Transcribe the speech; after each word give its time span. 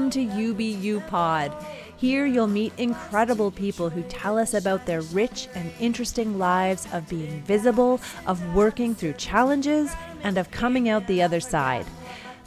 Welcome 0.00 0.28
to 0.28 0.54
UBU 0.54 1.06
Pod. 1.08 1.54
Here 1.98 2.24
you'll 2.24 2.46
meet 2.46 2.72
incredible 2.78 3.50
people 3.50 3.90
who 3.90 4.02
tell 4.04 4.38
us 4.38 4.54
about 4.54 4.86
their 4.86 5.02
rich 5.02 5.46
and 5.54 5.70
interesting 5.78 6.38
lives 6.38 6.88
of 6.94 7.06
being 7.06 7.42
visible, 7.42 8.00
of 8.26 8.54
working 8.54 8.94
through 8.94 9.12
challenges, 9.12 9.92
and 10.22 10.38
of 10.38 10.50
coming 10.50 10.88
out 10.88 11.06
the 11.06 11.20
other 11.20 11.38
side. 11.38 11.84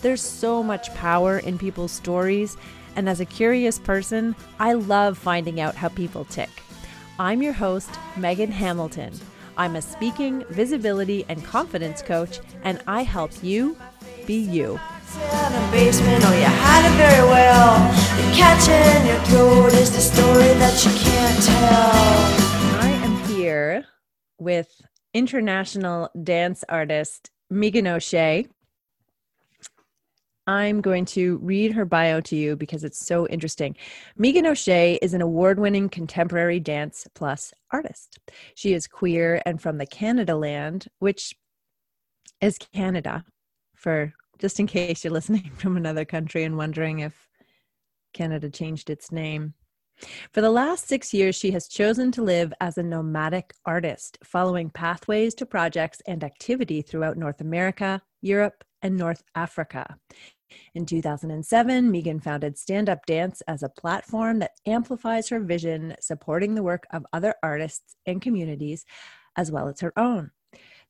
There's 0.01 0.19
so 0.19 0.63
much 0.63 0.91
power 0.95 1.37
in 1.37 1.59
people's 1.59 1.91
stories, 1.91 2.57
and 2.95 3.07
as 3.07 3.19
a 3.19 3.25
curious 3.25 3.77
person, 3.77 4.35
I 4.59 4.73
love 4.73 5.15
finding 5.15 5.61
out 5.61 5.75
how 5.75 5.89
people 5.89 6.25
tick. 6.25 6.49
I'm 7.19 7.43
your 7.43 7.53
host, 7.53 7.91
Megan 8.17 8.51
Hamilton. 8.51 9.13
I'm 9.57 9.75
a 9.75 9.81
speaking, 9.83 10.43
visibility, 10.49 11.23
and 11.29 11.45
confidence 11.45 12.01
coach, 12.01 12.39
and 12.63 12.81
I 12.87 13.03
help 13.03 13.31
you 13.43 13.77
be 14.25 14.39
you. 14.39 14.79
Basement, 15.71 16.23
oh, 16.25 16.33
you 16.33 16.45
hide 16.45 16.85
it 16.85 16.95
very 16.95 17.27
well. 17.27 17.77
The 18.15 18.35
catch 18.35 18.69
in 18.69 19.05
your 19.05 19.19
throat 19.25 19.73
is 19.73 19.91
the 19.91 19.99
story 19.99 20.53
that 20.59 20.85
you 20.85 20.91
can't 20.91 21.43
tell. 21.43 22.81
I 22.81 22.89
am 23.03 23.17
here 23.27 23.85
with 24.39 24.69
international 25.13 26.09
dance 26.23 26.63
artist 26.69 27.31
Meagan 27.49 27.85
O'Shea. 27.85 28.47
I'm 30.47 30.79
going 30.79 31.03
to 31.05 31.37
read 31.37 31.73
her 31.73 31.85
bio 31.85 32.21
to 32.21 32.35
you 32.37 32.55
because 32.55 32.85
it's 32.85 33.05
so 33.05 33.27
interesting. 33.27 33.75
Meagan 34.15 34.45
O'Shea 34.45 34.99
is 35.01 35.13
an 35.13 35.21
award 35.21 35.59
winning 35.59 35.89
contemporary 35.89 36.61
dance 36.61 37.07
plus 37.13 37.53
artist. 37.71 38.19
She 38.55 38.73
is 38.73 38.87
queer 38.87 39.41
and 39.45 39.61
from 39.61 39.79
the 39.79 39.85
Canada 39.85 40.35
land, 40.35 40.87
which 40.99 41.35
is 42.39 42.57
Canada 42.57 43.25
for 43.75 44.13
just 44.43 44.59
in 44.59 44.67
case 44.67 45.05
you're 45.05 45.13
listening 45.13 45.49
from 45.55 45.77
another 45.77 46.03
country 46.03 46.43
and 46.43 46.57
wondering 46.57 46.99
if 46.99 47.29
Canada 48.13 48.49
changed 48.49 48.89
its 48.89 49.09
name. 49.09 49.53
For 50.33 50.41
the 50.41 50.49
last 50.49 50.85
six 50.85 51.13
years, 51.13 51.33
she 51.33 51.51
has 51.51 51.69
chosen 51.69 52.11
to 52.11 52.21
live 52.21 52.53
as 52.59 52.77
a 52.77 52.83
nomadic 52.83 53.53
artist, 53.65 54.17
following 54.21 54.69
pathways 54.69 55.33
to 55.35 55.45
projects 55.45 56.01
and 56.07 56.25
activity 56.25 56.81
throughout 56.81 57.15
North 57.15 57.39
America, 57.39 58.01
Europe, 58.21 58.65
and 58.81 58.97
North 58.97 59.23
Africa. 59.33 59.95
In 60.75 60.85
2007, 60.85 61.89
Meagan 61.89 62.19
founded 62.19 62.57
Stand 62.57 62.89
Up 62.89 63.05
Dance 63.05 63.41
as 63.47 63.63
a 63.63 63.69
platform 63.69 64.39
that 64.39 64.57
amplifies 64.65 65.29
her 65.29 65.39
vision, 65.39 65.95
supporting 66.01 66.53
the 66.53 66.63
work 66.63 66.85
of 66.91 67.05
other 67.13 67.33
artists 67.41 67.95
and 68.05 68.21
communities, 68.21 68.83
as 69.37 69.53
well 69.53 69.69
as 69.69 69.79
her 69.79 69.97
own. 69.97 70.31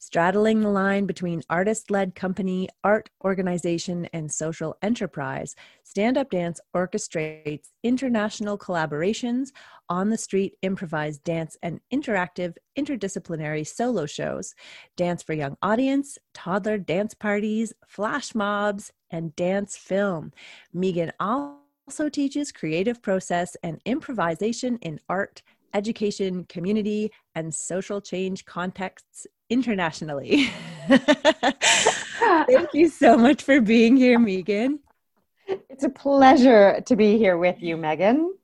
Straddling 0.06 0.59
the 0.59 0.70
line 0.70 1.06
between 1.06 1.44
artist 1.50 1.90
led 1.90 2.14
company, 2.14 2.68
art 2.84 3.09
organization, 3.23 4.06
and 4.12 4.30
social 4.30 4.76
enterprise, 4.82 5.56
Stand 5.86 6.18
Up 6.18 6.30
Dance 6.30 6.60
orchestrates 6.76 7.70
international 7.84 8.58
collaborations, 8.58 9.54
on 9.88 10.10
the 10.10 10.18
street 10.18 10.58
improvised 10.62 11.23
dance 11.23 11.56
and 11.64 11.80
interactive 11.90 12.58
interdisciplinary 12.78 13.66
solo 13.66 14.06
shows, 14.06 14.56
dance 14.98 15.23
for 15.23 15.32
young 15.32 15.56
audience, 15.62 16.17
toddler 16.34 16.78
dance 16.78 17.14
parties, 17.14 17.72
flash 17.88 18.36
mobs, 18.36 18.92
and 19.10 19.34
dance 19.38 19.78
film. 19.78 20.34
Meagan 20.73 21.14
also 21.20 22.10
teaches 22.12 22.52
creative 22.52 23.02
process 23.02 23.56
and 23.64 23.80
improvisation 23.86 24.78
in 24.80 25.00
art 25.08 25.44
education, 25.74 26.46
community, 26.46 27.12
and 27.36 27.54
social 27.54 28.02
change 28.02 28.45
contexts 28.45 29.28
internationally. 29.50 30.50
Thank 30.88 32.73
you 32.73 32.89
so 32.89 33.17
much 33.17 33.44
for 33.44 33.61
being 33.61 33.98
here, 33.98 34.20
Meagan. 34.20 34.80
It's 35.70 35.83
a 35.83 35.89
pleasure 35.89 36.82
to 36.86 36.95
be 36.95 37.17
here 37.17 37.38
with 37.38 37.62
you, 37.62 37.78
Megan. 37.78 38.36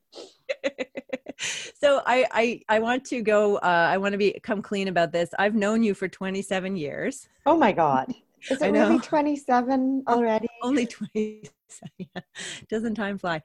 so 1.80 2.02
I, 2.06 2.26
I 2.32 2.62
I 2.68 2.80
want 2.80 3.06
to 3.06 3.22
go. 3.22 3.58
Uh, 3.58 3.88
I 3.92 3.98
want 3.98 4.14
to 4.14 4.18
be 4.18 4.40
come 4.44 4.62
clean 4.62 4.88
about 4.88 5.12
this. 5.12 5.30
I've 5.38 5.56
known 5.56 5.84
you 5.84 5.94
for 5.94 6.08
27 6.08 6.76
years. 6.76 7.28
Oh 7.46 7.58
my 7.58 7.72
God! 7.72 8.14
Is 8.50 8.62
it 8.62 8.72
really 8.72 9.00
27 9.00 10.04
already? 10.08 10.48
Only 10.62 10.86
20. 10.86 11.50
yeah. 11.98 12.22
Doesn't 12.70 12.96
time 12.96 13.18
fly? 13.18 13.42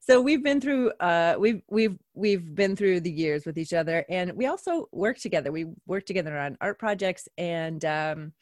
So 0.00 0.20
we've 0.20 0.42
been 0.42 0.60
through 0.60 0.92
uh 1.00 1.36
we've 1.38 1.62
we've 1.68 1.98
we've 2.14 2.54
been 2.54 2.76
through 2.76 3.00
the 3.00 3.10
years 3.10 3.44
with 3.46 3.58
each 3.58 3.72
other 3.72 4.04
and 4.08 4.32
we 4.32 4.46
also 4.46 4.88
work 4.92 5.18
together. 5.18 5.50
We 5.50 5.66
work 5.86 6.06
together 6.06 6.38
on 6.38 6.56
art 6.60 6.78
projects 6.78 7.28
and 7.36 7.84
um 7.84 8.32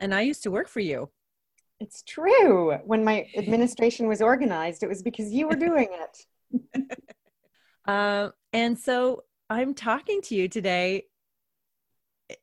and 0.00 0.14
I 0.14 0.22
used 0.22 0.42
to 0.44 0.50
work 0.50 0.68
for 0.68 0.80
you. 0.80 1.10
It's 1.80 2.02
true. 2.02 2.74
When 2.84 3.04
my 3.04 3.26
administration 3.36 4.06
was 4.06 4.22
organized, 4.22 4.82
it 4.82 4.88
was 4.88 5.02
because 5.02 5.32
you 5.32 5.48
were 5.48 5.56
doing 5.56 5.88
it. 5.90 6.98
uh, 7.86 8.28
and 8.52 8.78
so 8.78 9.24
I'm 9.50 9.74
talking 9.74 10.22
to 10.22 10.34
you 10.34 10.48
today. 10.48 11.06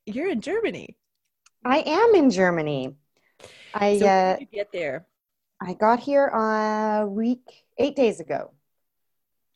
You're 0.05 0.29
in 0.29 0.41
Germany. 0.41 0.97
I 1.63 1.79
am 1.79 2.15
in 2.15 2.29
Germany. 2.29 2.95
I 3.73 3.99
so 3.99 4.05
uh, 4.05 4.37
get 4.51 4.71
there. 4.71 5.07
I 5.61 5.73
got 5.73 5.99
here 5.99 6.27
a 6.27 7.05
week, 7.07 7.43
eight 7.77 7.95
days 7.95 8.19
ago. 8.19 8.51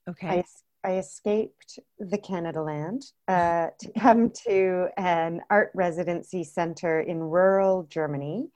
Okay. 0.09 0.27
I, 0.27 0.43
I 0.83 0.97
escaped 0.97 1.79
the 1.97 2.17
Canada 2.17 2.61
land 2.61 3.03
uh, 3.27 3.67
to 3.79 3.91
come 3.99 4.31
to 4.47 4.89
an 4.97 5.41
art 5.49 5.71
residency 5.73 6.43
center 6.43 6.99
in 6.99 7.19
rural 7.19 7.83
Germany 7.83 8.49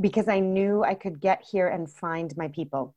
because 0.00 0.28
I 0.28 0.40
knew 0.40 0.82
I 0.84 0.94
could 0.94 1.20
get 1.20 1.42
here 1.42 1.68
and 1.68 1.90
find 1.90 2.34
my 2.36 2.48
people 2.48 2.94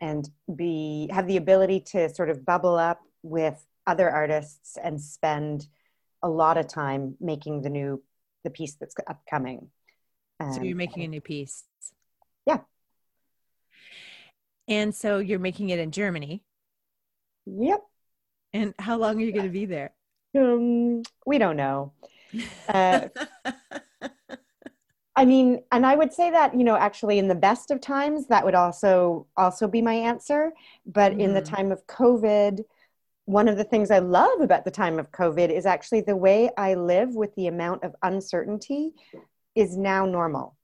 and 0.00 0.28
be 0.54 1.08
have 1.12 1.26
the 1.26 1.36
ability 1.36 1.80
to 1.80 2.12
sort 2.12 2.28
of 2.28 2.44
bubble 2.44 2.76
up 2.76 3.00
with 3.22 3.64
other 3.86 4.10
artists 4.10 4.76
and 4.82 5.00
spend 5.00 5.66
a 6.22 6.28
lot 6.28 6.58
of 6.58 6.68
time 6.68 7.16
making 7.20 7.62
the 7.62 7.70
new 7.70 8.02
the 8.44 8.50
piece 8.50 8.74
that's 8.74 8.94
upcoming. 9.08 9.68
Um, 10.40 10.52
so 10.52 10.62
you're 10.62 10.76
making 10.76 11.04
a 11.04 11.08
new 11.08 11.20
piece. 11.20 11.64
Yeah. 12.46 12.58
And 14.68 14.94
so 14.94 15.18
you're 15.18 15.38
making 15.38 15.70
it 15.70 15.78
in 15.78 15.90
Germany. 15.90 16.42
Yep. 17.46 17.82
And 18.52 18.74
how 18.78 18.98
long 18.98 19.16
are 19.16 19.24
you 19.24 19.32
going 19.32 19.46
to 19.46 19.52
be 19.52 19.66
there? 19.66 19.92
Um, 20.36 21.02
we 21.26 21.38
don't 21.38 21.56
know. 21.56 21.92
Uh, 22.68 23.08
I 25.14 25.26
mean, 25.26 25.62
and 25.70 25.84
I 25.84 25.94
would 25.94 26.12
say 26.12 26.30
that 26.30 26.56
you 26.56 26.64
know, 26.64 26.76
actually, 26.76 27.18
in 27.18 27.28
the 27.28 27.34
best 27.34 27.70
of 27.70 27.80
times, 27.80 28.26
that 28.28 28.44
would 28.44 28.54
also 28.54 29.26
also 29.36 29.68
be 29.68 29.82
my 29.82 29.94
answer. 29.94 30.52
But 30.86 31.12
mm-hmm. 31.12 31.20
in 31.20 31.34
the 31.34 31.42
mm-hmm. 31.42 31.54
time 31.54 31.72
of 31.72 31.86
COVID, 31.86 32.60
one 33.24 33.48
of 33.48 33.56
the 33.56 33.64
things 33.64 33.90
I 33.90 34.00
love 34.00 34.40
about 34.40 34.64
the 34.64 34.70
time 34.70 34.98
of 34.98 35.12
COVID 35.12 35.50
is 35.50 35.66
actually 35.66 36.00
the 36.00 36.16
way 36.16 36.50
I 36.56 36.74
live 36.74 37.14
with 37.14 37.34
the 37.36 37.46
amount 37.46 37.84
of 37.84 37.94
uncertainty 38.02 38.92
is 39.54 39.76
now 39.76 40.06
normal. 40.06 40.56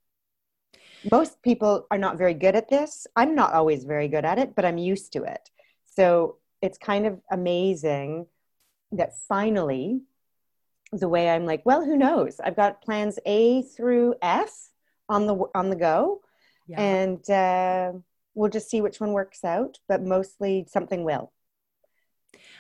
Most 1.11 1.41
people 1.43 1.87
are 1.91 1.99
not 1.99 2.19
very 2.19 2.35
good 2.35 2.57
at 2.57 2.69
this. 2.69 3.07
I'm 3.15 3.35
not 3.35 3.53
always 3.53 3.85
very 3.85 4.09
good 4.09 4.25
at 4.25 4.39
it, 4.39 4.57
but 4.57 4.65
I'm 4.65 4.79
used 4.79 5.13
to 5.13 5.23
it. 5.23 5.51
So 5.85 6.37
it's 6.61 6.79
kind 6.79 7.07
of 7.07 7.21
amazing 7.31 8.27
that 8.93 9.13
finally, 9.29 10.01
the 10.93 11.09
way 11.09 11.31
I'm 11.31 11.47
like, 11.47 11.63
well, 11.65 11.85
who 11.85 11.97
knows? 11.97 12.41
I've 12.41 12.57
got 12.57 12.83
plans 12.83 13.19
A 13.27 13.63
through 13.63 14.15
F 14.23 14.71
on 15.09 15.27
the 15.27 15.37
on 15.55 15.71
the 15.71 15.77
go, 15.77 16.23
yeah. 16.67 16.81
and 16.81 17.31
uh, 17.31 17.93
we'll 18.35 18.51
just 18.51 18.71
see 18.71 18.81
which 18.81 19.01
one 19.01 19.13
works 19.13 19.45
out. 19.45 19.79
But 19.87 20.03
mostly, 20.03 20.67
something 20.69 21.05
will. 21.05 21.33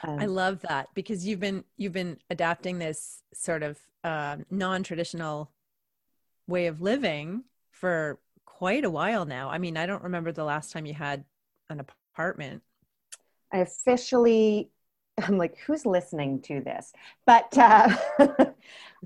Um, 0.02 0.18
I 0.18 0.26
love 0.26 0.60
that 0.62 0.88
because 0.94 1.26
you've 1.26 1.40
been 1.40 1.64
you've 1.76 1.92
been 1.92 2.18
adapting 2.30 2.78
this 2.78 3.22
sort 3.32 3.62
of 3.62 3.78
uh, 4.04 4.36
non-traditional 4.50 5.50
way 6.46 6.66
of 6.66 6.80
living 6.80 7.44
for 7.70 8.18
quite 8.44 8.84
a 8.84 8.90
while 8.90 9.24
now. 9.24 9.50
I 9.50 9.58
mean, 9.58 9.76
I 9.76 9.86
don't 9.86 10.02
remember 10.02 10.32
the 10.32 10.44
last 10.44 10.72
time 10.72 10.86
you 10.86 10.94
had 10.94 11.24
an 11.68 11.80
apartment. 11.80 12.62
I 13.52 13.58
officially 13.58 14.70
I'm 15.22 15.38
like, 15.38 15.58
who's 15.58 15.84
listening 15.84 16.42
to 16.42 16.60
this? 16.60 16.92
But 17.26 17.56
uh, 17.56 17.94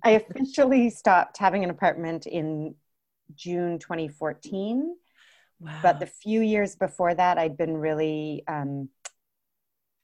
I 0.05 0.11
officially 0.11 0.91
stopped 0.91 1.39
having 1.39 1.65
an 1.65 1.71
apartment 1.71 2.27
in 2.27 2.75
June 3.35 3.79
2014. 3.79 4.97
Wow. 5.61 5.79
But 5.83 6.01
the 6.01 6.07
few 6.07 6.41
years 6.41 6.77
before 6.77 7.15
that, 7.15 7.39
I'd 7.39 7.57
been 7.57 7.77
really 7.77 8.43
um, 8.49 8.89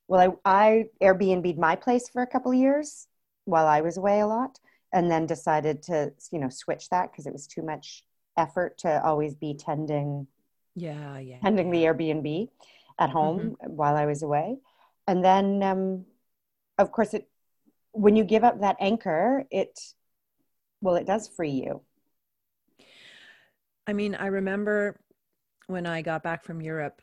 well, 0.08 0.38
I, 0.44 0.50
I 0.50 0.84
Airbnb'd 1.02 1.58
my 1.58 1.76
place 1.76 2.08
for 2.08 2.22
a 2.22 2.26
couple 2.26 2.50
of 2.50 2.58
years 2.58 3.06
while 3.44 3.66
I 3.66 3.82
was 3.82 3.96
away 3.96 4.20
a 4.20 4.26
lot, 4.26 4.58
and 4.92 5.10
then 5.10 5.26
decided 5.26 5.82
to, 5.84 6.12
you 6.32 6.38
know, 6.38 6.48
switch 6.48 6.88
that 6.90 7.12
because 7.12 7.26
it 7.26 7.32
was 7.32 7.46
too 7.46 7.62
much 7.62 8.02
effort 8.36 8.78
to 8.78 9.04
always 9.04 9.34
be 9.34 9.54
tending, 9.54 10.26
yeah, 10.74 11.18
yeah, 11.18 11.38
tending 11.40 11.70
the 11.70 11.84
Airbnb 11.84 12.48
at 12.98 13.10
home 13.10 13.38
mm-hmm. 13.38 13.70
while 13.70 13.96
I 13.96 14.06
was 14.06 14.22
away, 14.22 14.56
and 15.06 15.24
then, 15.24 15.62
um, 15.62 16.04
of 16.78 16.90
course, 16.90 17.14
it 17.14 17.28
when 17.92 18.16
you 18.16 18.24
give 18.24 18.44
up 18.44 18.60
that 18.60 18.76
anchor, 18.80 19.44
it, 19.50 19.78
well, 20.80 20.94
it 20.94 21.06
does 21.06 21.28
free 21.28 21.50
you. 21.50 21.82
I 23.86 23.92
mean, 23.92 24.14
I 24.14 24.26
remember 24.26 25.00
when 25.66 25.86
I 25.86 26.02
got 26.02 26.22
back 26.22 26.44
from 26.44 26.60
Europe 26.60 27.02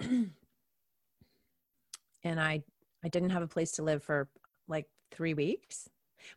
and 2.24 2.40
I 2.40 2.62
I 3.04 3.08
didn't 3.08 3.30
have 3.30 3.42
a 3.42 3.48
place 3.48 3.72
to 3.72 3.82
live 3.82 4.02
for 4.02 4.28
like 4.68 4.86
3 5.12 5.34
weeks. 5.34 5.88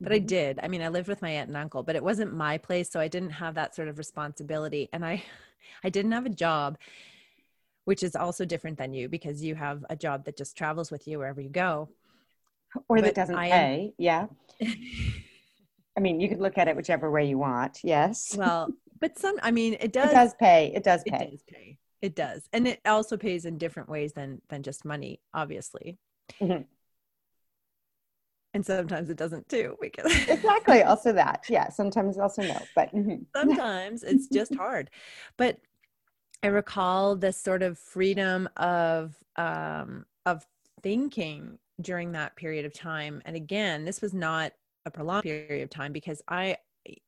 But 0.01 0.11
mm-hmm. 0.11 0.15
I 0.15 0.19
did. 0.19 0.59
I 0.63 0.67
mean, 0.67 0.81
I 0.81 0.87
lived 0.89 1.07
with 1.07 1.21
my 1.21 1.29
aunt 1.29 1.47
and 1.47 1.57
uncle, 1.57 1.83
but 1.83 1.95
it 1.95 2.03
wasn't 2.03 2.33
my 2.33 2.57
place, 2.57 2.91
so 2.91 2.99
I 2.99 3.07
didn't 3.07 3.29
have 3.29 3.53
that 3.53 3.75
sort 3.75 3.87
of 3.87 3.99
responsibility 3.99 4.89
and 4.93 5.05
I 5.05 5.23
I 5.83 5.89
didn't 5.89 6.11
have 6.11 6.25
a 6.25 6.29
job 6.29 6.77
which 7.85 8.01
is 8.01 8.15
also 8.15 8.45
different 8.45 8.79
than 8.79 8.93
you 8.93 9.07
because 9.07 9.43
you 9.43 9.53
have 9.53 9.85
a 9.91 9.95
job 9.95 10.25
that 10.25 10.35
just 10.35 10.57
travels 10.57 10.89
with 10.89 11.07
you 11.07 11.19
wherever 11.19 11.39
you 11.39 11.49
go 11.49 11.87
or 12.89 12.97
but 12.97 13.05
that 13.05 13.15
doesn't 13.15 13.35
I 13.35 13.49
pay 13.49 13.93
yeah 13.99 14.25
I 15.97 16.01
mean, 16.01 16.19
you 16.19 16.27
could 16.27 16.39
look 16.39 16.57
at 16.57 16.67
it 16.67 16.75
whichever 16.75 17.09
way 17.09 17.25
you 17.25 17.37
want. 17.37 17.79
Yes. 17.83 18.35
Well, 18.37 18.69
but 18.99 19.17
some, 19.17 19.37
I 19.41 19.51
mean, 19.51 19.77
it 19.79 19.93
does. 19.93 20.11
It 20.11 20.13
does 20.13 20.33
pay. 20.35 20.71
It 20.75 20.83
does 20.83 21.03
pay. 21.03 21.15
It 21.15 21.31
does 21.31 21.43
pay. 21.47 21.77
It 22.05 22.13
does, 22.15 22.47
and 22.53 22.67
it 22.67 22.81
also 22.85 23.17
pays 23.17 23.45
in 23.45 23.57
different 23.57 23.89
ways 23.89 24.13
than 24.13 24.39
than 24.49 24.61
just 24.61 24.85
money, 24.85 25.21
obviously. 25.33 25.97
Mm-hmm. 26.39 26.61
And 28.53 28.63
sometimes 28.63 29.09
it 29.09 29.17
doesn't 29.17 29.49
too, 29.49 29.75
because 29.81 30.05
exactly. 30.29 30.83
Also 30.83 31.11
that, 31.13 31.45
yeah. 31.49 31.69
Sometimes 31.69 32.19
also 32.19 32.43
no, 32.43 32.59
but 32.75 32.93
mm-hmm. 32.93 33.23
sometimes 33.35 34.03
it's 34.03 34.27
just 34.27 34.53
hard. 34.63 34.91
But 35.35 35.57
I 36.43 36.47
recall 36.49 37.15
this 37.15 37.41
sort 37.41 37.63
of 37.63 37.79
freedom 37.79 38.47
of 38.55 39.15
um, 39.35 40.05
of 40.27 40.45
thinking 40.83 41.57
during 41.81 42.11
that 42.11 42.35
period 42.35 42.65
of 42.65 42.73
time. 42.73 43.19
And 43.25 43.35
again, 43.35 43.83
this 43.83 43.99
was 43.99 44.13
not 44.13 44.53
a 44.85 44.91
prolonged 44.91 45.23
period 45.23 45.63
of 45.63 45.71
time 45.71 45.91
because 45.91 46.21
I, 46.27 46.57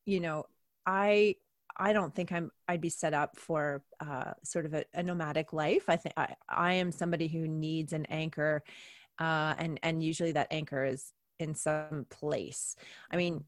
you 0.08 0.22
know, 0.22 0.48
I 0.88 1.36
I 1.78 1.94
don't 1.94 2.14
think 2.14 2.32
I'm 2.32 2.52
I'd 2.68 2.82
be 2.82 2.90
set 2.90 3.14
up 3.14 3.38
for 3.38 3.84
uh, 4.00 4.34
sort 4.44 4.66
of 4.66 4.74
a, 4.74 4.84
a, 4.94 5.04
nomadic 5.04 5.54
life. 5.54 5.86
I 5.88 5.96
think 5.96 6.14
I, 6.18 6.36
I 6.50 6.74
am 6.74 6.92
somebody 6.92 7.28
who 7.28 7.48
needs 7.48 7.94
an 7.94 8.06
anchor, 8.08 8.64
uh, 9.20 9.54
and 9.58 9.80
and 9.84 10.04
usually 10.04 10.32
that 10.34 10.48
anchor 10.52 10.84
is 10.84 11.14
in 11.40 11.54
some 11.54 12.06
place. 12.10 12.76
I 13.12 13.18
mean, 13.18 13.44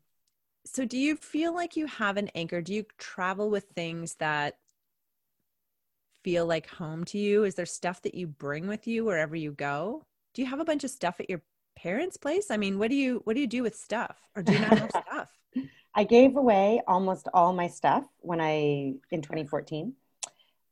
so 0.66 0.86
do 0.86 0.98
you 0.98 1.16
feel 1.16 1.54
like 1.54 1.76
you 1.76 1.88
have 1.88 2.18
an 2.18 2.30
anchor? 2.36 2.62
Do 2.62 2.74
you 2.74 2.86
travel 2.98 3.50
with 3.50 3.66
things 3.76 4.16
that 4.16 4.58
feel 6.24 6.46
like 6.46 6.68
home 6.68 7.06
to 7.06 7.18
you? 7.18 7.44
Is 7.44 7.56
there 7.56 7.66
stuff 7.66 8.02
that 8.04 8.16
you 8.16 8.28
bring 8.28 8.68
with 8.68 8.88
you 8.88 9.06
wherever 9.06 9.36
you 9.36 9.52
go? 9.52 10.04
Do 10.34 10.42
you 10.42 10.48
have 10.48 10.60
a 10.60 10.66
bunch 10.66 10.84
of 10.84 10.92
stuff 10.92 11.20
at 11.20 11.30
your 11.30 11.42
parents' 11.76 12.18
place? 12.18 12.52
I 12.52 12.58
mean, 12.58 12.78
what 12.78 12.90
do 12.90 12.96
you 12.96 13.22
what 13.24 13.34
do 13.34 13.42
you 13.42 13.48
do 13.48 13.64
with 13.64 13.76
stuff, 13.76 14.18
or 14.36 14.44
do 14.44 14.54
you 14.54 14.60
not 14.60 14.78
have 14.78 14.90
stuff? 15.08 15.30
I 15.96 16.04
gave 16.04 16.38
away 16.38 16.82
almost 16.88 17.28
all 17.34 17.54
my 17.54 17.68
stuff 17.68 18.06
when 18.20 18.40
I 18.40 18.94
in 19.12 19.22
2014. 19.22 19.94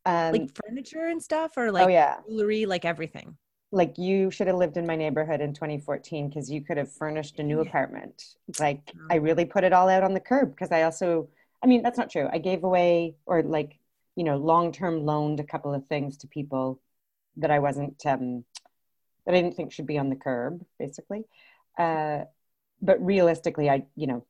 Um, 0.06 0.32
like 0.32 0.50
furniture 0.66 1.08
and 1.08 1.22
stuff, 1.22 1.58
or 1.58 1.72
like 1.72 1.86
oh, 1.86 1.90
yeah. 1.90 2.18
jewelry, 2.28 2.66
like 2.66 2.86
everything. 2.86 3.36
Like 3.72 3.98
you 3.98 4.32
should 4.32 4.48
have 4.48 4.56
lived 4.56 4.78
in 4.78 4.86
my 4.86 4.96
neighborhood 4.96 5.42
in 5.42 5.54
2014 5.54 6.30
because 6.30 6.50
you 6.50 6.62
could 6.62 6.78
have 6.78 6.90
furnished 6.90 7.40
a 7.40 7.44
new 7.44 7.62
yeah. 7.62 7.68
apartment. 7.68 8.36
Like 8.60 8.94
I 9.12 9.16
really 9.16 9.44
put 9.44 9.66
it 9.66 9.74
all 9.74 9.90
out 9.90 10.04
on 10.04 10.14
the 10.14 10.22
curb 10.22 10.52
because 10.52 10.72
I 10.72 10.84
also, 10.84 11.28
I 11.62 11.68
mean, 11.68 11.84
that's 11.84 11.98
not 11.98 12.10
true. 12.10 12.30
I 12.32 12.38
gave 12.38 12.64
away 12.64 13.16
or 13.26 13.44
like 13.44 13.78
you 14.16 14.24
know 14.24 14.38
long 14.38 14.72
term 14.72 15.06
loaned 15.06 15.42
a 15.42 15.44
couple 15.44 15.74
of 15.74 15.86
things 15.88 16.18
to 16.20 16.28
people 16.28 16.80
that 17.36 17.52
I 17.52 17.60
wasn't 17.60 18.02
um, 18.06 18.46
that 19.26 19.36
I 19.36 19.42
didn't 19.42 19.56
think 19.56 19.74
should 19.74 19.88
be 19.88 19.98
on 19.98 20.10
the 20.10 20.16
curb, 20.16 20.64
basically. 20.80 21.26
Uh, 21.78 22.24
but 22.82 23.04
realistically, 23.04 23.70
I, 23.70 23.86
you 23.96 24.08
know, 24.08 24.26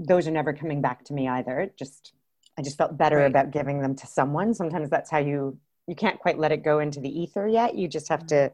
those 0.00 0.26
are 0.26 0.32
never 0.32 0.52
coming 0.52 0.80
back 0.80 1.04
to 1.04 1.12
me 1.12 1.28
either. 1.28 1.60
It 1.60 1.76
just, 1.76 2.14
I 2.58 2.62
just 2.62 2.78
felt 2.78 2.96
better 2.96 3.18
right. 3.18 3.26
about 3.26 3.50
giving 3.50 3.80
them 3.80 3.94
to 3.96 4.06
someone. 4.06 4.54
Sometimes 4.54 4.88
that's 4.88 5.10
how 5.10 5.18
you, 5.18 5.58
you 5.86 5.94
can't 5.94 6.18
quite 6.18 6.38
let 6.38 6.52
it 6.52 6.64
go 6.64 6.78
into 6.78 7.00
the 7.00 7.20
ether 7.20 7.46
yet. 7.46 7.76
You 7.76 7.86
just 7.86 8.08
have 8.08 8.26
to 8.28 8.50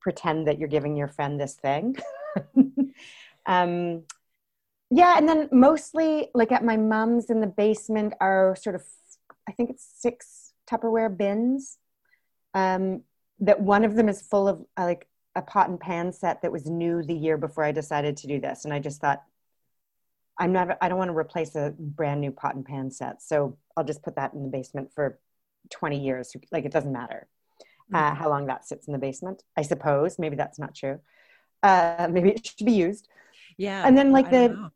pretend 0.00 0.46
that 0.46 0.58
you're 0.58 0.68
giving 0.68 0.96
your 0.96 1.08
friend 1.08 1.40
this 1.40 1.54
thing. 1.54 1.96
um, 3.46 4.04
yeah. 4.90 5.18
And 5.18 5.28
then 5.28 5.48
mostly 5.50 6.28
like 6.34 6.52
at 6.52 6.64
my 6.64 6.76
mom's 6.76 7.30
in 7.30 7.40
the 7.40 7.46
basement 7.48 8.14
are 8.20 8.54
sort 8.54 8.76
of, 8.76 8.84
I 9.48 9.52
think 9.52 9.70
it's 9.70 9.86
six 9.98 10.52
Tupperware 10.70 11.14
bins. 11.14 11.78
Um, 12.54 13.02
that 13.40 13.60
one 13.60 13.84
of 13.84 13.96
them 13.96 14.08
is 14.08 14.22
full 14.22 14.46
of 14.46 14.64
uh, 14.76 14.84
like 14.84 15.08
a 15.34 15.42
pot 15.42 15.68
and 15.68 15.80
pan 15.80 16.12
set 16.12 16.42
that 16.42 16.52
was 16.52 16.66
new 16.66 17.02
the 17.02 17.14
year 17.14 17.36
before 17.36 17.64
I 17.64 17.72
decided 17.72 18.16
to 18.18 18.28
do 18.28 18.40
this. 18.40 18.64
And 18.64 18.72
I 18.72 18.78
just 18.78 19.00
thought, 19.00 19.22
I'm 20.38 20.52
not, 20.52 20.76
I 20.80 20.88
don't 20.88 20.98
want 20.98 21.10
to 21.10 21.16
replace 21.16 21.54
a 21.54 21.74
brand 21.78 22.20
new 22.20 22.32
pot 22.32 22.54
and 22.54 22.64
pan 22.64 22.90
set. 22.90 23.22
So 23.22 23.56
I'll 23.76 23.84
just 23.84 24.02
put 24.02 24.16
that 24.16 24.34
in 24.34 24.42
the 24.42 24.48
basement 24.48 24.90
for 24.94 25.18
20 25.70 26.00
years. 26.00 26.34
Like 26.50 26.64
it 26.64 26.72
doesn't 26.72 26.92
matter 26.92 27.28
uh, 27.92 27.98
mm-hmm. 27.98 28.16
how 28.16 28.28
long 28.28 28.46
that 28.46 28.66
sits 28.66 28.86
in 28.86 28.92
the 28.92 28.98
basement, 28.98 29.42
I 29.56 29.62
suppose. 29.62 30.18
Maybe 30.18 30.36
that's 30.36 30.58
not 30.58 30.74
true. 30.74 31.00
Uh, 31.62 32.08
maybe 32.12 32.30
it 32.30 32.46
should 32.46 32.66
be 32.66 32.72
used. 32.72 33.08
Yeah. 33.56 33.86
And 33.86 33.96
then 33.96 34.12
like 34.12 34.30
the, 34.30 34.70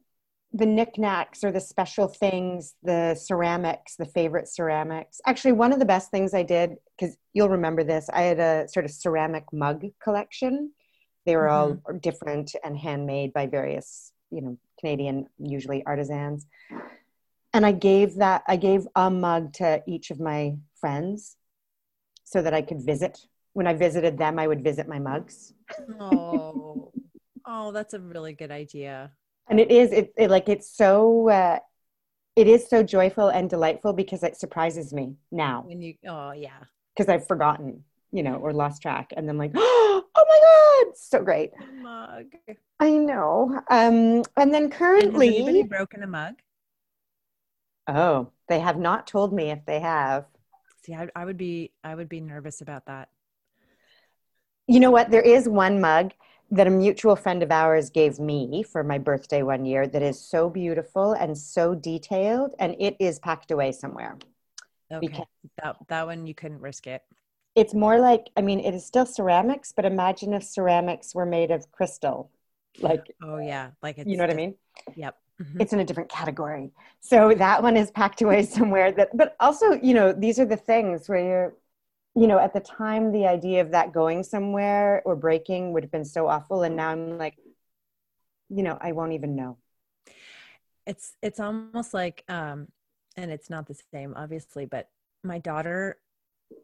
the 0.53 0.67
knickknacks 0.67 1.45
or 1.45 1.53
the 1.53 1.61
special 1.61 2.09
things, 2.09 2.75
the 2.83 3.15
ceramics, 3.15 3.97
the 3.97 4.07
favorite 4.07 4.49
ceramics. 4.49 5.21
Actually, 5.27 5.53
one 5.53 5.73
of 5.73 5.79
the 5.79 5.85
best 5.85 6.11
things 6.11 6.33
I 6.33 6.43
did, 6.43 6.77
because 6.99 7.17
you'll 7.33 7.51
remember 7.51 7.85
this, 7.85 8.09
I 8.13 8.23
had 8.23 8.39
a 8.39 8.69
sort 8.69 8.85
of 8.85 8.91
ceramic 8.91 9.45
mug 9.53 9.85
collection. 10.03 10.73
They 11.27 11.37
were 11.37 11.49
mm-hmm. 11.49 11.81
all 11.87 11.99
different 11.99 12.55
and 12.65 12.79
handmade 12.79 13.33
by 13.33 13.47
various, 13.47 14.13
you 14.31 14.41
know, 14.41 14.59
Canadian, 14.79 15.27
usually 15.39 15.85
artisans. 15.85 16.47
And 17.53 17.65
I 17.65 17.73
gave 17.73 18.17
that, 18.17 18.43
I 18.47 18.57
gave 18.57 18.87
a 18.95 19.11
mug 19.11 19.55
to 19.55 19.83
each 19.87 20.11
of 20.11 20.21
my 20.21 20.57
friends 20.81 21.37
so 22.25 22.43
that 22.43 22.55
I 22.55 22.63
could 22.63 22.83
visit. 22.83 23.19
When 23.55 23.67
I 23.67 23.75
visited 23.75 24.19
them, 24.19 24.39
I 24.39 24.47
would 24.47 24.63
visit 24.63 24.87
my 24.87 24.99
mugs. 24.99 25.55
oh, 26.01 26.93
oh, 27.47 27.73
that's 27.73 27.95
a 27.95 28.01
really 28.01 28.35
good 28.35 28.51
idea 28.51 29.11
and 29.49 29.59
it 29.59 29.71
is 29.71 29.93
it, 29.93 30.13
it 30.17 30.31
like 30.31 30.49
it's 30.49 30.71
so 30.71 31.29
uh, 31.29 31.59
it 32.37 32.47
is 32.47 32.69
so 32.69 32.83
joyful 32.83 33.29
and 33.29 33.51
delightful 33.51 33.93
because 33.93 34.23
it 34.23 34.37
surprises 34.37 34.93
me 34.93 35.15
now 35.31 35.65
when 35.67 35.81
you 35.81 35.95
oh 36.09 36.33
yeah 36.33 36.61
because 36.95 37.09
i've 37.09 37.27
forgotten 37.27 37.83
you 38.13 38.23
know 38.23 38.37
or 38.37 38.53
lost 38.53 38.83
track 38.83 39.13
and 39.17 39.29
then 39.29 39.37
like 39.37 39.53
oh 39.57 40.05
my 40.17 40.85
god 40.87 40.97
so 40.97 41.23
great. 41.23 41.51
Mug. 41.83 42.27
I 42.81 42.91
know 42.91 43.61
um 43.71 44.23
and 44.37 44.53
then 44.53 44.71
currently 44.71 45.29
has 45.29 45.37
anybody 45.37 45.63
broken 45.63 46.03
a 46.03 46.07
mug? 46.07 46.35
Oh 47.87 48.31
they 48.49 48.61
have 48.61 48.79
not 48.79 49.07
told 49.07 49.33
me 49.33 49.51
if 49.51 49.65
they 49.67 49.81
have. 49.81 50.27
See 50.85 50.95
I, 50.95 51.09
I 51.15 51.25
would 51.25 51.37
be 51.37 51.73
i 51.85 51.95
would 51.95 52.09
be 52.09 52.21
nervous 52.21 52.61
about 52.61 52.87
that. 52.87 53.09
You 54.67 54.81
know 54.81 54.91
what? 54.91 55.11
There 55.11 55.23
is 55.23 55.49
one 55.49 55.81
mug 55.81 56.13
that 56.51 56.67
a 56.67 56.71
mutual 56.71 57.15
friend 57.15 57.43
of 57.43 57.51
ours 57.51 57.91
gave 57.91 58.19
me 58.19 58.63
for 58.63 58.83
my 58.83 58.97
birthday 58.97 59.43
one 59.43 59.67
year 59.67 59.87
that 59.87 60.03
is 60.03 60.19
so 60.19 60.49
beautiful 60.49 61.13
and 61.13 61.37
so 61.37 61.75
detailed 61.75 62.55
and 62.59 62.75
it 62.79 62.97
is 62.99 63.19
packed 63.19 63.51
away 63.51 63.73
somewhere. 63.73 64.17
Okay 64.91 65.07
because 65.07 65.27
that, 65.63 65.77
that 65.89 66.07
one 66.07 66.27
you 66.27 66.35
couldn't 66.35 66.61
risk 66.61 66.87
it 66.87 67.03
it's 67.59 67.75
more 67.75 67.99
like 67.99 68.29
i 68.37 68.41
mean 68.41 68.61
it 68.61 68.75
is 68.75 68.85
still 68.85 69.07
ceramics 69.07 69.73
but 69.75 69.85
imagine 69.85 70.33
if 70.33 70.43
ceramics 70.43 71.15
were 71.15 71.27
made 71.27 71.51
of 71.51 71.71
crystal 71.73 72.31
like 72.81 73.15
oh 73.23 73.39
yeah 73.39 73.71
like 73.83 73.99
you 73.99 74.17
know 74.17 74.23
what 74.23 74.31
i 74.31 74.35
mean 74.35 74.55
yep 74.95 75.17
mm-hmm. 75.41 75.61
it's 75.61 75.73
in 75.73 75.81
a 75.81 75.85
different 75.85 76.09
category 76.09 76.71
so 77.01 77.35
that 77.35 77.63
one 77.63 77.77
is 77.77 77.91
packed 77.91 78.23
away 78.23 78.43
somewhere 78.57 78.93
that 78.93 79.09
but 79.17 79.37
also 79.41 79.73
you 79.73 79.95
know 79.95 80.13
these 80.13 80.39
are 80.39 80.47
the 80.47 80.57
things 80.57 81.09
where 81.09 81.19
you're 81.19 81.55
you 82.19 82.27
know, 82.27 82.39
at 82.41 82.53
the 82.53 82.61
time, 82.61 83.13
the 83.13 83.27
idea 83.27 83.61
of 83.61 83.71
that 83.71 83.93
going 83.93 84.25
somewhere 84.25 85.03
or 85.05 85.15
breaking 85.15 85.73
would 85.73 85.85
have 85.85 85.93
been 85.93 86.05
so 86.05 86.27
awful. 86.27 86.65
And 86.65 86.75
now 86.75 86.89
I'm 86.89 87.17
like, 87.17 87.37
you 88.49 88.65
know, 88.65 88.77
I 88.81 88.91
won't 88.91 89.13
even 89.13 89.37
know. 89.37 89.57
It's, 90.85 91.15
it's 91.23 91.39
almost 91.39 91.95
like, 91.95 92.25
um, 92.29 92.67
and 93.17 93.31
it's 93.31 93.49
not 93.49 93.69
the 93.69 93.79
same, 93.93 94.15
obviously, 94.17 94.65
but 94.65 94.89
my 95.23 95.39
daughter 95.39 95.99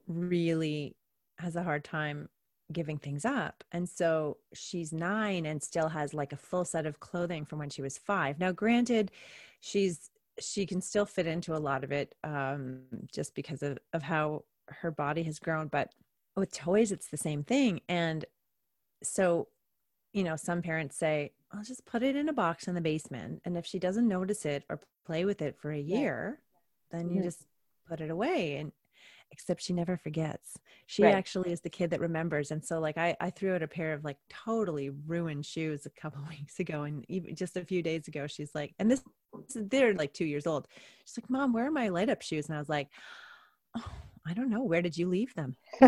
really 0.07 0.97
has 1.39 1.57
a 1.57 1.63
hard 1.63 1.85
time 1.85 2.29
giving 2.73 2.99
things 2.99 3.25
up. 3.25 3.63
And 3.73 3.89
so 3.89 4.39
she's 4.55 4.93
nine 4.93 5.47
and 5.47 5.63
still 5.63 5.89
has 5.89 6.15
like 6.15 6.33
a 6.33 6.37
full 6.37 6.65
set 6.65 6.87
of 6.87 7.01
clothing 7.01 7.45
from 7.45 7.59
when 7.59 7.71
she 7.71 7.83
was 7.83 7.99
five. 7.99 8.39
Now, 8.39 8.53
granted, 8.53 9.11
she's, 9.61 10.11
she 10.41 10.67
can 10.67 10.81
still 10.81 11.07
fit 11.07 11.27
into 11.27 11.55
a 11.55 11.59
lot 11.59 11.85
of 11.85 11.93
it 11.93 12.15
um, 12.25 12.83
just 13.13 13.35
because 13.35 13.63
of, 13.63 13.79
of 13.93 14.03
how 14.03 14.45
her 14.69 14.91
body 14.91 15.23
has 15.23 15.39
grown 15.39 15.69
but 15.69 15.93
with 16.37 16.53
toys 16.53 16.93
it's 16.93 17.09
the 17.09 17.17
same 17.17 17.43
thing 17.43 17.81
and 17.89 18.25
so 19.03 19.49
you 20.13 20.25
know 20.25 20.37
some 20.37 20.63
parents 20.63 20.97
say 20.97 21.33
i'll 21.53 21.63
just 21.63 21.85
put 21.87 22.03
it 22.03 22.17
in 22.17 22.29
a 22.29 22.33
box 22.33 22.67
in 22.67 22.75
the 22.75 22.81
basement 22.81 23.41
and 23.45 23.57
if 23.57 23.67
she 23.67 23.79
doesn't 23.79 24.09
notice 24.09 24.45
it 24.45 24.65
or 24.69 24.81
play 25.07 25.25
with 25.25 25.43
it 25.43 25.57
for 25.57 25.71
a 25.71 25.79
year 25.79 26.41
yeah. 26.93 26.99
then 26.99 27.09
you 27.09 27.17
mm-hmm. 27.17 27.25
just 27.25 27.45
put 27.89 28.01
it 28.01 28.11
away 28.11 28.57
and 28.57 28.73
except 29.35 29.61
she 29.61 29.73
never 29.73 29.97
forgets 29.97 30.57
she 30.87 31.03
right. 31.03 31.15
actually 31.15 31.53
is 31.53 31.61
the 31.61 31.69
kid 31.69 31.91
that 31.91 32.01
remembers 32.01 32.51
and 32.53 32.65
so 32.65 32.79
like 32.79 32.97
I, 32.97 33.17
I 33.21 33.31
threw 33.31 33.55
out 33.55 33.63
a 33.63 33.69
pair 33.69 33.93
of 33.93 34.05
like 34.05 34.17
totally 34.31 34.91
ruined 34.91 35.45
shoes 35.45 35.85
a 35.85 36.01
couple 36.01 36.23
weeks 36.31 36.61
ago 36.61 36.85
and 36.85 37.05
even 37.09 37.35
just 37.35 37.57
a 37.57 37.65
few 37.65 37.83
days 37.83 38.09
ago 38.09 38.27
she's 38.27 38.55
like 38.55 38.75
and 38.79 38.91
this 38.91 39.03
they're 39.55 39.95
like 39.95 40.15
two 40.15 40.25
years 40.25 40.47
old 40.47 40.69
she's 41.05 41.19
like 41.19 41.29
mom 41.29 41.53
where 41.53 41.67
are 41.67 41.73
my 41.73 41.89
light 41.89 42.09
up 42.09 42.23
shoes 42.23 42.47
and 42.47 42.57
i 42.57 42.59
was 42.59 42.69
like 42.69 42.89
oh 43.77 43.93
I 44.27 44.33
don't 44.33 44.49
know. 44.49 44.63
Where 44.63 44.81
did 44.81 44.97
you 44.97 45.09
leave 45.09 45.35
them? 45.35 45.55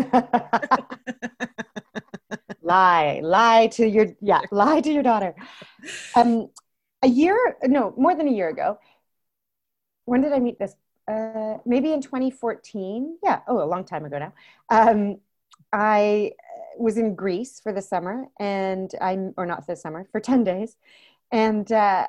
lie, 2.61 3.19
lie 3.23 3.67
to 3.73 3.87
your 3.87 4.07
yeah, 4.21 4.41
lie 4.51 4.81
to 4.81 4.91
your 4.91 5.03
daughter. 5.03 5.33
Um, 6.15 6.49
a 7.01 7.07
year, 7.07 7.57
no, 7.63 7.93
more 7.97 8.15
than 8.15 8.27
a 8.27 8.31
year 8.31 8.49
ago. 8.49 8.77
When 10.05 10.21
did 10.21 10.33
I 10.33 10.39
meet 10.39 10.59
this? 10.59 10.75
Uh, 11.07 11.57
maybe 11.65 11.93
in 11.93 12.01
2014. 12.01 13.17
Yeah. 13.23 13.41
Oh, 13.47 13.63
a 13.63 13.65
long 13.65 13.85
time 13.85 14.05
ago 14.05 14.19
now. 14.19 14.33
Um, 14.69 15.17
I 15.71 16.33
was 16.77 16.97
in 16.97 17.15
Greece 17.15 17.59
for 17.59 17.71
the 17.71 17.81
summer, 17.81 18.25
and 18.39 18.91
I'm 19.01 19.33
or 19.37 19.45
not 19.45 19.65
this 19.67 19.81
summer 19.81 20.07
for 20.11 20.19
10 20.19 20.43
days, 20.43 20.77
and 21.31 21.71
uh, 21.71 22.07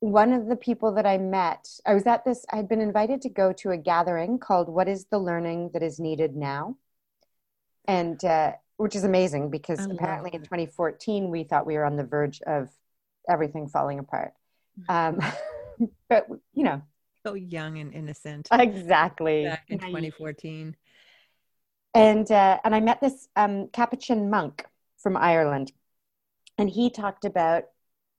one 0.00 0.32
of 0.32 0.46
the 0.46 0.56
people 0.56 0.92
that 0.92 1.06
I 1.06 1.18
met, 1.18 1.68
I 1.86 1.94
was 1.94 2.06
at 2.06 2.24
this, 2.24 2.44
I 2.52 2.56
had 2.56 2.68
been 2.68 2.80
invited 2.80 3.22
to 3.22 3.28
go 3.28 3.52
to 3.54 3.70
a 3.70 3.76
gathering 3.76 4.38
called 4.38 4.68
What 4.68 4.88
is 4.88 5.06
the 5.06 5.18
Learning 5.18 5.70
That 5.72 5.82
is 5.82 5.98
Needed 5.98 6.36
Now? 6.36 6.76
And 7.88 8.22
uh, 8.24 8.52
which 8.76 8.94
is 8.94 9.04
amazing 9.04 9.50
because 9.50 9.86
apparently 9.86 10.30
in 10.32 10.42
2014 10.42 11.30
we 11.30 11.44
thought 11.44 11.66
we 11.66 11.74
were 11.74 11.84
on 11.84 11.96
the 11.96 12.04
verge 12.04 12.42
of 12.42 12.68
everything 13.28 13.68
falling 13.68 13.98
apart. 13.98 14.34
Um, 14.88 15.20
but, 16.08 16.26
you 16.52 16.64
know, 16.64 16.82
so 17.26 17.34
young 17.34 17.78
and 17.78 17.92
innocent. 17.92 18.48
Exactly. 18.52 19.44
Back 19.44 19.64
in 19.68 19.78
2014. 19.78 20.76
And, 21.94 22.30
uh, 22.30 22.58
and 22.62 22.74
I 22.74 22.80
met 22.80 23.00
this 23.00 23.28
um, 23.36 23.68
Capuchin 23.72 24.30
monk 24.30 24.64
from 24.98 25.16
Ireland. 25.16 25.72
And 26.58 26.70
he 26.70 26.90
talked 26.90 27.24
about 27.24 27.64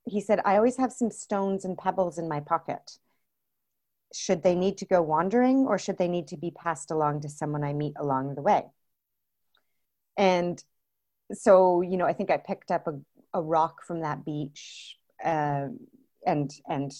he 0.08 0.22
said, 0.22 0.40
I 0.46 0.56
always 0.56 0.78
have 0.78 0.94
some 0.94 1.12
stones 1.12 1.66
and 1.66 1.78
pebbles 1.78 2.18
in 2.18 2.30
my 2.30 2.40
pocket. 2.40 2.98
Should 4.14 4.42
they 4.42 4.56
need 4.56 4.78
to 4.78 4.86
go 4.86 5.02
wandering 5.02 5.68
or 5.68 5.78
should 5.78 5.98
they 5.98 6.08
need 6.08 6.28
to 6.30 6.38
be 6.38 6.52
passed 6.52 6.92
along 6.92 7.22
to 7.22 7.30
someone 7.30 7.64
I 7.64 7.74
meet 7.74 7.94
along 8.00 8.36
the 8.36 8.42
way? 8.42 8.64
And 10.16 10.64
so, 11.34 11.82
you 11.82 11.98
know, 11.98 12.06
I 12.06 12.14
think 12.14 12.32
I 12.32 12.38
picked 12.38 12.72
up 12.72 12.88
a, 12.88 13.00
a 13.34 13.42
rock 13.42 13.84
from 13.86 14.02
that 14.02 14.24
beach 14.24 14.98
uh, 15.24 15.68
and, 16.26 16.52
and 16.68 16.92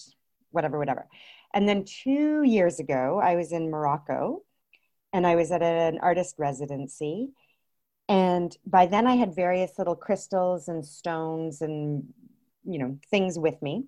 whatever, 0.50 0.78
whatever. 0.78 1.06
And 1.54 1.68
then 1.68 1.84
two 1.84 2.42
years 2.42 2.78
ago, 2.78 3.20
I 3.22 3.36
was 3.36 3.52
in 3.52 3.70
Morocco 3.70 4.42
and 5.12 5.26
I 5.26 5.34
was 5.36 5.50
at 5.50 5.62
an 5.62 5.98
artist 6.00 6.36
residency. 6.38 7.30
And 8.08 8.56
by 8.66 8.86
then, 8.86 9.06
I 9.06 9.16
had 9.16 9.34
various 9.34 9.72
little 9.78 9.96
crystals 9.96 10.68
and 10.68 10.84
stones 10.84 11.60
and 11.60 12.04
you 12.68 12.78
know 12.78 12.98
things 13.10 13.38
with 13.38 13.60
me 13.62 13.84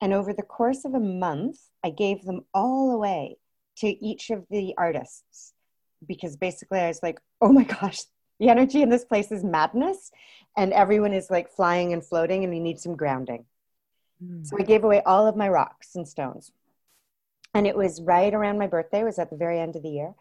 and 0.00 0.12
over 0.12 0.32
the 0.32 0.42
course 0.42 0.84
of 0.84 0.94
a 0.94 1.00
month 1.00 1.58
i 1.84 1.90
gave 1.90 2.24
them 2.24 2.44
all 2.54 2.90
away 2.92 3.36
to 3.76 3.86
each 4.04 4.30
of 4.30 4.44
the 4.50 4.74
artists 4.78 5.52
because 6.06 6.36
basically 6.36 6.78
i 6.78 6.88
was 6.88 7.02
like 7.02 7.20
oh 7.40 7.52
my 7.52 7.64
gosh 7.64 7.98
the 8.40 8.48
energy 8.48 8.82
in 8.82 8.88
this 8.88 9.04
place 9.04 9.30
is 9.30 9.44
madness 9.44 10.10
and 10.56 10.72
everyone 10.72 11.12
is 11.12 11.30
like 11.30 11.50
flying 11.50 11.92
and 11.92 12.04
floating 12.04 12.44
and 12.44 12.52
we 12.52 12.60
need 12.60 12.78
some 12.78 12.96
grounding 12.96 13.44
mm. 14.24 14.46
so 14.46 14.56
i 14.58 14.62
gave 14.62 14.84
away 14.84 15.02
all 15.04 15.26
of 15.26 15.36
my 15.36 15.48
rocks 15.48 15.94
and 15.94 16.08
stones 16.08 16.50
and 17.54 17.66
it 17.66 17.76
was 17.76 18.00
right 18.02 18.34
around 18.34 18.58
my 18.58 18.66
birthday 18.66 19.00
it 19.00 19.04
was 19.04 19.18
at 19.18 19.30
the 19.30 19.36
very 19.36 19.58
end 19.58 19.76
of 19.76 19.82
the 19.82 19.88
year 19.88 20.14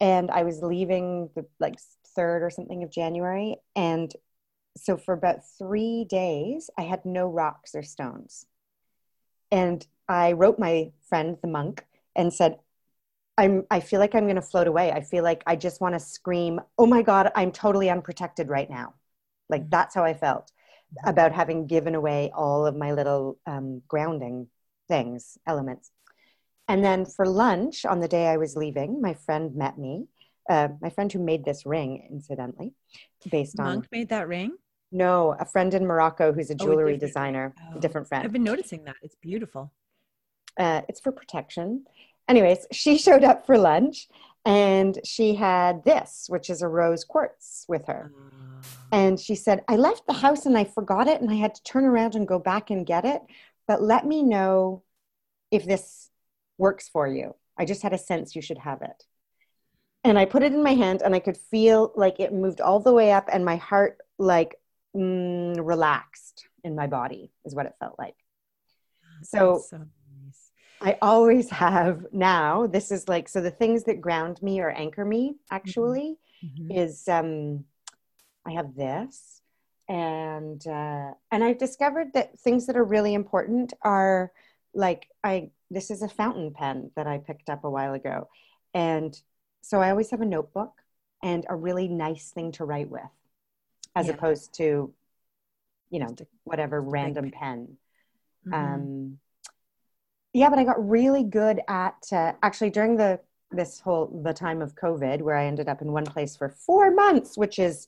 and 0.00 0.30
i 0.30 0.42
was 0.42 0.62
leaving 0.62 1.30
the 1.34 1.46
like 1.60 1.76
third 2.14 2.42
or 2.42 2.50
something 2.50 2.82
of 2.82 2.90
january 2.90 3.56
and 3.76 4.14
so 4.76 4.96
for 4.96 5.12
about 5.12 5.46
three 5.58 6.04
days, 6.04 6.70
I 6.78 6.82
had 6.82 7.04
no 7.04 7.28
rocks 7.28 7.74
or 7.74 7.82
stones. 7.82 8.46
And 9.50 9.86
I 10.08 10.32
wrote 10.32 10.58
my 10.58 10.92
friend, 11.08 11.36
the 11.42 11.48
monk, 11.48 11.84
and 12.16 12.32
said, 12.32 12.58
I'm, 13.36 13.64
I 13.70 13.80
feel 13.80 14.00
like 14.00 14.14
I'm 14.14 14.24
going 14.24 14.36
to 14.36 14.42
float 14.42 14.66
away. 14.66 14.92
I 14.92 15.02
feel 15.02 15.24
like 15.24 15.42
I 15.46 15.56
just 15.56 15.80
want 15.80 15.94
to 15.94 16.00
scream, 16.00 16.60
oh 16.78 16.86
my 16.86 17.02
God, 17.02 17.30
I'm 17.34 17.52
totally 17.52 17.90
unprotected 17.90 18.48
right 18.48 18.68
now. 18.68 18.94
Like 19.48 19.68
that's 19.70 19.94
how 19.94 20.04
I 20.04 20.14
felt 20.14 20.50
about 21.04 21.32
having 21.32 21.66
given 21.66 21.94
away 21.94 22.30
all 22.34 22.66
of 22.66 22.76
my 22.76 22.92
little 22.92 23.38
um, 23.46 23.82
grounding 23.88 24.48
things, 24.88 25.38
elements. 25.46 25.90
And 26.72 26.82
then 26.82 27.04
for 27.04 27.26
lunch 27.26 27.84
on 27.84 28.00
the 28.00 28.08
day 28.08 28.28
I 28.28 28.38
was 28.38 28.56
leaving, 28.56 29.02
my 29.02 29.12
friend 29.12 29.54
met 29.54 29.76
me. 29.76 30.06
Uh, 30.48 30.68
my 30.80 30.88
friend 30.88 31.12
who 31.12 31.18
made 31.18 31.44
this 31.44 31.66
ring, 31.66 32.08
incidentally, 32.10 32.72
based 33.30 33.58
Monk 33.58 33.68
on. 33.68 33.74
Monk 33.74 33.88
made 33.92 34.08
that 34.08 34.26
ring? 34.26 34.56
No, 34.90 35.36
a 35.38 35.44
friend 35.44 35.74
in 35.74 35.86
Morocco 35.86 36.32
who's 36.32 36.48
a 36.48 36.54
jewelry 36.54 36.94
oh, 36.94 36.96
a 36.96 36.98
designer, 36.98 37.54
oh. 37.60 37.76
a 37.76 37.78
different 37.78 38.08
friend. 38.08 38.24
I've 38.24 38.32
been 38.32 38.42
noticing 38.42 38.84
that. 38.84 38.96
It's 39.02 39.16
beautiful. 39.16 39.70
Uh, 40.58 40.80
it's 40.88 40.98
for 40.98 41.12
protection. 41.12 41.84
Anyways, 42.26 42.66
she 42.72 42.96
showed 43.06 43.22
up 43.22 43.44
for 43.44 43.58
lunch 43.58 44.08
and 44.46 44.98
she 45.04 45.34
had 45.34 45.84
this, 45.84 46.24
which 46.30 46.48
is 46.48 46.62
a 46.62 46.68
rose 46.68 47.04
quartz 47.04 47.66
with 47.68 47.84
her. 47.84 48.12
Oh. 48.16 48.66
And 48.92 49.20
she 49.20 49.34
said, 49.34 49.62
I 49.68 49.76
left 49.76 50.06
the 50.06 50.14
house 50.14 50.46
and 50.46 50.56
I 50.56 50.64
forgot 50.64 51.06
it 51.06 51.20
and 51.20 51.30
I 51.30 51.34
had 51.34 51.54
to 51.54 51.62
turn 51.64 51.84
around 51.84 52.14
and 52.14 52.26
go 52.26 52.38
back 52.38 52.70
and 52.70 52.86
get 52.86 53.04
it. 53.04 53.20
But 53.68 53.82
let 53.82 54.06
me 54.06 54.22
know 54.22 54.84
if 55.50 55.66
this 55.66 56.08
works 56.58 56.88
for 56.88 57.06
you. 57.06 57.34
I 57.58 57.64
just 57.64 57.82
had 57.82 57.92
a 57.92 57.98
sense 57.98 58.34
you 58.34 58.42
should 58.42 58.58
have 58.58 58.82
it. 58.82 59.04
And 60.04 60.18
I 60.18 60.24
put 60.24 60.42
it 60.42 60.52
in 60.52 60.62
my 60.62 60.74
hand 60.74 61.02
and 61.02 61.14
I 61.14 61.20
could 61.20 61.36
feel 61.36 61.92
like 61.94 62.18
it 62.18 62.32
moved 62.32 62.60
all 62.60 62.80
the 62.80 62.92
way 62.92 63.12
up 63.12 63.28
and 63.32 63.44
my 63.44 63.56
heart 63.56 63.98
like 64.18 64.56
mm, 64.96 65.56
relaxed 65.62 66.46
in 66.64 66.74
my 66.74 66.86
body 66.86 67.30
is 67.44 67.54
what 67.54 67.66
it 67.66 67.74
felt 67.78 67.96
like 67.98 68.16
so, 69.22 69.62
so 69.68 69.78
nice. 69.78 70.50
i 70.80 70.96
always 71.02 71.50
have 71.50 72.06
now 72.12 72.66
this 72.66 72.90
is 72.90 73.08
like 73.08 73.28
so 73.28 73.40
the 73.40 73.50
things 73.50 73.84
that 73.84 74.00
ground 74.00 74.40
me 74.42 74.60
or 74.60 74.70
anchor 74.70 75.04
me 75.04 75.34
actually 75.50 76.16
mm-hmm. 76.44 76.64
mm-hmm. 76.64 76.78
is 76.78 77.06
um 77.08 77.64
i 78.46 78.52
have 78.52 78.74
this 78.74 79.40
and 79.88 80.66
uh, 80.66 81.10
and 81.30 81.44
i've 81.44 81.58
discovered 81.58 82.12
that 82.14 82.38
things 82.38 82.66
that 82.66 82.76
are 82.76 82.84
really 82.84 83.14
important 83.14 83.72
are 83.82 84.32
like 84.74 85.08
i 85.24 85.50
this 85.72 85.90
is 85.90 86.02
a 86.02 86.08
fountain 86.08 86.52
pen 86.52 86.90
that 86.96 87.06
i 87.06 87.18
picked 87.18 87.48
up 87.48 87.64
a 87.64 87.70
while 87.70 87.94
ago. 87.94 88.28
And 88.74 89.18
so 89.62 89.80
i 89.80 89.90
always 89.90 90.10
have 90.10 90.20
a 90.20 90.26
notebook 90.26 90.72
and 91.22 91.46
a 91.48 91.56
really 91.56 91.88
nice 91.88 92.30
thing 92.30 92.52
to 92.52 92.64
write 92.64 92.90
with 92.90 93.02
as 93.94 94.06
yeah. 94.06 94.12
opposed 94.12 94.54
to 94.54 94.92
you 95.90 95.98
know 96.00 96.14
whatever 96.44 96.80
random 96.80 97.30
pen. 97.30 97.76
Mm-hmm. 98.46 98.54
um 98.54 99.18
yeah 100.32 100.50
but 100.50 100.58
i 100.58 100.64
got 100.64 100.88
really 100.88 101.22
good 101.22 101.60
at 101.68 102.02
uh, 102.10 102.32
actually 102.42 102.70
during 102.70 102.96
the 102.96 103.20
this 103.52 103.78
whole 103.78 104.20
the 104.24 104.32
time 104.32 104.62
of 104.62 104.74
covid 104.74 105.22
where 105.22 105.36
i 105.36 105.44
ended 105.44 105.68
up 105.68 105.80
in 105.80 105.92
one 105.92 106.04
place 106.04 106.34
for 106.34 106.48
four 106.48 106.90
months 106.90 107.38
which 107.38 107.60
is 107.60 107.86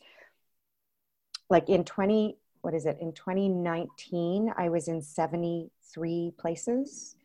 like 1.51 1.69
in 1.69 1.85
20 1.85 2.37
what 2.61 2.73
is 2.73 2.87
it? 2.87 2.97
In 3.01 3.13
2019 3.13 4.53
i 4.57 4.69
was 4.69 4.87
in 4.87 5.03
73 5.03 6.33
places 6.39 7.17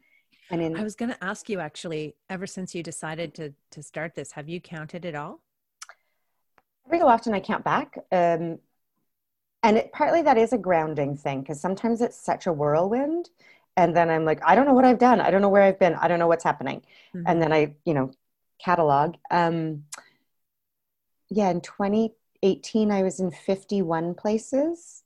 and 0.50 0.62
in 0.62 0.76
i 0.78 0.84
was 0.84 0.96
going 0.96 1.12
to 1.12 1.24
ask 1.24 1.50
you 1.50 1.60
actually 1.60 2.16
ever 2.30 2.48
since 2.48 2.74
you 2.74 2.84
decided 2.84 3.34
to 3.34 3.54
to 3.72 3.82
start 3.84 4.16
this 4.16 4.32
have 4.34 4.50
you 4.50 4.60
counted 4.60 5.06
it 5.06 5.16
all? 5.16 5.40
Every 6.86 7.00
so 7.00 7.08
often 7.08 7.34
i 7.34 7.40
count 7.40 7.64
back 7.64 7.98
um 8.12 8.60
and 9.62 9.78
it, 9.78 9.92
partly 9.92 10.22
that 10.22 10.38
is 10.38 10.54
a 10.54 10.58
grounding 10.58 11.18
thing 11.18 11.42
because 11.42 11.60
sometimes 11.60 12.02
it's 12.02 12.18
such 12.18 12.48
a 12.48 12.54
whirlwind 12.54 13.30
and 13.78 13.96
then 13.96 14.10
i'm 14.10 14.26
like 14.26 14.42
i 14.46 14.56
don't 14.56 14.66
know 14.66 14.74
what 14.74 14.86
i've 14.86 15.00
done. 15.00 15.22
I 15.22 15.32
don't 15.32 15.42
know 15.42 15.50
where 15.50 15.64
i've 15.64 15.80
been. 15.80 15.96
I 15.96 16.08
don't 16.08 16.20
know 16.20 16.28
what's 16.28 16.44
happening. 16.44 16.82
Mm-hmm. 17.14 17.28
and 17.28 17.42
then 17.42 17.54
i 17.54 17.76
you 17.86 17.94
know 17.94 18.12
catalog. 18.64 19.16
Um 19.32 19.84
yeah 21.30 21.50
in 21.50 21.62
2018 21.62 22.92
i 22.92 23.04
was 23.04 23.20
in 23.20 23.32
51 23.32 24.16
places 24.16 25.04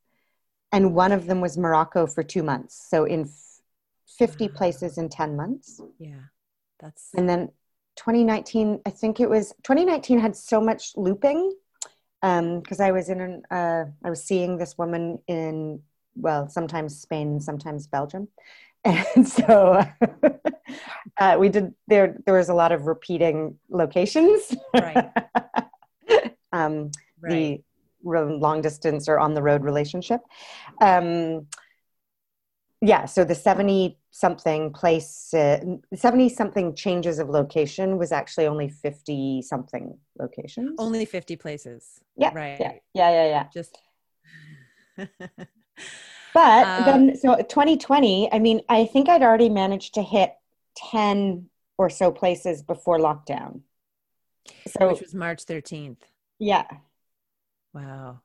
and 0.72 0.96
one 0.96 1.12
of 1.12 1.28
them 1.28 1.40
was 1.40 1.58
morocco 1.58 2.08
for 2.08 2.24
two 2.24 2.42
months. 2.42 2.76
So 2.90 3.06
in 3.06 3.30
50 4.18 4.48
places 4.50 4.98
in 4.98 5.10
10 5.10 5.36
months. 5.36 5.82
Yeah 6.00 6.20
that's 6.84 7.10
and 7.16 7.28
then 7.28 7.48
2019 7.96 8.82
i 8.86 8.90
think 8.90 9.20
it 9.20 9.30
was 9.30 9.54
2019 9.64 10.20
had 10.20 10.36
so 10.36 10.60
much 10.60 10.92
looping 10.96 11.54
because 12.22 12.80
um, 12.80 12.86
I 12.86 12.92
was 12.94 13.10
in 13.10 13.20
an, 13.20 13.44
uh, 13.52 13.84
I 14.02 14.10
was 14.10 14.24
seeing 14.24 14.58
this 14.58 14.78
woman 14.78 15.20
in 15.28 15.82
well 16.16 16.48
sometimes 16.48 17.02
Spain 17.02 17.42
sometimes 17.42 17.88
Belgium. 17.88 18.30
And 18.86 19.28
so 19.28 19.82
uh, 21.18 21.36
we 21.38 21.50
did 21.50 21.74
there 21.88 22.18
there 22.26 22.36
was 22.36 22.48
a 22.48 22.54
lot 22.54 22.72
of 22.72 22.88
repeating 22.88 23.58
locations. 23.70 24.56
Right, 24.74 25.10
um, 26.54 26.92
right. 27.20 27.62
the 28.04 28.38
long 28.40 28.62
distance 28.62 29.10
or 29.10 29.20
on 29.20 29.34
the 29.34 29.42
road 29.42 29.64
relationship. 29.64 30.22
Um, 30.80 31.48
yeah 32.86 33.06
so 33.06 33.24
the 33.24 33.34
70 33.36 33.98
something 34.12 34.72
place 34.74 35.34
uh, 35.34 35.60
70 35.96 36.30
something 36.30 36.76
changes 36.76 37.18
of 37.18 37.30
location 37.30 37.98
was 37.98 38.12
actually 38.12 38.46
only 38.46 38.68
50 38.70 39.42
something 39.42 39.98
locations 40.20 40.76
only 40.80 41.06
50 41.06 41.36
places 41.38 42.02
yeah 42.18 42.32
right 42.34 42.58
yeah 42.60 42.74
yeah 42.94 43.10
yeah, 43.12 43.28
yeah. 43.28 43.46
just 43.54 43.78
but 46.34 46.68
um, 46.68 47.08
then 47.08 47.16
so 47.16 47.36
2020 47.38 48.32
i 48.32 48.40
mean 48.40 48.62
i 48.70 48.86
think 48.86 49.08
i'd 49.10 49.24
already 49.24 49.50
managed 49.50 49.94
to 49.96 50.04
hit 50.04 50.34
10 50.76 51.50
or 51.78 51.90
so 51.90 52.12
places 52.12 52.62
before 52.62 53.00
lockdown 53.00 53.62
So 54.68 54.90
which 54.92 55.02
was 55.02 55.16
March 55.16 55.46
13th. 55.46 56.02
yeah. 56.40 56.68
Wow. 57.74 58.20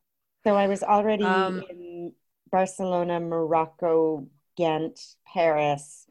So 0.44 0.54
I 0.56 0.66
was 0.66 0.82
already 0.82 1.24
Um, 1.24 1.62
in 1.70 2.12
Barcelona, 2.50 3.20
Morocco, 3.20 4.26
Ghent, 4.58 5.00
Paris, 5.24 6.06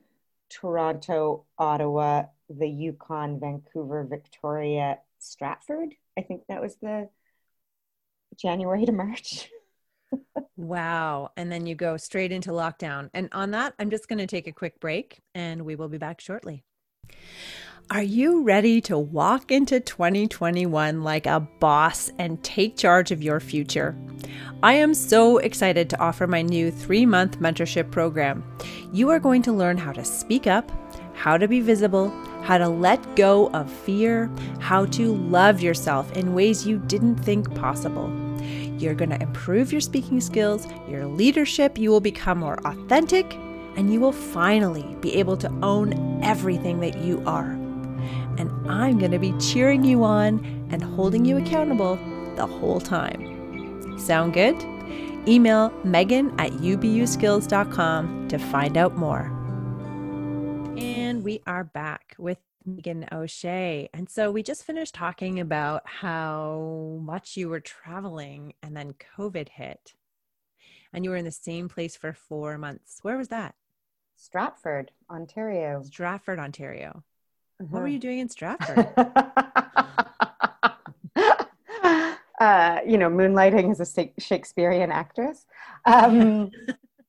Toronto, 0.50 1.46
Ottawa, 1.60 2.24
the 2.50 2.68
Yukon, 2.68 3.42
Vancouver, 3.42 4.06
Victoria, 4.10 5.00
Stratford. 5.20 5.94
I 6.18 6.22
think 6.22 6.44
that 6.48 6.62
was 6.62 6.77
the 6.77 7.10
January 8.38 8.86
to 8.86 8.92
March. 8.94 9.50
Wow. 10.58 11.30
And 11.38 11.51
then 11.51 11.68
you 11.68 11.75
go 11.75 11.98
straight 11.98 12.32
into 12.32 12.50
lockdown. 12.50 13.12
And 13.13 13.30
on 13.32 13.51
that, 13.51 13.75
I'm 13.77 13.92
just 13.92 14.08
going 14.08 14.18
to 14.18 14.25
take 14.25 14.48
a 14.48 14.51
quick 14.51 14.80
break 14.80 15.22
and 15.36 15.63
we 15.63 15.75
will 15.75 15.88
be 15.88 16.00
back 16.00 16.20
shortly. 16.20 16.63
Are 17.89 18.03
you 18.03 18.44
ready 18.44 18.82
to 18.82 18.98
walk 18.98 19.50
into 19.50 19.79
2021 19.79 21.03
like 21.03 21.25
a 21.25 21.39
boss 21.39 22.12
and 22.20 22.44
take 22.44 22.75
charge 22.75 23.12
of 23.12 23.24
your 23.24 23.39
future? 23.39 23.96
I 24.62 24.74
am 24.74 24.94
so 24.94 25.38
excited 25.38 25.89
to 25.89 26.00
offer 26.01 26.27
my 26.27 26.41
new 26.41 26.70
three 26.70 27.06
month 27.06 27.39
mentorship 27.39 27.89
program. 27.89 28.44
You 28.91 29.10
are 29.10 29.20
going 29.20 29.41
to 29.44 29.53
learn 29.53 29.77
how 29.77 29.94
to 29.94 30.03
speak 30.03 30.48
up, 30.48 30.70
how 31.13 31.38
to 31.38 31.48
be 31.48 31.62
visible, 31.62 32.10
how 32.44 32.58
to 32.58 32.67
let 32.67 33.15
go 33.15 33.50
of 33.51 33.72
fear, 33.72 34.29
how 34.60 34.86
to 34.88 35.13
love 35.13 35.62
yourself 35.62 36.12
in 36.12 36.34
ways 36.34 36.67
you 36.67 36.79
didn't 36.79 37.15
think 37.15 37.56
possible. 37.56 38.12
You're 38.77 38.96
going 38.96 39.12
to 39.12 39.22
improve 39.22 39.72
your 39.72 39.79
speaking 39.79 40.20
skills, 40.20 40.67
your 40.89 41.06
leadership, 41.06 41.77
you 41.77 41.89
will 41.91 42.01
become 42.01 42.39
more 42.39 42.60
authentic, 42.65 43.34
and 43.77 43.94
you 43.94 44.01
will 44.01 44.12
finally 44.12 44.98
be 45.00 45.15
able 45.15 45.38
to 45.38 45.50
own 45.63 46.22
everything 46.22 46.82
that 46.82 46.98
you 46.98 47.24
are. 47.25 47.58
And 48.38 48.51
I'm 48.70 49.00
going 49.00 49.12
to 49.12 49.20
be 49.20 49.34
cheering 49.39 49.84
you 49.84 50.03
on 50.03 50.67
and 50.72 50.82
holding 50.82 51.25
you 51.25 51.38
accountable 51.38 51.96
the 52.36 52.46
whole 52.46 52.79
time. 52.79 54.00
Sound 54.00 54.34
good? 54.34 54.56
Email 55.27 55.74
megan 55.84 56.34
at 56.39 56.51
ubuskills.com 56.51 58.27
to 58.29 58.38
find 58.38 58.77
out 58.77 58.96
more. 58.96 59.32
And 60.77 61.24
we 61.24 61.41
are 61.48 61.63
back 61.63 62.15
with 62.17 62.38
Meagan 62.65 63.08
O'Shea. 63.12 63.89
And 63.94 64.10
so 64.10 64.32
we 64.32 64.44
just 64.44 64.63
finished 64.63 64.94
talking 64.94 65.39
about 65.39 65.82
how 65.86 67.00
much 67.01 67.36
you 67.36 67.50
were 67.50 67.60
traveling 67.60 68.53
and 68.62 68.75
then 68.75 68.94
COVID 69.17 69.50
hit. 69.50 69.94
And 70.94 71.03
you 71.03 71.10
were 71.10 71.17
in 71.17 71.25
the 71.25 71.32
same 71.32 71.67
place 71.70 71.96
for 71.96 72.13
four 72.13 72.58
months. 72.58 73.00
Where 73.01 73.17
was 73.17 73.29
that? 73.29 73.56
Stratford, 74.15 74.91
Ontario. 75.10 75.82
Stratford, 75.84 76.39
Ontario. 76.39 77.03
What 77.59 77.67
Uh-huh. 77.69 77.79
were 77.81 77.87
you 77.87 77.99
doing 77.99 78.19
in 78.19 78.29
Stratford? 78.29 78.77
uh, 82.39 82.79
you 82.85 82.97
know, 82.97 83.09
moonlighting 83.09 83.71
as 83.71 83.79
a 83.79 84.09
Shakespearean 84.19 84.91
actress. 84.91 85.45
Um, 85.85 86.51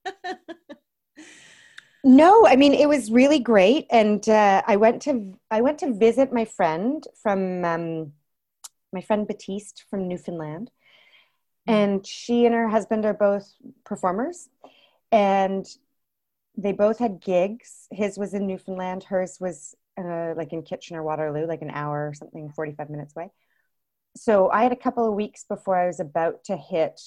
no, 2.05 2.47
I 2.47 2.57
mean 2.57 2.73
it 2.75 2.89
was 2.89 3.11
really 3.11 3.39
great, 3.41 3.87
and 3.91 4.27
uh, 4.29 4.63
I 4.67 4.77
went 4.77 5.03
to 5.03 5.35
I 5.51 5.61
went 5.61 5.79
to 5.81 5.93
visit 5.93 6.33
my 6.33 6.45
friend 6.45 7.05
from 7.23 7.65
um, 7.65 8.13
my 8.93 9.03
friend 9.03 9.27
Batiste 9.27 9.85
from 9.91 10.09
Newfoundland, 10.09 10.71
and 11.67 12.07
she 12.07 12.47
and 12.47 12.55
her 12.55 12.69
husband 12.69 13.05
are 13.05 13.15
both 13.15 13.53
performers, 13.85 14.49
and 15.13 15.67
they 16.57 16.73
both 16.73 16.99
had 16.99 17.21
gigs. 17.21 17.87
His 17.91 18.17
was 18.19 18.33
in 18.33 18.47
Newfoundland, 18.47 19.05
hers 19.05 19.39
was 19.41 19.75
uh, 20.07 20.35
like 20.37 20.53
in 20.53 20.63
Kitchener 20.63 21.03
Waterloo, 21.03 21.47
like 21.47 21.63
an 21.63 21.71
hour 21.71 22.09
or 22.09 22.15
something, 22.15 22.51
forty 22.51 22.73
five 22.73 22.91
minutes 22.91 23.15
away. 23.17 23.31
So 24.17 24.51
I 24.51 24.63
had 24.63 24.73
a 24.73 24.77
couple 24.77 25.09
of 25.09 25.15
weeks 25.15 25.45
before 25.45 25.77
I 25.77 25.87
was 25.87 26.01
about 26.01 26.45
to 26.45 26.57
hit 26.57 27.01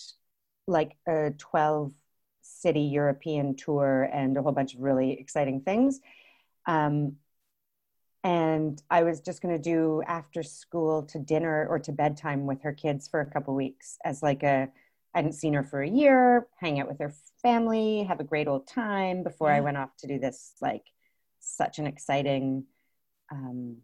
like 0.67 0.95
a 1.07 1.31
twelve 1.37 1.93
city 2.41 2.81
European 2.81 3.55
tour 3.55 4.09
and 4.11 4.37
a 4.37 4.41
whole 4.41 4.51
bunch 4.51 4.73
of 4.73 4.81
really 4.81 5.13
exciting 5.13 5.61
things. 5.61 5.99
Um, 6.65 7.17
and 8.23 8.81
I 8.89 9.03
was 9.03 9.21
just 9.21 9.41
going 9.41 9.55
to 9.55 9.61
do 9.61 10.03
after 10.05 10.43
school 10.43 11.03
to 11.03 11.19
dinner 11.19 11.65
or 11.67 11.79
to 11.79 11.91
bedtime 11.91 12.45
with 12.45 12.61
her 12.61 12.73
kids 12.73 13.07
for 13.07 13.19
a 13.19 13.25
couple 13.25 13.55
weeks 13.55 13.97
as 14.05 14.21
like 14.21 14.43
a 14.43 14.69
I 15.13 15.17
hadn't 15.17 15.33
seen 15.33 15.55
her 15.55 15.63
for 15.63 15.81
a 15.81 15.89
year, 15.89 16.47
hang 16.57 16.79
out 16.79 16.87
with 16.87 16.99
her 16.99 17.13
family, 17.41 18.03
have 18.03 18.21
a 18.21 18.23
great 18.23 18.47
old 18.47 18.65
time 18.65 19.23
before 19.23 19.51
I 19.51 19.59
went 19.59 19.75
off 19.75 19.89
to 19.97 20.07
do 20.07 20.19
this 20.19 20.53
like 20.61 20.85
such 21.39 21.79
an 21.79 21.87
exciting 21.87 22.65
um 23.31 23.77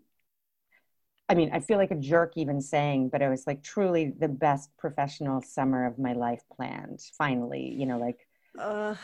I 1.30 1.36
mean, 1.36 1.50
I 1.52 1.60
feel 1.60 1.78
like 1.78 1.92
a 1.92 1.96
jerk 1.96 2.34
even 2.38 2.62
saying, 2.62 3.10
but 3.10 3.22
it 3.22 3.28
was 3.28 3.46
like 3.46 3.62
truly 3.62 4.14
the 4.18 4.30
best 4.30 4.70
professional 4.78 5.42
summer 5.42 5.86
of 5.86 6.00
my 6.00 6.14
life 6.14 6.42
planned. 6.56 7.02
Finally, 7.18 7.74
you 7.78 7.86
know, 7.86 7.98
like 7.98 8.28
Uh, 8.58 8.96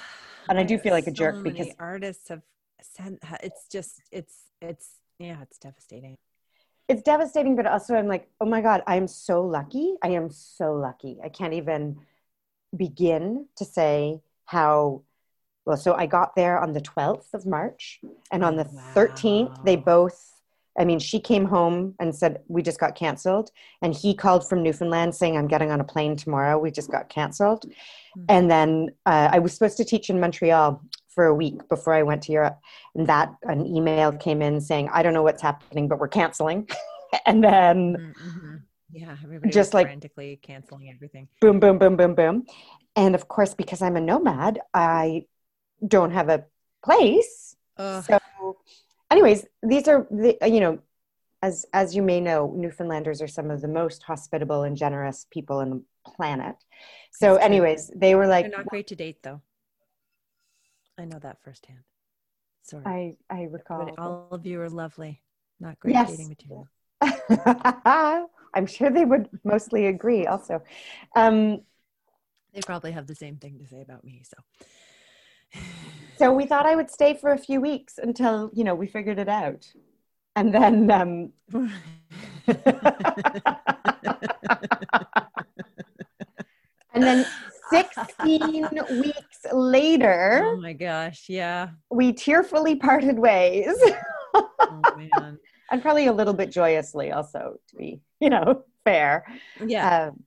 And 0.49 0.57
I 0.57 0.63
do 0.63 0.77
feel 0.79 0.93
like 0.93 1.07
a 1.07 1.11
jerk 1.11 1.35
many 1.35 1.51
because- 1.59 1.75
artists 1.79 2.29
have 2.29 2.41
sent. 2.81 3.19
it's 3.41 3.67
just 3.67 4.01
it's 4.11 4.45
it's 4.61 4.87
yeah 5.19 5.41
it's 5.41 5.57
devastating. 5.57 6.17
it's 6.89 7.01
devastating, 7.01 7.55
but 7.55 7.65
also 7.65 7.95
I'm 7.95 8.07
like, 8.07 8.29
oh 8.41 8.45
my 8.45 8.61
God, 8.61 8.83
I 8.87 8.95
am 8.97 9.07
so 9.07 9.41
lucky. 9.45 9.95
I 10.01 10.09
am 10.09 10.29
so 10.29 10.73
lucky. 10.73 11.19
I 11.23 11.29
can't 11.29 11.53
even 11.53 11.99
begin 12.75 13.47
to 13.57 13.65
say 13.65 14.21
how 14.45 15.03
well. 15.65 15.77
So 15.77 15.93
I 15.93 16.05
got 16.07 16.35
there 16.35 16.59
on 16.59 16.73
the 16.73 16.81
12th 16.81 17.33
of 17.33 17.45
March, 17.45 18.01
and 18.31 18.43
on 18.43 18.55
the 18.55 18.65
13th, 18.95 19.63
they 19.63 19.75
both. 19.75 20.32
I 20.77 20.85
mean, 20.85 20.99
she 20.99 21.19
came 21.19 21.45
home 21.45 21.95
and 21.99 22.15
said, 22.15 22.41
We 22.47 22.61
just 22.63 22.79
got 22.79 22.95
canceled. 22.95 23.51
And 23.81 23.93
he 23.93 24.13
called 24.15 24.47
from 24.47 24.63
Newfoundland 24.63 25.13
saying, 25.15 25.37
I'm 25.37 25.47
getting 25.47 25.71
on 25.71 25.79
a 25.79 25.83
plane 25.83 26.15
tomorrow. 26.15 26.57
We 26.57 26.71
just 26.71 26.89
got 26.91 27.09
canceled. 27.09 27.65
Hmm. 28.15 28.25
And 28.29 28.51
then 28.51 28.89
uh, 29.05 29.29
I 29.31 29.39
was 29.39 29.53
supposed 29.53 29.77
to 29.77 29.85
teach 29.85 30.09
in 30.09 30.19
Montreal 30.19 30.81
for 31.09 31.25
a 31.25 31.33
week 31.35 31.67
before 31.69 31.93
I 31.93 32.01
went 32.03 32.23
to 32.23 32.31
Europe. 32.31 32.59
And 32.95 33.05
that 33.07 33.33
an 33.43 33.65
email 33.67 34.11
came 34.11 34.41
in 34.41 34.59
saying, 34.61 34.89
I 34.91 35.03
don't 35.03 35.13
know 35.13 35.21
what's 35.23 35.41
happening, 35.43 35.87
but 35.87 35.99
we're 35.99 36.07
canceling. 36.07 36.67
and 37.25 37.43
then 37.43 38.13
Mm-hmm. 38.25 38.55
Yeah, 38.95 39.15
everybody 39.23 39.51
Just 39.51 39.73
like- 39.73 39.87
frantically 39.87 40.39
canceling 40.41 40.89
everything. 40.91 41.27
boom, 41.41 41.59
boom, 41.59 41.79
boom, 41.79 41.95
boom, 41.95 42.13
boom. 42.13 42.45
And 42.95 43.15
of 43.15 43.27
course, 43.27 43.55
because 43.55 43.81
I'm 43.81 43.95
a 43.95 44.01
nomad, 44.01 44.59
I 44.73 45.25
don't 45.87 46.11
have 46.11 46.29
a 46.29 46.45
place. 46.85 47.55
Ugh. 47.77 48.03
So, 48.03 48.19
anyways, 49.13 49.45
these 49.61 49.87
are 49.87 50.07
the 50.11 50.37
you 50.55 50.59
know, 50.59 50.79
as 51.41 51.65
as 51.73 51.95
you 51.95 52.01
may 52.01 52.19
know, 52.19 52.53
Newfoundlanders 52.55 53.21
are 53.21 53.27
some 53.27 53.49
of 53.51 53.61
the 53.61 53.67
most 53.67 54.03
hospitable 54.03 54.63
and 54.63 54.75
generous 54.75 55.25
people 55.31 55.57
on 55.59 55.69
the 55.69 55.81
planet. 56.15 56.55
So, 57.11 57.35
anyways, 57.35 57.91
they 57.95 58.15
were 58.15 58.27
like, 58.27 58.45
They're 58.49 58.57
not 58.59 58.67
great 58.67 58.87
to 58.87 58.95
date 58.95 59.19
though. 59.23 59.41
I 60.97 61.05
know 61.05 61.19
that 61.19 61.37
firsthand. 61.43 61.79
Sorry, 62.63 62.83
I 62.85 63.15
I 63.29 63.43
recall. 63.43 63.85
but 63.85 63.99
all 64.01 64.27
of 64.31 64.45
you 64.45 64.61
are 64.61 64.69
lovely. 64.69 65.21
Not 65.59 65.79
great 65.79 65.93
Yes. 65.93 66.09
dating 66.09 66.29
material. 66.29 66.67
I'm 68.55 68.67
sure 68.67 68.89
they 68.91 69.05
would 69.05 69.29
mostly 69.43 69.87
agree. 69.87 70.25
Also, 70.27 70.61
um, 71.15 71.61
They 72.53 72.61
probably 72.61 72.91
have 72.91 73.07
the 73.07 73.15
same 73.15 73.37
thing 73.37 73.59
to 73.59 73.67
say 73.67 73.81
about 73.81 74.03
me. 74.03 74.23
So. 74.23 74.37
So 76.17 76.33
we 76.33 76.45
thought 76.45 76.65
I 76.65 76.75
would 76.75 76.89
stay 76.91 77.13
for 77.13 77.31
a 77.31 77.37
few 77.37 77.59
weeks 77.61 77.97
until 77.97 78.49
you 78.53 78.63
know 78.63 78.75
we 78.75 78.87
figured 78.87 79.19
it 79.19 79.29
out, 79.29 79.67
and 80.35 80.53
then 80.53 80.91
um, 80.91 81.33
and 86.93 87.03
then 87.03 87.25
16 87.69 88.69
weeks 89.01 89.45
later, 89.51 90.43
oh 90.45 90.61
my 90.61 90.73
gosh! 90.73 91.25
Yeah. 91.27 91.69
we 91.89 92.13
tearfully 92.13 92.75
parted 92.75 93.17
ways, 93.17 93.75
Oh 94.33 94.81
man. 94.97 95.39
and 95.71 95.81
probably 95.81 96.07
a 96.07 96.13
little 96.13 96.33
bit 96.33 96.51
joyously, 96.51 97.11
also 97.11 97.59
to 97.69 97.75
be 97.75 98.01
you 98.19 98.29
know 98.29 98.63
fair. 98.83 99.25
Yeah. 99.65 100.07
Um, 100.07 100.23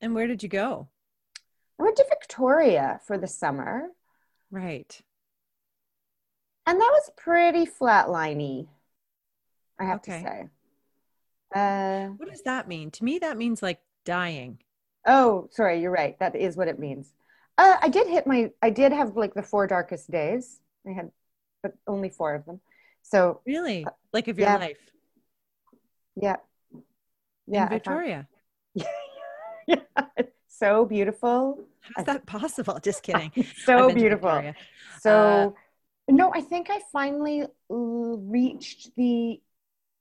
and 0.00 0.14
where 0.14 0.26
did 0.26 0.42
you 0.42 0.48
go? 0.48 0.88
I 1.78 1.84
went 1.84 1.96
to 1.96 2.06
Victoria 2.08 3.00
for 3.06 3.18
the 3.18 3.26
summer, 3.26 3.88
Right. 4.52 5.00
and 6.66 6.78
that 6.78 6.90
was 6.92 7.10
pretty 7.16 7.66
flatliney. 7.66 8.68
I 9.80 9.84
have 9.84 9.98
Okay. 10.00 10.22
to 10.22 10.28
say. 10.28 10.48
Uh, 11.54 12.08
What 12.18 12.28
does 12.30 12.42
that 12.42 12.68
mean? 12.68 12.90
To 12.92 13.04
me, 13.04 13.18
that 13.18 13.36
means 13.36 13.62
like 13.62 13.80
dying. 14.04 14.58
oh, 15.06 15.48
sorry, 15.50 15.80
you're 15.80 15.90
right. 15.90 16.16
That 16.20 16.36
is 16.36 16.56
what 16.56 16.68
it 16.68 16.78
means. 16.78 17.12
Uh, 17.58 17.76
I 17.82 17.88
did 17.88 18.06
hit 18.06 18.26
my. 18.26 18.52
I 18.62 18.70
did 18.70 18.92
have 18.92 19.16
like 19.16 19.34
the 19.34 19.42
four 19.42 19.66
darkest 19.66 20.10
days. 20.10 20.60
I 20.86 20.92
had, 20.92 21.10
but 21.62 21.74
only 21.86 22.10
four 22.10 22.34
of 22.34 22.44
them. 22.46 22.60
So 23.02 23.40
Really? 23.46 23.86
Like 24.12 24.28
of 24.28 24.38
your 24.38 24.48
yeah. 24.48 24.56
life 24.56 24.78
yeah, 26.16 26.36
in 26.72 26.82
yeah. 27.46 27.64
I 27.64 27.68
found- 27.68 27.70
Victoria? 27.70 28.28
yeah, 29.66 29.76
it's 30.16 30.32
so 30.48 30.84
beautiful, 30.84 31.58
How's 31.94 32.06
that 32.06 32.26
possible? 32.26 32.78
Just 32.82 33.02
kidding. 33.06 33.30
so 33.64 33.74
I've 33.74 33.88
been 33.88 33.88
to 33.88 33.94
beautiful. 33.94 34.54
So, 35.00 35.54
no, 36.08 36.32
I 36.34 36.40
think 36.40 36.68
I 36.70 36.80
finally 36.92 37.42
uh, 37.42 37.46
reached 37.74 38.90
the. 38.96 39.40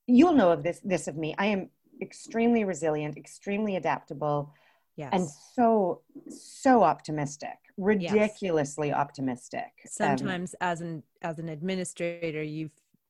You'll 0.08 0.34
know 0.34 0.52
of 0.52 0.64
this. 0.64 0.80
This 0.84 1.08
of 1.08 1.16
me. 1.16 1.36
I 1.38 1.48
am 1.48 1.70
extremely 2.02 2.64
resilient, 2.64 3.18
extremely 3.18 3.76
adaptable, 3.76 4.54
yes. 4.96 5.10
and 5.14 5.28
so 5.56 6.02
so 6.30 6.84
optimistic, 6.84 7.58
ridiculously 7.78 8.90
yes. 8.90 8.98
optimistic. 8.98 9.72
Um, 9.84 9.90
Sometimes, 10.18 10.56
um, 10.62 10.68
as 10.68 10.82
an 10.82 11.04
as 11.22 11.40
an 11.40 11.50
administrator, 11.50 12.44
you 12.44 12.70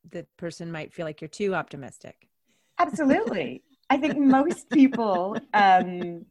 the 0.10 0.26
person 0.38 0.72
might 0.72 0.94
feel 0.94 1.06
like 1.06 1.22
you're 1.22 1.28
too 1.28 1.56
optimistic. 1.56 2.28
Absolutely, 2.78 3.64
I 3.90 3.98
think 3.98 4.18
most 4.18 4.70
people. 4.70 5.38
Um, 5.54 6.26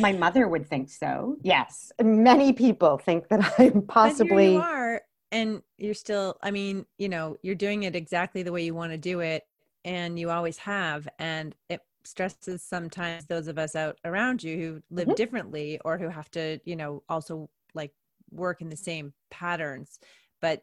my 0.00 0.12
mother 0.12 0.46
would 0.48 0.68
think 0.68 0.90
so. 0.90 1.36
Yes, 1.42 1.92
many 2.02 2.52
people 2.52 2.98
think 2.98 3.28
that 3.28 3.54
I'm 3.58 3.82
possibly. 3.82 4.52
you 4.52 4.60
are, 4.60 5.02
and 5.32 5.62
you're 5.76 5.94
still. 5.94 6.36
I 6.42 6.50
mean, 6.50 6.86
you 6.98 7.08
know, 7.08 7.36
you're 7.42 7.54
doing 7.54 7.84
it 7.84 7.96
exactly 7.96 8.42
the 8.42 8.52
way 8.52 8.64
you 8.64 8.74
want 8.74 8.92
to 8.92 8.98
do 8.98 9.20
it, 9.20 9.44
and 9.84 10.18
you 10.18 10.30
always 10.30 10.58
have, 10.58 11.08
and 11.18 11.54
it 11.68 11.80
stresses 12.04 12.62
sometimes 12.62 13.26
those 13.26 13.48
of 13.48 13.58
us 13.58 13.76
out 13.76 13.98
around 14.04 14.42
you 14.42 14.56
who 14.56 14.82
live 14.90 15.08
mm-hmm. 15.08 15.14
differently 15.14 15.78
or 15.84 15.98
who 15.98 16.08
have 16.08 16.30
to, 16.30 16.58
you 16.64 16.74
know, 16.74 17.02
also 17.08 17.50
like 17.74 17.92
work 18.30 18.62
in 18.62 18.70
the 18.70 18.76
same 18.76 19.12
patterns. 19.30 19.98
But 20.40 20.62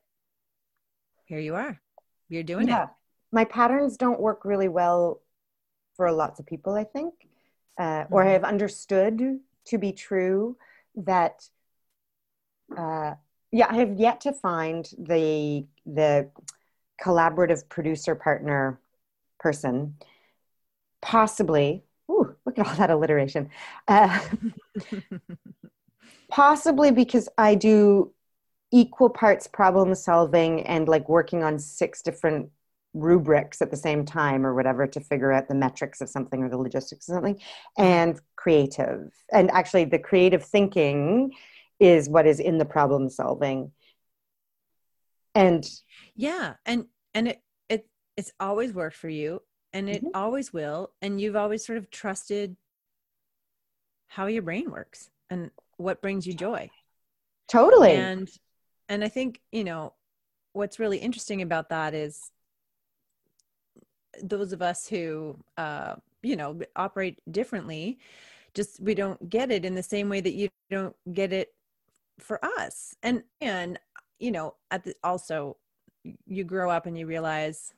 here 1.25 1.39
you 1.39 1.55
are. 1.55 1.79
You're 2.29 2.43
doing 2.43 2.67
yeah. 2.67 2.83
it. 2.83 2.89
My 3.31 3.45
patterns 3.45 3.97
don't 3.97 4.19
work 4.19 4.45
really 4.45 4.69
well 4.69 5.21
for 5.95 6.11
lots 6.11 6.39
of 6.39 6.45
people, 6.45 6.73
I 6.73 6.83
think, 6.83 7.13
uh, 7.77 7.83
mm-hmm. 7.83 8.13
or 8.13 8.23
have 8.23 8.43
understood 8.43 9.39
to 9.65 9.77
be 9.77 9.91
true 9.91 10.57
that. 10.95 11.47
Uh, 12.75 13.13
yeah, 13.51 13.67
I 13.69 13.75
have 13.75 13.93
yet 13.93 14.21
to 14.21 14.33
find 14.33 14.89
the 14.97 15.65
the 15.85 16.29
collaborative 17.01 17.67
producer 17.69 18.15
partner 18.15 18.79
person 19.39 19.95
possibly 21.01 21.83
ooh, 22.09 22.35
look 22.45 22.57
at 22.57 22.67
all 22.67 22.75
that 22.75 22.89
alliteration 22.89 23.49
uh, 23.87 24.19
possibly 26.29 26.91
because 26.91 27.29
i 27.37 27.53
do 27.53 28.11
equal 28.71 29.09
parts 29.09 29.47
problem 29.47 29.93
solving 29.93 30.61
and 30.63 30.87
like 30.87 31.07
working 31.07 31.43
on 31.43 31.59
six 31.59 32.01
different 32.01 32.49
rubrics 32.95 33.61
at 33.61 33.69
the 33.69 33.77
same 33.77 34.05
time 34.05 34.45
or 34.45 34.55
whatever 34.55 34.87
to 34.87 34.99
figure 34.99 35.31
out 35.31 35.47
the 35.47 35.55
metrics 35.55 36.01
of 36.01 36.09
something 36.09 36.41
or 36.41 36.49
the 36.49 36.57
logistics 36.57 37.07
of 37.09 37.13
something 37.13 37.39
and 37.77 38.19
creative. 38.35 39.11
And 39.31 39.51
actually 39.51 39.85
the 39.85 39.99
creative 39.99 40.43
thinking 40.43 41.31
is 41.79 42.09
what 42.09 42.25
is 42.25 42.39
in 42.39 42.57
the 42.57 42.65
problem 42.65 43.09
solving. 43.09 43.71
And 45.35 45.69
yeah 46.15 46.53
and 46.65 46.85
and 47.13 47.27
it 47.27 47.41
it 47.69 47.87
it's 48.15 48.31
always 48.39 48.73
worked 48.73 48.95
for 48.95 49.09
you 49.09 49.41
and 49.73 49.89
it 49.89 49.97
mm-hmm. 49.97 50.15
always 50.15 50.53
will 50.53 50.91
and 51.01 51.19
you've 51.19 51.35
always 51.35 51.65
sort 51.65 51.77
of 51.77 51.91
trusted 51.91 52.55
how 54.07 54.27
your 54.27 54.43
brain 54.43 54.71
works 54.71 55.09
and 55.29 55.51
what 55.77 56.01
brings 56.01 56.25
you 56.25 56.33
joy. 56.33 56.69
Totally. 57.49 57.91
And 57.91 58.29
and 58.89 59.03
i 59.03 59.07
think 59.07 59.41
you 59.51 59.63
know 59.63 59.93
what's 60.53 60.79
really 60.79 60.97
interesting 60.97 61.41
about 61.41 61.69
that 61.69 61.93
is 61.93 62.31
those 64.21 64.53
of 64.53 64.61
us 64.61 64.87
who 64.87 65.37
uh 65.57 65.95
you 66.21 66.35
know 66.35 66.59
operate 66.75 67.19
differently 67.31 67.99
just 68.55 68.79
we 68.79 68.95
don't 68.95 69.29
get 69.29 69.51
it 69.51 69.65
in 69.65 69.75
the 69.75 69.83
same 69.83 70.09
way 70.09 70.21
that 70.21 70.33
you 70.33 70.49
don't 70.71 70.95
get 71.13 71.33
it 71.33 71.53
for 72.19 72.43
us. 72.57 72.95
And 73.03 73.23
and 73.41 73.79
you 74.19 74.31
know 74.31 74.55
at 74.71 74.83
the 74.83 74.95
also 75.03 75.57
you 76.25 76.43
grow 76.43 76.69
up 76.69 76.85
and 76.85 76.97
you 76.97 77.05
realize 77.05 77.73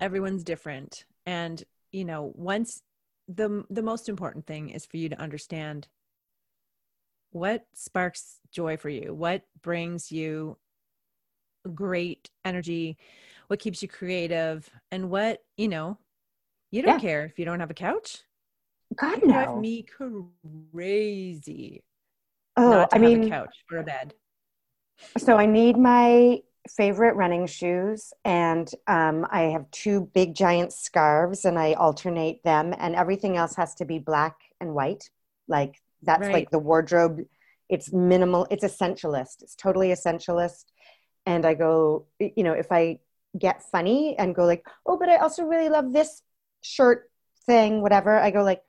everyone's 0.00 0.42
different. 0.42 1.04
And 1.26 1.62
you 1.92 2.04
know 2.04 2.32
once 2.34 2.82
the 3.28 3.64
the 3.70 3.82
most 3.82 4.08
important 4.08 4.46
thing 4.46 4.70
is 4.70 4.86
for 4.86 4.96
you 4.96 5.08
to 5.08 5.20
understand 5.20 5.86
what 7.32 7.66
sparks 7.74 8.40
joy 8.50 8.76
for 8.76 8.88
you 8.88 9.14
what 9.14 9.42
brings 9.62 10.10
you 10.10 10.56
great 11.74 12.28
energy 12.44 12.98
what 13.50 13.58
keeps 13.58 13.82
you 13.82 13.88
creative 13.88 14.70
and 14.92 15.10
what 15.10 15.42
you 15.56 15.66
know 15.66 15.98
you 16.70 16.82
don't 16.82 16.94
yeah. 16.94 17.00
care 17.00 17.24
if 17.24 17.36
you 17.36 17.44
don't 17.44 17.58
have 17.58 17.70
a 17.70 17.74
couch. 17.74 18.18
God 18.96 19.20
no 19.24 19.32
drive 19.32 19.58
me 19.58 19.82
crazy 20.72 21.82
oh 22.56 22.86
i 22.92 22.98
mean 22.98 23.24
a 23.24 23.28
couch 23.28 23.56
or 23.70 23.78
a 23.78 23.84
bed. 23.84 24.14
so 25.16 25.36
i 25.36 25.46
need 25.46 25.76
my 25.76 26.38
favorite 26.68 27.14
running 27.14 27.46
shoes 27.46 28.12
and 28.24 28.68
um, 28.88 29.26
i 29.30 29.42
have 29.42 29.70
two 29.70 30.10
big 30.12 30.34
giant 30.34 30.72
scarves 30.72 31.44
and 31.44 31.56
i 31.56 31.72
alternate 31.74 32.42
them 32.42 32.74
and 32.78 32.96
everything 32.96 33.36
else 33.36 33.54
has 33.54 33.74
to 33.76 33.84
be 33.84 33.98
black 33.98 34.36
and 34.60 34.74
white. 34.74 35.10
Like 35.48 35.80
that's 36.02 36.22
right. 36.22 36.32
like 36.32 36.50
the 36.50 36.58
wardrobe. 36.58 37.22
It's 37.68 37.92
minimal 37.92 38.46
it's 38.50 38.64
essentialist. 38.64 39.42
It's 39.42 39.54
totally 39.54 39.88
essentialist. 39.88 40.64
And 41.26 41.44
i 41.44 41.54
go 41.54 42.06
you 42.18 42.42
know 42.42 42.52
if 42.52 42.70
i 42.70 42.98
get 43.38 43.62
funny 43.70 44.16
and 44.18 44.34
go 44.34 44.44
like 44.44 44.66
oh 44.86 44.96
but 44.98 45.08
i 45.08 45.16
also 45.16 45.44
really 45.44 45.68
love 45.68 45.92
this 45.92 46.22
shirt 46.62 47.10
thing 47.46 47.82
whatever. 47.82 48.18
I 48.18 48.30
go 48.30 48.42
like 48.42 48.62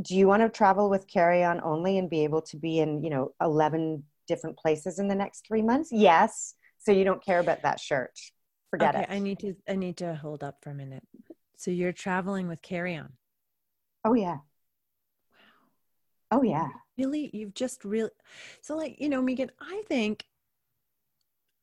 do 0.00 0.16
you 0.16 0.26
want 0.26 0.42
to 0.42 0.48
travel 0.48 0.88
with 0.88 1.06
carry 1.06 1.44
on 1.44 1.60
only 1.62 1.98
and 1.98 2.08
be 2.08 2.24
able 2.24 2.40
to 2.42 2.56
be 2.56 2.78
in 2.78 3.02
you 3.02 3.10
know 3.10 3.32
11 3.40 4.02
different 4.26 4.56
places 4.56 4.98
in 4.98 5.08
the 5.08 5.14
next 5.14 5.46
three 5.46 5.62
months? 5.62 5.90
Yes. 5.92 6.54
So 6.78 6.92
you 6.92 7.04
don't 7.04 7.22
care 7.22 7.40
about 7.40 7.62
that 7.62 7.78
shirt. 7.78 8.18
Forget 8.70 8.94
okay, 8.94 9.04
it. 9.04 9.10
I 9.10 9.18
need 9.18 9.38
to 9.40 9.54
i 9.68 9.74
need 9.74 9.96
to 9.98 10.14
hold 10.14 10.42
up 10.42 10.58
for 10.62 10.70
a 10.70 10.74
minute. 10.74 11.02
So 11.56 11.70
you're 11.70 11.92
traveling 11.92 12.48
with 12.48 12.62
carry 12.62 12.96
on? 12.96 13.12
Oh 14.04 14.14
yeah. 14.14 14.38
Wow. 16.30 16.38
Oh 16.38 16.42
yeah. 16.42 16.68
Really? 16.96 17.30
You've 17.34 17.54
just 17.54 17.84
really 17.84 18.10
so 18.62 18.76
like 18.76 18.96
you 19.00 19.08
know 19.08 19.20
megan 19.20 19.50
i 19.60 19.82
think 19.88 20.24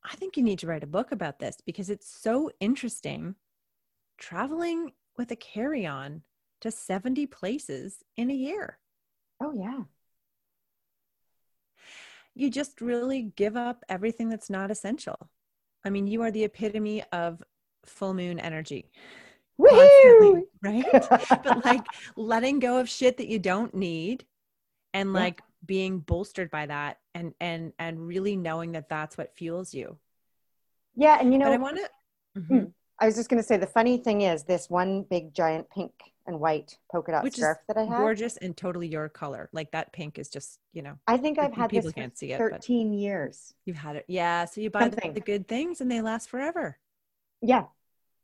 i 0.09 0.15
think 0.15 0.37
you 0.37 0.43
need 0.43 0.59
to 0.59 0.67
write 0.67 0.83
a 0.83 0.87
book 0.87 1.11
about 1.11 1.39
this 1.39 1.57
because 1.65 1.89
it's 1.89 2.09
so 2.09 2.49
interesting 2.59 3.35
traveling 4.17 4.91
with 5.17 5.31
a 5.31 5.35
carry 5.35 5.85
on 5.85 6.21
to 6.61 6.71
70 6.71 7.27
places 7.27 7.97
in 8.15 8.31
a 8.31 8.33
year 8.33 8.79
oh 9.41 9.53
yeah 9.53 9.83
you 12.37 12.51
just 12.51 12.81
really 12.81 13.33
give 13.35 13.57
up 13.57 13.83
everything 13.89 14.29
that's 14.29 14.49
not 14.49 14.69
essential. 14.69 15.17
I 15.83 15.89
mean, 15.89 16.05
you 16.07 16.21
are 16.21 16.31
the 16.31 16.43
epitome 16.43 17.03
of 17.11 17.41
full 17.85 18.13
moon 18.13 18.39
energy. 18.39 18.91
Right? 20.61 20.85
but 20.91 21.65
like 21.65 21.83
letting 22.15 22.59
go 22.59 22.77
of 22.77 22.87
shit 22.87 23.17
that 23.17 23.27
you 23.27 23.39
don't 23.39 23.73
need 23.73 24.25
and 24.93 25.13
like. 25.13 25.41
Being 25.67 25.99
bolstered 25.99 26.49
by 26.49 26.65
that 26.65 26.99
and 27.13 27.33
and 27.39 27.73
and 27.77 28.07
really 28.07 28.35
knowing 28.35 28.71
that 28.71 28.89
that's 28.89 29.17
what 29.17 29.35
fuels 29.35 29.73
you. 29.73 29.97
Yeah, 30.95 31.19
and 31.19 31.31
you 31.31 31.39
know, 31.39 31.45
but 31.45 31.53
I 31.53 31.57
want 31.57 31.77
to 31.77 32.39
mm-hmm. 32.39 32.65
I 32.99 33.05
was 33.05 33.15
just 33.15 33.29
going 33.29 33.41
to 33.41 33.47
say 33.47 33.57
the 33.57 33.67
funny 33.67 33.97
thing 33.97 34.21
is 34.21 34.43
this 34.43 34.69
one 34.69 35.03
big 35.03 35.33
giant 35.33 35.69
pink 35.69 35.91
and 36.25 36.39
white 36.39 36.77
polka 36.91 37.11
dot 37.11 37.23
Which 37.23 37.37
scarf 37.37 37.59
that 37.67 37.77
I 37.77 37.83
have. 37.83 37.99
Gorgeous 37.99 38.37
and 38.37 38.55
totally 38.55 38.87
your 38.87 39.07
color. 39.07 39.49
Like 39.53 39.71
that 39.71 39.93
pink 39.93 40.17
is 40.17 40.29
just, 40.29 40.59
you 40.73 40.81
know. 40.81 40.97
I 41.07 41.17
think 41.17 41.39
I've 41.39 41.53
had 41.53 41.69
people 41.69 41.91
can't 41.91 42.17
see 42.17 42.31
it. 42.31 42.37
13 42.37 42.93
years. 42.93 43.53
You've 43.65 43.77
had 43.77 43.95
it. 43.95 44.05
Yeah. 44.07 44.45
So 44.45 44.61
you 44.61 44.69
buy 44.69 44.89
the, 44.89 45.11
the, 45.11 45.21
good 45.21 45.47
things 45.47 45.79
and 45.79 45.89
they 45.89 46.01
last 46.01 46.29
forever. 46.29 46.77
Yeah. 47.41 47.65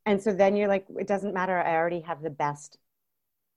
And 0.05 0.21
so 0.21 0.33
then 0.33 0.55
you're 0.55 0.67
like, 0.67 0.85
it 0.99 1.07
doesn't 1.07 1.33
matter. 1.33 1.57
I 1.57 1.75
already 1.75 2.01
have 2.01 2.21
the 2.21 2.29
best 2.29 2.77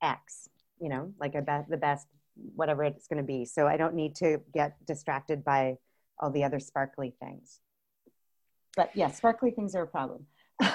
X, 0.01 0.49
you 0.81 0.89
know, 0.89 1.13
like 1.19 1.35
I 1.35 1.41
bet 1.41 1.69
the 1.69 1.77
best 1.77 2.07
whatever 2.55 2.85
it's 2.85 3.07
going 3.07 3.19
to 3.19 3.27
be. 3.27 3.45
So 3.45 3.67
I 3.67 3.77
don't 3.77 3.95
need 3.95 4.15
to 4.17 4.41
get 4.55 4.77
distracted 4.87 5.45
by 5.45 5.77
all 6.19 6.31
the 6.31 6.45
other 6.45 6.61
sparkly 6.61 7.15
things. 7.21 7.61
But 8.77 8.91
yeah, 8.95 9.11
sparkly 9.11 9.51
things 9.51 9.75
are 9.75 9.83
a 9.83 9.87
problem. 9.87 10.27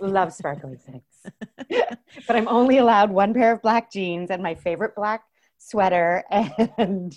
Love 0.00 0.32
sparkly 0.32 0.76
things. 0.76 1.02
but 2.26 2.36
I'm 2.36 2.48
only 2.48 2.78
allowed 2.78 3.10
one 3.10 3.34
pair 3.34 3.52
of 3.52 3.62
black 3.62 3.92
jeans 3.92 4.30
and 4.30 4.42
my 4.42 4.54
favorite 4.54 4.94
black 4.96 5.24
sweater 5.58 6.24
and 6.78 7.16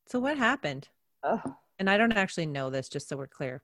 so 0.06 0.20
what 0.20 0.38
happened? 0.38 0.86
Oh. 1.24 1.56
And 1.80 1.90
I 1.90 1.96
don't 1.96 2.12
actually 2.12 2.46
know 2.46 2.70
this, 2.70 2.88
just 2.88 3.08
so 3.08 3.16
we're 3.16 3.26
clear. 3.26 3.60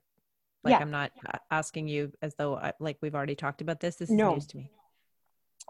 Like 0.63 0.71
Yeah. 0.73 0.79
I'm 0.79 0.91
not 0.91 1.11
asking 1.51 1.87
you 1.87 2.11
as 2.21 2.35
though 2.35 2.55
I, 2.55 2.73
like 2.79 2.97
we've 3.01 3.15
already 3.15 3.35
talked 3.35 3.61
about 3.61 3.79
this. 3.79 3.95
This 3.97 4.09
is 4.09 4.15
No. 4.15 4.33
news 4.33 4.47
to 4.47 4.57
me. 4.57 4.71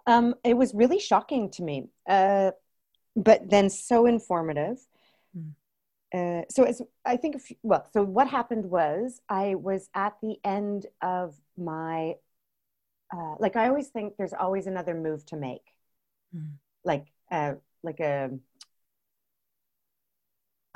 Um, 0.06 0.36
it 0.44 0.56
was 0.56 0.74
really 0.74 1.00
shocking 1.00 1.50
to 1.52 1.64
me, 1.64 1.90
uh, 2.08 2.52
but 3.16 3.50
then 3.50 3.70
so 3.70 4.06
informative. 4.06 4.78
Mm. 5.38 5.54
Uh, 6.14 6.46
so 6.50 6.64
it's, 6.64 6.82
I 7.04 7.18
think, 7.18 7.36
if, 7.36 7.52
well, 7.64 7.86
so 7.92 8.04
what 8.04 8.28
happened 8.28 8.70
was 8.70 9.20
I 9.28 9.56
was 9.56 9.90
at 9.94 10.14
the 10.22 10.38
end 10.44 10.86
of 11.02 11.36
my, 11.58 12.16
uh, 13.14 13.36
like 13.40 13.56
I 13.56 13.68
always 13.68 13.88
think 13.88 14.16
there's 14.18 14.34
always 14.34 14.68
another 14.68 14.94
move 14.94 15.26
to 15.28 15.36
make, 15.36 15.74
Mm. 16.36 16.54
like, 16.84 17.08
uh, 17.32 17.56
like 17.84 18.00
a, 18.00 18.30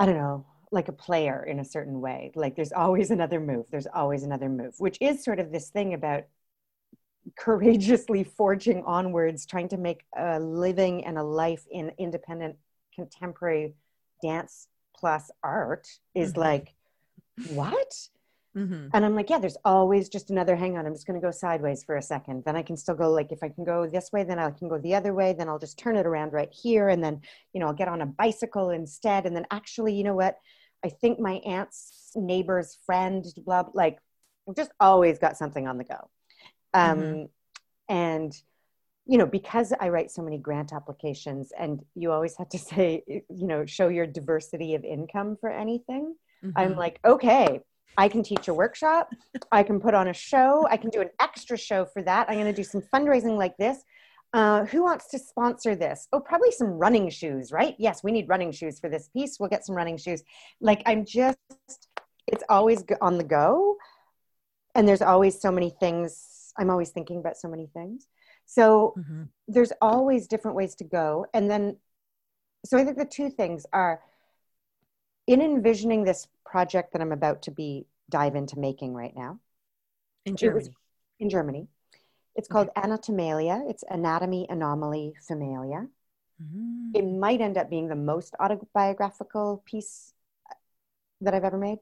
I 0.00 0.06
don't 0.06 0.16
know, 0.16 0.44
like 0.72 0.88
a 0.88 0.92
player 0.92 1.44
in 1.44 1.60
a 1.60 1.64
certain 1.64 2.00
way. 2.00 2.32
Like 2.34 2.56
there's 2.56 2.72
always 2.72 3.10
another 3.16 3.40
move. 3.40 3.66
There's 3.70 3.86
always 3.86 4.22
another 4.22 4.48
move, 4.48 4.74
which 4.78 4.98
is 5.00 5.24
sort 5.24 5.38
of 5.40 5.52
this 5.52 5.70
thing 5.70 5.94
about 5.94 6.24
courageously 7.36 8.24
forging 8.24 8.82
onwards, 8.84 9.46
trying 9.46 9.68
to 9.68 9.76
make 9.76 10.02
a 10.16 10.40
living 10.40 11.04
and 11.04 11.18
a 11.18 11.22
life 11.22 11.64
in 11.70 11.92
independent 11.98 12.56
contemporary 12.94 13.74
dance 14.22 14.68
plus 14.96 15.30
art 15.42 15.88
is 16.14 16.32
Mhm. 16.32 16.36
like, 16.38 16.74
what? 17.54 18.08
Mm-hmm. 18.56 18.88
And 18.92 19.04
I'm 19.04 19.14
like, 19.14 19.30
yeah, 19.30 19.38
there's 19.38 19.56
always 19.64 20.10
just 20.10 20.30
another 20.30 20.54
hang 20.56 20.76
on. 20.76 20.84
I'm 20.84 20.92
just 20.92 21.06
going 21.06 21.18
to 21.18 21.26
go 21.26 21.30
sideways 21.30 21.82
for 21.84 21.96
a 21.96 22.02
second. 22.02 22.44
Then 22.44 22.54
I 22.54 22.62
can 22.62 22.76
still 22.76 22.94
go, 22.94 23.10
like, 23.10 23.32
if 23.32 23.42
I 23.42 23.48
can 23.48 23.64
go 23.64 23.86
this 23.86 24.12
way, 24.12 24.24
then 24.24 24.38
I 24.38 24.50
can 24.50 24.68
go 24.68 24.78
the 24.78 24.94
other 24.94 25.14
way. 25.14 25.32
Then 25.32 25.48
I'll 25.48 25.58
just 25.58 25.78
turn 25.78 25.96
it 25.96 26.06
around 26.06 26.34
right 26.34 26.52
here. 26.52 26.90
And 26.90 27.02
then, 27.02 27.22
you 27.54 27.60
know, 27.60 27.68
I'll 27.68 27.72
get 27.72 27.88
on 27.88 28.02
a 28.02 28.06
bicycle 28.06 28.68
instead. 28.70 29.24
And 29.24 29.34
then 29.34 29.46
actually, 29.50 29.94
you 29.94 30.04
know 30.04 30.14
what? 30.14 30.38
I 30.84 30.88
think 30.88 31.18
my 31.20 31.34
aunt's 31.46 32.12
neighbor's 32.14 32.78
friend, 32.86 33.24
blah, 33.44 33.62
blah 33.64 33.72
like, 33.74 33.98
just 34.56 34.72
always 34.80 35.18
got 35.18 35.36
something 35.36 35.66
on 35.68 35.78
the 35.78 35.84
go. 35.84 36.10
Um, 36.74 36.98
Mhm. 36.98 37.30
And, 37.88 38.42
you 39.06 39.18
know, 39.18 39.26
because 39.26 39.72
I 39.78 39.88
write 39.88 40.10
so 40.10 40.22
many 40.22 40.38
grant 40.38 40.72
applications 40.72 41.52
and 41.52 41.84
you 41.94 42.12
always 42.12 42.36
have 42.36 42.48
to 42.50 42.58
say, 42.70 43.02
you 43.06 43.46
know, 43.46 43.66
show 43.66 43.88
your 43.88 44.06
diversity 44.06 44.74
of 44.74 44.84
income 44.84 45.36
for 45.40 45.50
anything. 45.50 46.16
I'm 46.56 46.74
Mhm. 46.74 46.76
like, 46.76 47.00
okay, 47.04 47.60
I 47.96 48.08
can 48.08 48.22
teach 48.22 48.48
a 48.48 48.54
workshop. 48.54 49.10
I 49.50 49.62
can 49.62 49.80
put 49.80 49.94
on 49.94 50.08
a 50.08 50.14
show. 50.14 50.66
I 50.68 50.76
can 50.78 50.90
do 50.90 51.00
an 51.02 51.10
extra 51.20 51.58
show 51.58 51.84
for 51.84 52.02
that. 52.02 52.28
I'm 52.28 52.36
going 52.36 52.46
to 52.46 52.52
do 52.52 52.64
some 52.64 52.80
fundraising 52.80 53.36
like 53.36 53.56
this. 53.58 53.84
Uh, 54.32 54.64
who 54.66 54.82
wants 54.82 55.08
to 55.08 55.18
sponsor 55.18 55.74
this? 55.76 56.08
Oh, 56.12 56.20
probably 56.20 56.50
some 56.50 56.68
running 56.70 57.10
shoes, 57.10 57.52
right? 57.52 57.74
Yes, 57.78 58.02
we 58.02 58.12
need 58.12 58.28
running 58.28 58.50
shoes 58.50 58.80
for 58.80 58.88
this 58.88 59.08
piece. 59.08 59.38
We'll 59.38 59.50
get 59.50 59.66
some 59.66 59.76
running 59.76 59.98
shoes. 59.98 60.22
Like, 60.60 60.82
I'm 60.86 61.04
just, 61.04 61.36
it's 62.26 62.42
always 62.48 62.82
on 63.02 63.18
the 63.18 63.24
go. 63.24 63.76
And 64.74 64.88
there's 64.88 65.02
always 65.02 65.38
so 65.38 65.52
many 65.52 65.68
things. 65.68 66.52
I'm 66.56 66.70
always 66.70 66.90
thinking 66.90 67.18
about 67.18 67.36
so 67.36 67.48
many 67.48 67.66
things. 67.74 68.06
So, 68.46 68.94
Mhm. 68.96 69.28
there's 69.48 69.72
always 69.82 70.26
different 70.28 70.56
ways 70.56 70.74
to 70.76 70.84
go 70.84 71.26
and 71.34 71.50
then 71.50 71.76
so 72.64 72.78
i 72.78 72.84
think 72.84 72.96
the 72.96 73.04
two 73.04 73.28
things 73.28 73.66
are 73.72 74.00
in 75.26 75.42
envisioning 75.42 76.04
this 76.04 76.28
project 76.44 76.92
that 76.92 77.02
i'm 77.02 77.12
about 77.12 77.42
to 77.42 77.50
be 77.50 77.86
dive 78.08 78.36
into 78.36 78.58
making 78.58 78.94
right 78.94 79.14
now 79.16 79.38
in 80.24 80.36
Germany. 80.36 80.70
in 81.18 81.28
germany 81.28 81.68
it's 82.34 82.48
called 82.48 82.68
anatomalia 82.76 83.62
it's 83.68 83.84
anatomy 83.90 84.46
anomaly 84.48 85.14
familia 85.26 85.86
Mhm. 86.42 86.94
it 86.94 87.02
might 87.02 87.40
end 87.40 87.56
up 87.58 87.68
being 87.70 87.88
the 87.88 87.94
most 87.96 88.34
autobiographical 88.40 89.62
piece 89.64 90.14
that 91.20 91.34
i've 91.34 91.44
ever 91.44 91.58
made 91.58 91.78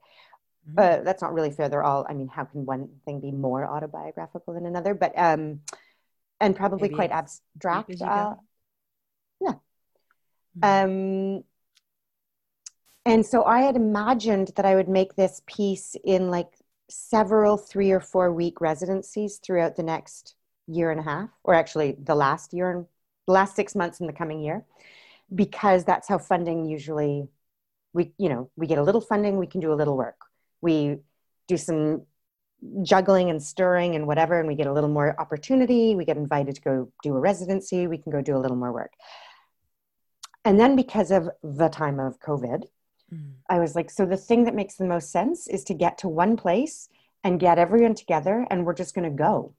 Mhm. 0.68 0.78
uh, 0.78 1.02
that's 1.02 1.22
not 1.22 1.32
really 1.32 1.50
fair 1.50 1.68
they're 1.68 1.84
all 1.84 2.06
i 2.08 2.12
mean 2.12 2.28
how 2.28 2.44
can 2.44 2.66
one 2.66 2.88
thing 3.04 3.20
be 3.20 3.32
more 3.32 3.64
autobiographical 3.66 4.54
than 4.54 4.66
another 4.66 4.94
but 4.94 5.16
um 5.16 5.60
and 6.40 6.56
probably 6.56 6.88
Maybe 6.88 6.96
quite 6.96 7.10
abstract 7.10 8.00
uh, 8.02 8.34
yeah. 9.40 9.54
Mhm. 10.58 10.84
Um, 11.38 11.44
and 13.06 13.24
so 13.24 13.44
I 13.44 13.60
had 13.60 13.76
imagined 13.76 14.52
that 14.56 14.64
I 14.64 14.74
would 14.74 14.88
make 14.88 15.16
this 15.16 15.42
piece 15.46 15.96
in 16.04 16.30
like 16.30 16.52
several 16.88 17.56
three 17.56 17.90
or 17.90 18.00
four 18.00 18.32
week 18.32 18.60
residencies 18.60 19.38
throughout 19.38 19.76
the 19.76 19.82
next 19.82 20.34
year 20.70 20.90
and 20.90 21.00
a 21.00 21.02
half, 21.02 21.30
or 21.42 21.54
actually 21.54 21.96
the 22.02 22.14
last 22.14 22.52
year 22.52 22.70
and 22.70 22.86
the 23.26 23.32
last 23.32 23.56
six 23.56 23.74
months 23.74 24.00
in 24.00 24.06
the 24.06 24.12
coming 24.12 24.40
year, 24.40 24.64
because 25.34 25.84
that's 25.84 26.08
how 26.08 26.18
funding 26.18 26.64
usually 26.64 27.28
we, 27.92 28.12
you 28.18 28.28
know, 28.28 28.50
we 28.56 28.66
get 28.66 28.78
a 28.78 28.82
little 28.82 29.00
funding, 29.00 29.36
we 29.36 29.46
can 29.46 29.60
do 29.60 29.72
a 29.72 29.78
little 29.80 29.96
work. 29.96 30.20
We 30.60 30.98
do 31.48 31.56
some 31.56 32.02
juggling 32.82 33.30
and 33.30 33.42
stirring 33.42 33.96
and 33.96 34.06
whatever, 34.06 34.38
and 34.38 34.46
we 34.46 34.54
get 34.54 34.66
a 34.66 34.72
little 34.72 34.90
more 34.90 35.18
opportunity. 35.18 35.96
We 35.96 36.04
get 36.04 36.16
invited 36.16 36.54
to 36.56 36.60
go 36.60 36.92
do 37.02 37.16
a 37.16 37.20
residency, 37.20 37.86
we 37.86 37.98
can 37.98 38.12
go 38.12 38.20
do 38.20 38.36
a 38.36 38.38
little 38.38 38.56
more 38.56 38.72
work. 38.72 38.92
And 40.44 40.58
then 40.58 40.76
because 40.76 41.10
of 41.10 41.30
the 41.42 41.68
time 41.68 41.98
of 41.98 42.20
COVID, 42.20 42.64
Mhm. 43.12 43.34
I 43.48 43.58
was 43.58 43.74
like, 43.74 43.90
so 43.90 44.06
the 44.06 44.16
thing 44.16 44.44
that 44.44 44.54
makes 44.54 44.76
the 44.76 44.86
most 44.86 45.10
sense 45.10 45.48
is 45.48 45.64
to 45.64 45.74
get 45.74 45.98
to 45.98 46.08
one 46.08 46.36
place 46.36 46.88
and 47.24 47.40
get 47.40 47.58
everyone 47.58 47.94
together, 47.94 48.46
and 48.50 48.64
we're 48.64 48.74
just 48.74 48.94
going 48.94 49.10
to 49.10 49.16
go 49.16 49.54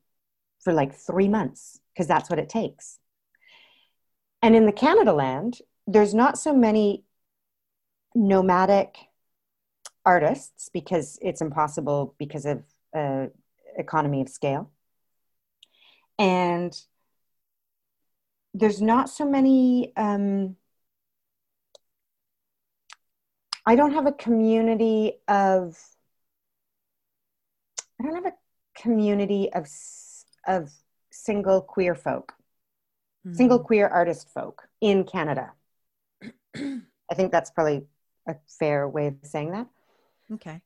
for 0.64 0.74
like 0.74 0.94
three 0.94 1.28
months 1.28 1.80
because 1.94 2.08
that's 2.08 2.30
what 2.30 2.40
it 2.40 2.50
takes. 2.50 3.00
And 4.42 4.56
in 4.56 4.66
the 4.66 4.72
Canada 4.72 5.14
land, 5.14 5.60
there's 5.88 6.14
not 6.14 6.38
so 6.38 6.54
many 6.54 7.04
nomadic 8.16 8.96
artists 10.06 10.70
because 10.70 11.20
it's 11.22 11.42
impossible 11.42 12.16
because 12.18 12.46
of 12.46 12.64
uh, 12.96 13.28
economy 13.78 14.22
of 14.22 14.30
scale. 14.30 14.72
And 16.18 16.76
there's 18.54 18.82
not 18.82 19.10
so 19.10 19.26
many. 19.26 19.94
Um, 19.96 20.56
I 23.66 23.76
don't 23.76 23.94
have 23.94 24.08
a 24.08 24.12
community 24.12 25.14
of. 25.28 25.78
I 28.00 28.04
don't 28.04 28.16
have 28.16 28.34
a 28.34 28.82
community 28.82 29.52
of 29.54 29.68
of 30.48 30.72
single 31.12 31.62
queer 31.62 31.96
folk, 31.96 32.34
single 33.32 33.60
Mhm. 33.60 33.66
queer 33.66 33.88
artist 33.88 34.30
folk 34.30 34.70
in 34.80 35.04
Canada. 35.04 35.54
I 36.56 37.16
think 37.16 37.32
that's 37.32 37.52
probably 37.52 37.88
a 38.28 38.36
fair 38.60 38.88
way 38.88 39.08
of 39.08 39.16
saying 39.24 39.52
that. 39.52 39.68
Okay. 40.32 40.62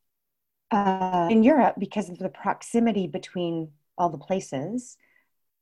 Uh, 0.71 1.27
in 1.31 1.43
Europe, 1.43 1.75
because 1.79 2.09
of 2.09 2.17
the 2.17 2.29
proximity 2.29 3.07
between 3.07 3.71
all 3.97 4.09
the 4.09 4.17
places, 4.17 4.97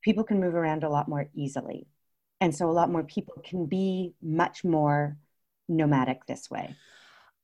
people 0.02 0.23
can 0.23 0.39
move 0.39 0.56
around 0.56 0.84
a 0.84 0.89
lot 0.89 1.08
more 1.08 1.30
easily. 1.34 1.88
And 2.41 2.54
so 2.54 2.69
a 2.69 2.71
lot 2.73 2.89
more 2.91 3.04
people 3.04 3.36
can 3.43 3.65
be 3.65 4.15
much 4.21 4.63
more 4.63 5.17
nomadic 5.69 6.26
this 6.26 6.49
way. 6.49 6.76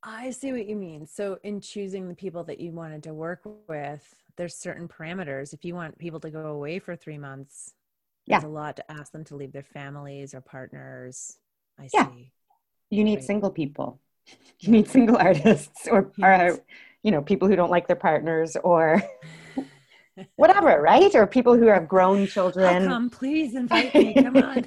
I 0.03 0.31
see 0.31 0.51
what 0.53 0.65
you 0.67 0.75
mean. 0.75 1.05
So, 1.05 1.38
in 1.43 1.59
choosing 1.59 2.07
the 2.07 2.15
people 2.15 2.43
that 2.45 2.59
you 2.59 2.71
wanted 2.71 3.03
to 3.03 3.13
work 3.13 3.41
with, 3.67 4.15
there's 4.38 4.55
certain 4.55 4.88
parameters. 4.88 5.53
If 5.53 5.65
you 5.65 5.75
want 5.75 5.97
people 5.97 6.19
to 6.21 6.29
go 6.29 6.47
away 6.47 6.79
for 6.79 6.95
three 6.95 7.17
months, 7.17 7.73
there's 8.27 8.43
Yeah. 8.43 8.47
a 8.47 8.49
lot 8.49 8.77
to 8.77 8.91
ask 8.91 9.12
them 9.12 9.25
to 9.25 9.35
leave 9.35 9.51
their 9.51 9.63
families 9.63 10.33
or 10.33 10.41
partners. 10.41 11.38
I 11.77 11.89
Yeah. 11.93 12.07
see. 12.07 12.31
You 12.89 13.03
need 13.03 13.17
Right. 13.17 13.25
single 13.25 13.51
people. 13.51 13.99
You 14.59 14.71
need 14.71 14.88
single 14.88 15.17
artists 15.17 15.88
or, 15.88 16.12
Yes. 16.17 16.57
or 16.57 16.63
you 17.03 17.12
know, 17.12 17.21
people 17.21 17.47
who 17.47 17.55
don't 17.55 17.71
like 17.71 17.88
their 17.88 17.95
partners 17.95 18.55
or 18.63 19.01
whatever, 20.35 20.81
right? 20.81 21.13
Or 21.15 21.25
people 21.27 21.55
who 21.57 21.67
have 21.67 21.88
grown 21.88 22.27
children. 22.27 22.85
come, 22.85 23.09
please 23.09 23.55
invite 23.55 23.93
me. 23.95 24.13
Come 24.13 24.38
on. 24.38 24.65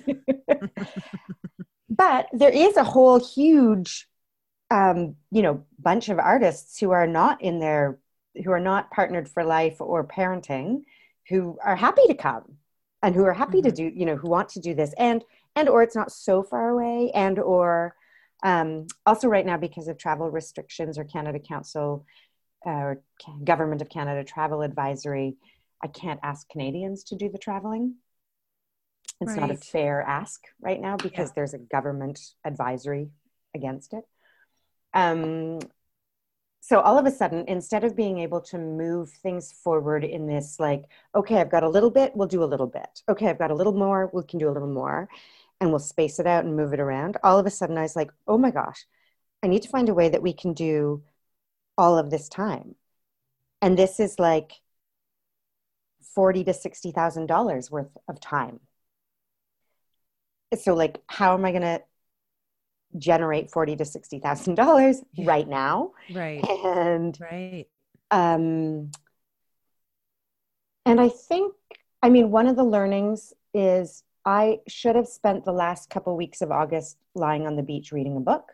but 1.89 2.27
there 2.33 2.51
is 2.51 2.77
a 2.77 2.85
whole 2.85 3.19
huge 3.19 4.09
um, 4.73 5.17
you 5.31 5.43
know 5.43 5.65
bunch 5.79 6.09
of 6.09 6.19
artists 6.19 6.79
who 6.79 6.91
are 6.91 7.07
not 7.07 7.43
in 7.43 7.59
their 7.59 7.99
who 8.45 8.51
are 8.51 8.61
not 8.61 8.91
partnered 8.91 9.29
for 9.29 9.45
life 9.45 9.81
or 9.81 10.07
parenting 10.07 10.83
who 11.29 11.59
are 11.63 11.77
happy 11.77 12.07
to 12.07 12.15
come 12.15 12.57
and 13.03 13.15
who 13.15 13.25
are 13.25 13.35
happy 13.35 13.61
to 13.63 13.71
do 13.71 13.91
you 13.95 14.07
know 14.07 14.17
who 14.17 14.29
want 14.29 14.49
to 14.49 14.61
do 14.61 14.75
this 14.75 14.95
and 14.99 15.25
and 15.55 15.69
or 15.69 15.83
it's 15.83 15.97
not 15.97 16.11
so 16.11 16.43
far 16.43 16.71
away 16.71 17.11
and 17.15 17.39
or 17.39 17.95
um, 18.45 18.87
also 19.07 19.29
right 19.29 19.47
now 19.47 19.57
because 19.57 19.87
of 19.87 19.99
travel 19.99 20.31
restrictions 20.31 20.99
or 20.99 21.05
canada 21.05 21.39
council 21.39 22.05
uh, 22.67 22.95
government 23.45 23.83
of 23.83 23.89
Canada 23.89 24.25
travel 24.25 24.63
advisory. 24.63 25.37
I 25.83 25.89
can't 25.89 26.21
ask 26.23 26.49
Canadians 26.49 27.05
to 27.05 27.17
do 27.17 27.29
the 27.29 27.39
traveling. 27.39 27.97
It's 29.21 29.33
right. 29.33 29.41
not 29.41 29.51
a 29.51 29.57
fair 29.57 30.03
ask 30.03 30.43
right 30.61 30.81
now 30.81 30.97
because 30.97 31.31
yeah. 31.31 31.35
there's 31.37 31.55
a 31.55 31.59
government 31.59 32.21
advisory 32.45 33.11
against 33.55 33.93
it. 33.93 34.05
Um, 34.95 35.61
so 36.61 36.81
all 36.81 36.97
of 36.97 37.07
a 37.07 37.11
sudden, 37.11 37.45
instead 37.49 37.83
of 37.85 37.97
being 37.97 38.19
able 38.19 38.41
to 38.43 38.59
move 38.59 39.11
things 39.11 39.53
forward 39.53 40.05
in 40.05 40.27
this, 40.27 40.61
like, 40.61 40.85
okay, 41.15 41.41
I've 41.41 41.51
got 41.51 41.65
a 41.65 41.69
little 41.69 41.91
bit, 41.91 42.15
we'll 42.15 42.29
do 42.29 42.45
a 42.45 42.47
little 42.47 42.69
bit. 42.69 43.03
Okay, 43.09 43.29
I've 43.29 43.39
got 43.39 43.51
a 43.51 43.55
little 43.55 43.73
more, 43.73 44.11
we 44.13 44.23
can 44.23 44.39
do 44.39 44.49
a 44.49 44.53
little 44.53 44.69
more, 44.69 45.09
and 45.61 45.71
we'll 45.71 45.81
space 45.81 46.21
it 46.21 46.27
out 46.27 46.45
and 46.45 46.57
move 46.57 46.73
it 46.73 46.81
around. 46.81 47.17
All 47.25 47.39
of 47.39 47.47
a 47.47 47.51
sudden, 47.51 47.79
I 47.79 47.83
was 47.83 47.97
like, 47.97 48.11
oh 48.29 48.39
my 48.39 48.53
gosh, 48.53 48.87
I 49.43 49.49
need 49.49 49.63
to 49.63 49.69
find 49.69 49.89
a 49.89 49.95
way 49.95 50.09
that 50.09 50.23
we 50.23 50.33
can 50.33 50.53
do 50.55 51.03
all 51.77 51.99
of 51.99 52.11
this 52.11 52.29
time. 52.29 52.77
And 53.61 53.77
this 53.77 53.99
is 54.01 54.19
like 54.19 54.53
forty 56.15 56.45
to 56.45 56.55
sixty 56.55 56.93
thousand 56.93 57.27
dollars 57.27 57.71
worth 57.71 57.97
of 58.09 58.21
time. 58.21 58.61
So, 60.57 60.75
like, 60.75 61.01
how 61.09 61.35
am 61.35 61.45
I 61.45 61.53
to 61.53 61.83
generate 62.99 63.51
forty 63.51 63.77
to 63.77 63.85
sixty 63.85 64.19
thousand 64.19 64.55
dollars 64.55 65.03
right 65.19 65.49
now? 65.49 65.93
Right. 66.13 66.45
And 66.65 67.19
right. 67.21 67.67
Um, 68.11 68.91
and 70.85 71.01
I 71.01 71.09
think, 71.09 71.55
I 72.03 72.11
mean, 72.11 72.31
one 72.31 72.47
of 72.47 72.57
the 72.57 72.65
learnings 72.65 73.33
is 73.55 74.03
I 74.25 74.61
should 74.69 74.97
have 74.97 75.09
spent 75.09 75.45
the 75.45 75.53
last 75.53 75.91
couple 75.91 76.17
weeks 76.17 76.43
of 76.43 76.51
August 76.51 76.99
lying 77.15 77.47
on 77.47 77.57
the 77.57 77.63
beach 77.63 77.93
reading 77.93 78.17
a 78.17 78.21
book, 78.21 78.53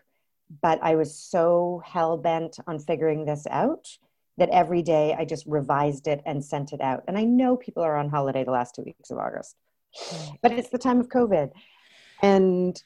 but 0.62 0.78
I 0.82 0.94
was 0.94 1.14
so 1.14 1.82
hell 1.84 2.16
bent 2.16 2.58
on 2.66 2.78
figuring 2.78 3.24
this 3.24 3.46
out 3.50 3.98
that 4.36 4.50
every 4.50 4.82
day 4.82 5.16
I 5.18 5.24
just 5.24 5.44
revised 5.46 6.06
it 6.06 6.22
and 6.24 6.44
sent 6.44 6.72
it 6.72 6.80
out. 6.80 7.02
And 7.08 7.18
I 7.18 7.24
know 7.24 7.56
people 7.56 7.82
are 7.82 7.96
on 7.96 8.08
holiday 8.08 8.44
the 8.44 8.52
last 8.52 8.74
two 8.74 8.82
weeks 8.82 9.10
of 9.10 9.18
August, 9.18 9.56
but 10.42 10.52
it's 10.52 10.70
the 10.70 10.78
time 10.78 11.00
of 11.00 11.08
COVID. 11.08 11.50
And 12.22 12.80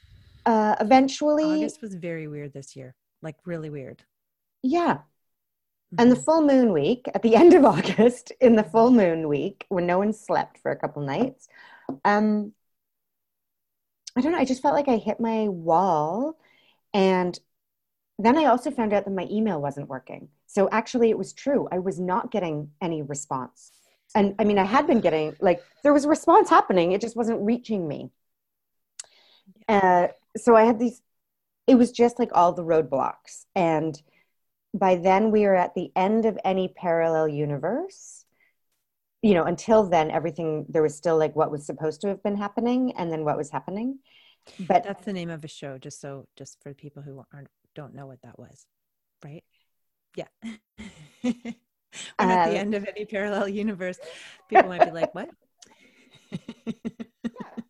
uh, 0.46 0.76
eventually. 0.80 1.44
August 1.44 1.82
was 1.82 1.94
very 1.94 2.28
weird 2.28 2.52
this 2.52 2.76
year, 2.76 2.94
like 3.22 3.36
really 3.44 3.70
weird. 3.70 4.02
Yeah. 4.62 4.94
Mm-hmm. 4.94 5.96
And 5.98 6.10
the 6.10 6.16
mm-hmm. 6.16 6.24
full 6.24 6.42
moon 6.42 6.72
week 6.72 7.08
at 7.14 7.22
the 7.22 7.36
end 7.42 7.54
of 7.54 7.64
August, 7.64 8.32
in 8.40 8.56
the 8.56 8.64
full 8.64 8.90
moon 8.90 9.28
week, 9.28 9.66
when 9.68 9.86
no 9.86 9.98
one 9.98 10.12
slept 10.12 10.58
for 10.58 10.70
a 10.70 10.76
couple 10.76 11.02
nights, 11.02 11.48
um, 12.04 12.52
I 14.16 14.20
don't 14.20 14.32
know, 14.32 14.38
I 14.38 14.44
just 14.44 14.62
felt 14.62 14.74
like 14.74 14.88
I 14.88 14.96
hit 14.96 15.20
my 15.20 15.48
wall. 15.48 16.38
And 16.92 17.38
then 18.18 18.36
I 18.36 18.44
also 18.44 18.70
found 18.70 18.92
out 18.92 19.04
that 19.04 19.10
my 19.10 19.26
email 19.30 19.60
wasn't 19.60 19.88
working. 19.88 20.28
So 20.46 20.68
actually, 20.70 21.08
it 21.10 21.16
was 21.16 21.32
true. 21.32 21.66
I 21.72 21.78
was 21.78 21.98
not 21.98 22.30
getting 22.30 22.70
any 22.80 23.00
response. 23.02 23.72
And 24.14 24.34
I 24.38 24.44
mean, 24.44 24.58
I 24.58 24.64
had 24.64 24.86
been 24.86 25.00
getting, 25.00 25.34
like, 25.40 25.62
there 25.82 25.94
was 25.94 26.04
a 26.04 26.08
response 26.08 26.50
happening, 26.50 26.92
it 26.92 27.00
just 27.00 27.16
wasn't 27.16 27.40
reaching 27.40 27.88
me. 27.88 28.10
Uh, 29.66 30.08
so 30.36 30.56
I 30.56 30.64
had 30.64 30.78
these, 30.78 31.00
it 31.66 31.74
was 31.76 31.92
just 31.92 32.18
like 32.18 32.30
all 32.32 32.52
the 32.52 32.64
roadblocks. 32.64 33.44
And 33.54 34.00
by 34.74 34.96
then 34.96 35.30
we 35.30 35.42
were 35.42 35.54
at 35.54 35.74
the 35.74 35.90
end 35.94 36.24
of 36.24 36.38
any 36.44 36.68
parallel 36.68 37.28
universe. 37.28 38.24
You 39.22 39.34
know, 39.34 39.44
until 39.44 39.88
then, 39.88 40.10
everything, 40.10 40.66
there 40.68 40.82
was 40.82 40.96
still 40.96 41.16
like 41.16 41.36
what 41.36 41.52
was 41.52 41.64
supposed 41.64 42.00
to 42.00 42.08
have 42.08 42.22
been 42.24 42.36
happening 42.36 42.92
and 42.96 43.12
then 43.12 43.24
what 43.24 43.36
was 43.36 43.50
happening. 43.50 44.00
But 44.58 44.82
that's 44.82 45.04
the 45.04 45.12
name 45.12 45.30
of 45.30 45.44
a 45.44 45.48
show, 45.48 45.78
just 45.78 46.00
so, 46.00 46.26
just 46.36 46.60
for 46.60 46.74
people 46.74 47.02
who 47.02 47.24
aren't, 47.32 47.48
don't 47.76 47.94
know 47.94 48.06
what 48.06 48.20
that 48.22 48.36
was, 48.38 48.66
right? 49.24 49.44
Yeah. 50.16 50.26
We're 51.22 51.32
at 52.18 52.50
the 52.50 52.54
um, 52.54 52.56
end 52.56 52.74
of 52.74 52.84
any 52.84 53.04
parallel 53.04 53.48
universe. 53.48 53.98
People 54.48 54.68
might 54.68 54.84
be 54.84 54.90
like, 54.90 55.14
what? 55.14 55.30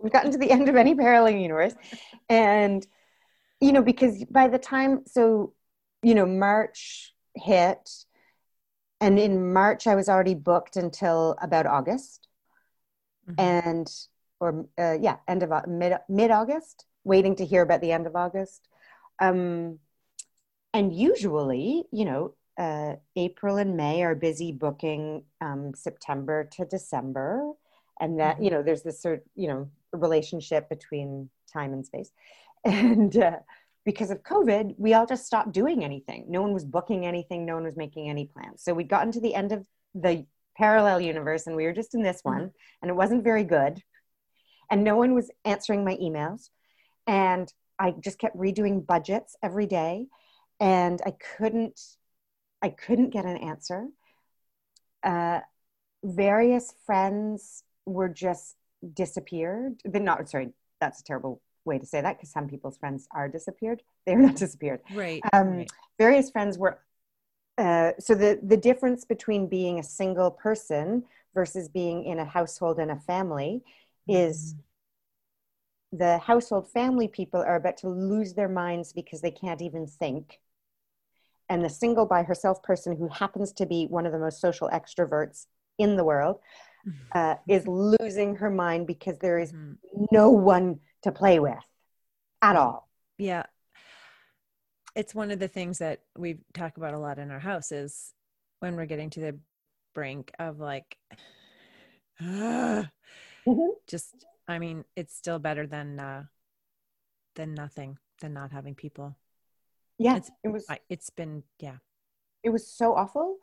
we've 0.03 0.13
gotten 0.13 0.33
to 0.33 0.39
the 0.39 0.51
end 0.51 0.69
of 0.69 0.77
any 0.77 0.95
parallel 0.95 1.35
universe. 1.35 1.75
And 2.29 2.87
you 3.63 3.73
know 3.73 3.83
because 3.83 4.25
by 4.25 4.49
the 4.49 4.59
time 4.59 5.03
so 5.07 5.55
you 6.03 6.15
know 6.15 6.27
march 6.27 7.15
hit 7.37 7.89
and 9.01 9.19
in 9.19 9.53
march 9.53 9.87
i 9.87 9.95
was 9.95 10.09
already 10.09 10.35
booked 10.35 10.77
until 10.77 11.37
about 11.41 11.65
august. 11.65 12.29
Mm-hmm. 13.31 13.41
and 13.41 13.89
or 14.41 14.67
uh, 14.77 14.97
yeah 15.01 15.17
end 15.29 15.45
of 15.45 15.51
mid 15.69 15.93
mid 16.09 16.33
august 16.33 16.87
waiting 17.05 17.37
to 17.37 17.47
hear 17.47 17.63
about 17.63 17.81
the 17.81 17.93
end 17.93 18.07
of 18.09 18.17
august. 18.17 18.69
Um 19.21 19.79
and 20.75 20.93
usually 20.93 21.85
you 21.93 22.05
know 22.05 22.35
uh, 22.59 22.97
april 23.17 23.57
and 23.57 23.77
may 23.77 24.03
are 24.03 24.15
busy 24.17 24.51
booking 24.51 25.25
um, 25.41 25.73
september 25.75 26.49
to 26.53 26.65
december 26.65 27.53
and 28.03 28.19
that 28.19 28.35
mm-hmm. 28.35 28.45
you 28.45 28.51
know 28.51 28.63
there's 28.63 28.83
this 28.83 29.01
sort 29.01 29.15
of 29.15 29.21
you 29.35 29.49
know 29.49 29.71
relationship 29.93 30.69
between 30.69 31.31
time 31.51 31.73
and 31.73 31.87
space. 31.87 32.11
And 32.65 33.17
uh, 33.17 33.39
because 33.85 34.13
of 34.13 34.23
covid 34.23 34.77
we 34.79 34.95
all 34.95 35.07
just 35.07 35.27
stopped 35.27 35.53
doing 35.53 35.83
anything. 35.83 36.27
No 36.29 36.43
one 36.43 36.53
was 36.53 36.65
booking 36.65 37.07
anything. 37.07 37.45
No 37.45 37.55
one 37.55 37.65
was 37.65 37.77
making 37.77 38.09
any 38.09 38.27
plans. 38.27 38.63
So 38.63 38.75
we'd 38.75 38.89
gotten 38.89 39.11
to 39.13 39.21
the 39.21 39.35
end 39.35 39.51
of 39.53 39.67
the 39.95 40.25
parallel 40.57 41.01
universe 41.01 41.47
and 41.47 41.57
we 41.57 41.65
were 41.65 41.73
just 41.73 41.95
in 41.95 42.03
this 42.03 42.21
one 42.23 42.43
mm-hmm. 42.43 42.83
and 42.83 42.91
it 42.91 42.95
wasn't 42.95 43.25
very 43.25 43.45
good. 43.45 43.83
And 44.71 44.85
no 44.85 44.97
one 44.97 45.15
was 45.15 45.31
answering 45.45 45.85
my 45.85 45.97
emails. 45.97 46.51
And 47.07 47.53
i 47.79 47.93
just 47.99 48.19
kept 48.19 48.37
redoing 48.37 48.87
budgets 48.87 49.37
every 49.43 49.67
day. 49.67 50.07
And 50.61 51.01
i 51.05 51.13
couldn't 51.37 51.81
i 52.63 52.69
couldn't 52.69 53.11
get 53.11 53.25
an 53.25 53.39
answer. 53.39 53.87
Uh, 55.03 55.41
various 56.05 56.73
friends 56.87 57.65
were 57.87 58.09
just 58.09 58.57
disappeared. 58.95 59.81
They're 59.85 60.03
not 60.03 60.29
sorry, 60.29 60.51
that's 60.81 61.01
a 61.01 61.05
terrible 61.05 61.41
way 61.65 61.79
to 61.79 61.87
say 61.87 62.01
that 62.01 62.17
because 62.17 62.31
some 62.31 62.49
people's 62.49 62.77
friends 62.77 63.09
are 63.13 63.29
disappeared. 63.29 63.83
They're 64.07 64.19
not 64.19 64.37
disappeared. 64.37 64.81
Right. 64.95 65.23
Um, 65.33 65.49
right. 65.49 65.71
Various 65.99 66.31
friends 66.31 66.59
were. 66.59 66.79
Uh, 67.59 67.93
so 67.99 68.15
the 68.15 68.41
the 68.43 68.57
difference 68.57 69.05
between 69.05 69.47
being 69.47 69.79
a 69.79 69.83
single 69.83 70.31
person 70.31 71.05
versus 71.35 71.69
being 71.69 72.05
in 72.05 72.19
a 72.19 72.25
household 72.25 72.79
and 72.79 72.91
a 72.91 72.97
family 72.97 73.63
is 74.09 74.55
mm-hmm. 74.55 75.99
the 75.99 76.19
household 76.19 76.71
family 76.73 77.09
people 77.09 77.41
are 77.41 77.57
about 77.57 77.77
to 77.77 77.89
lose 77.89 78.33
their 78.33 78.49
minds 78.49 78.93
because 78.93 79.21
they 79.21 79.31
can't 79.31 79.61
even 79.61 79.87
think 79.87 80.41
and 81.53 81.63
the 81.63 81.69
single 81.69 82.07
by 82.07 82.23
herself 82.23 82.63
person 82.63 82.97
who 82.97 83.09
happens 83.09 83.53
to 83.53 83.67
be 83.67 83.87
one 83.87 84.07
of 84.07 84.13
the 84.13 84.19
most 84.19 84.41
social 84.41 84.71
extroverts 84.71 85.47
in 85.79 85.97
the 85.97 86.05
world 86.05 86.41
uh, 87.13 87.37
is 87.49 87.67
losing 87.67 88.37
her 88.37 88.51
mind 88.51 88.87
because 88.87 89.19
there 89.19 89.39
is 89.39 89.53
mm-hmm. 89.53 90.05
no 90.11 90.31
one 90.31 90.81
to 91.03 91.13
play 91.13 91.39
with 91.39 91.65
at 92.41 92.57
all. 92.57 92.89
Yeah. 93.19 93.45
It's 94.95 95.15
one 95.15 95.31
of 95.31 95.39
the 95.39 95.49
things 95.49 95.79
that 95.79 96.01
we 96.17 96.39
talk 96.53 96.77
about 96.77 96.95
a 96.95 96.99
lot 96.99 97.19
in 97.19 97.31
our 97.31 97.39
house 97.39 97.73
is 97.73 98.13
when 98.61 98.77
we're 98.77 98.87
getting 98.87 99.11
to 99.11 99.21
the 99.21 99.39
brink 99.95 100.33
of 100.39 100.61
like, 100.61 100.97
uh, 102.21 102.25
mm-hmm. 103.47 103.69
just, 103.87 104.27
I 104.49 104.59
mean, 104.59 104.85
it's 104.97 105.17
still 105.17 105.39
better 105.39 105.67
than, 105.67 105.99
uh, 105.99 106.25
than 107.37 107.55
nothing, 107.55 107.97
than 108.21 108.35
not 108.35 108.53
having 108.53 108.75
people. 108.75 109.17
Yeah. 109.99 110.17
It's, 110.17 110.31
it 110.45 110.49
was, 110.49 110.67
it's 110.89 111.11
been, 111.11 111.43
yeah. 111.59 111.77
It 112.43 112.51
was 112.51 112.67
so 112.67 112.95
awful. 112.95 113.37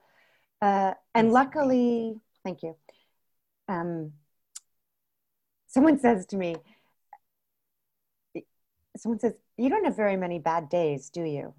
Uh, 0.62 0.94
and 1.16 1.32
luckily, 1.32 2.16
thank 2.44 2.64
you 2.64 2.76
um, 3.70 4.14
someone 5.68 6.00
says 6.00 6.26
to 6.28 6.38
me, 6.38 6.56
someone 8.98 9.20
says, 9.20 9.34
You 9.58 9.70
don't 9.70 9.86
have 9.86 9.96
very 9.96 10.18
many 10.18 10.40
bad 10.40 10.70
days, 10.70 11.10
do 11.10 11.24
you? 11.24 11.54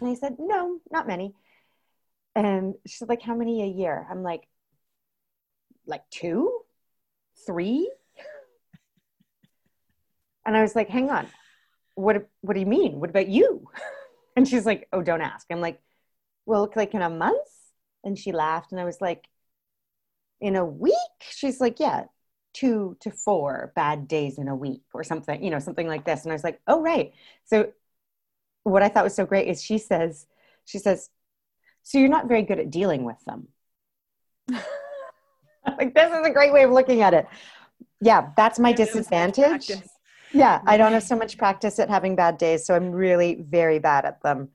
And 0.00 0.10
I 0.10 0.14
said, 0.14 0.36
No, 0.38 0.80
not 0.90 1.06
many. 1.06 1.34
And 2.34 2.74
she's 2.86 3.08
like, 3.08 3.22
How 3.22 3.34
many 3.34 3.62
a 3.62 3.66
year? 3.66 4.06
I'm 4.10 4.22
like, 4.22 4.46
Like 5.86 6.02
two, 6.10 6.60
three? 7.46 7.90
And 10.44 10.56
I 10.56 10.62
was 10.62 10.74
like, 10.74 10.88
Hang 10.88 11.08
on. 11.08 11.28
What, 11.94 12.28
what 12.40 12.54
do 12.54 12.60
you 12.60 12.66
mean? 12.66 12.98
What 13.00 13.10
about 13.10 13.28
you? 13.28 13.68
And 14.34 14.48
she's 14.48 14.64
like, 14.64 14.88
Oh, 14.94 15.02
don't 15.02 15.20
ask. 15.20 15.46
I'm 15.50 15.60
like, 15.60 15.78
Well, 16.46 16.72
like 16.74 16.94
in 16.94 17.02
a 17.02 17.10
month? 17.10 17.36
And 18.02 18.18
she 18.18 18.32
laughed. 18.32 18.72
And 18.72 18.80
I 18.80 18.84
was 18.84 19.00
like, 19.00 19.28
in 20.42 20.56
a 20.56 20.64
week? 20.64 20.94
She's 21.20 21.60
like, 21.60 21.80
yeah, 21.80 22.04
two 22.52 22.96
to 23.00 23.10
four 23.10 23.72
bad 23.74 24.08
days 24.08 24.38
in 24.38 24.48
a 24.48 24.56
week 24.56 24.82
or 24.92 25.02
something, 25.04 25.42
you 25.42 25.50
know, 25.50 25.58
something 25.58 25.86
like 25.86 26.04
this. 26.04 26.24
And 26.24 26.32
I 26.32 26.34
was 26.34 26.44
like, 26.44 26.60
oh, 26.66 26.82
right. 26.82 27.12
So 27.44 27.72
what 28.64 28.82
I 28.82 28.88
thought 28.88 29.04
was 29.04 29.14
so 29.14 29.24
great 29.24 29.48
is 29.48 29.62
she 29.62 29.78
says, 29.78 30.26
she 30.64 30.78
says, 30.78 31.08
so 31.82 31.98
you're 31.98 32.08
not 32.08 32.28
very 32.28 32.42
good 32.42 32.58
at 32.58 32.70
dealing 32.70 33.04
with 33.04 33.18
them. 33.24 33.48
like, 35.66 35.94
this 35.94 36.12
is 36.12 36.26
a 36.26 36.30
great 36.30 36.52
way 36.52 36.64
of 36.64 36.70
looking 36.70 37.02
at 37.02 37.14
it. 37.14 37.26
Yeah, 38.00 38.30
that's 38.36 38.58
my 38.58 38.72
disadvantage. 38.72 39.70
Yeah, 40.32 40.60
I 40.66 40.76
don't 40.76 40.92
have 40.92 41.02
so 41.02 41.16
much 41.16 41.36
practice 41.36 41.78
at 41.78 41.90
having 41.90 42.16
bad 42.16 42.38
days. 42.38 42.66
So 42.66 42.74
I'm 42.74 42.90
really 42.90 43.44
very 43.48 43.78
bad 43.78 44.04
at 44.04 44.22
them. 44.22 44.48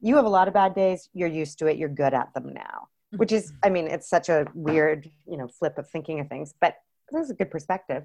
you 0.00 0.16
have 0.16 0.24
a 0.24 0.30
lot 0.30 0.48
of 0.48 0.54
bad 0.54 0.74
days, 0.74 1.08
you're 1.14 1.28
used 1.28 1.58
to 1.58 1.66
it, 1.66 1.78
you're 1.78 1.88
good 1.88 2.14
at 2.14 2.32
them 2.34 2.52
now. 2.52 2.88
Which 3.18 3.32
is, 3.32 3.52
I 3.62 3.70
mean, 3.70 3.86
it's 3.86 4.08
such 4.08 4.28
a 4.28 4.46
weird, 4.54 5.10
you 5.26 5.36
know, 5.36 5.48
flip 5.48 5.78
of 5.78 5.88
thinking 5.90 6.20
of 6.20 6.28
things, 6.28 6.54
but 6.60 6.76
that's 7.10 7.30
a 7.30 7.34
good 7.34 7.50
perspective. 7.50 8.04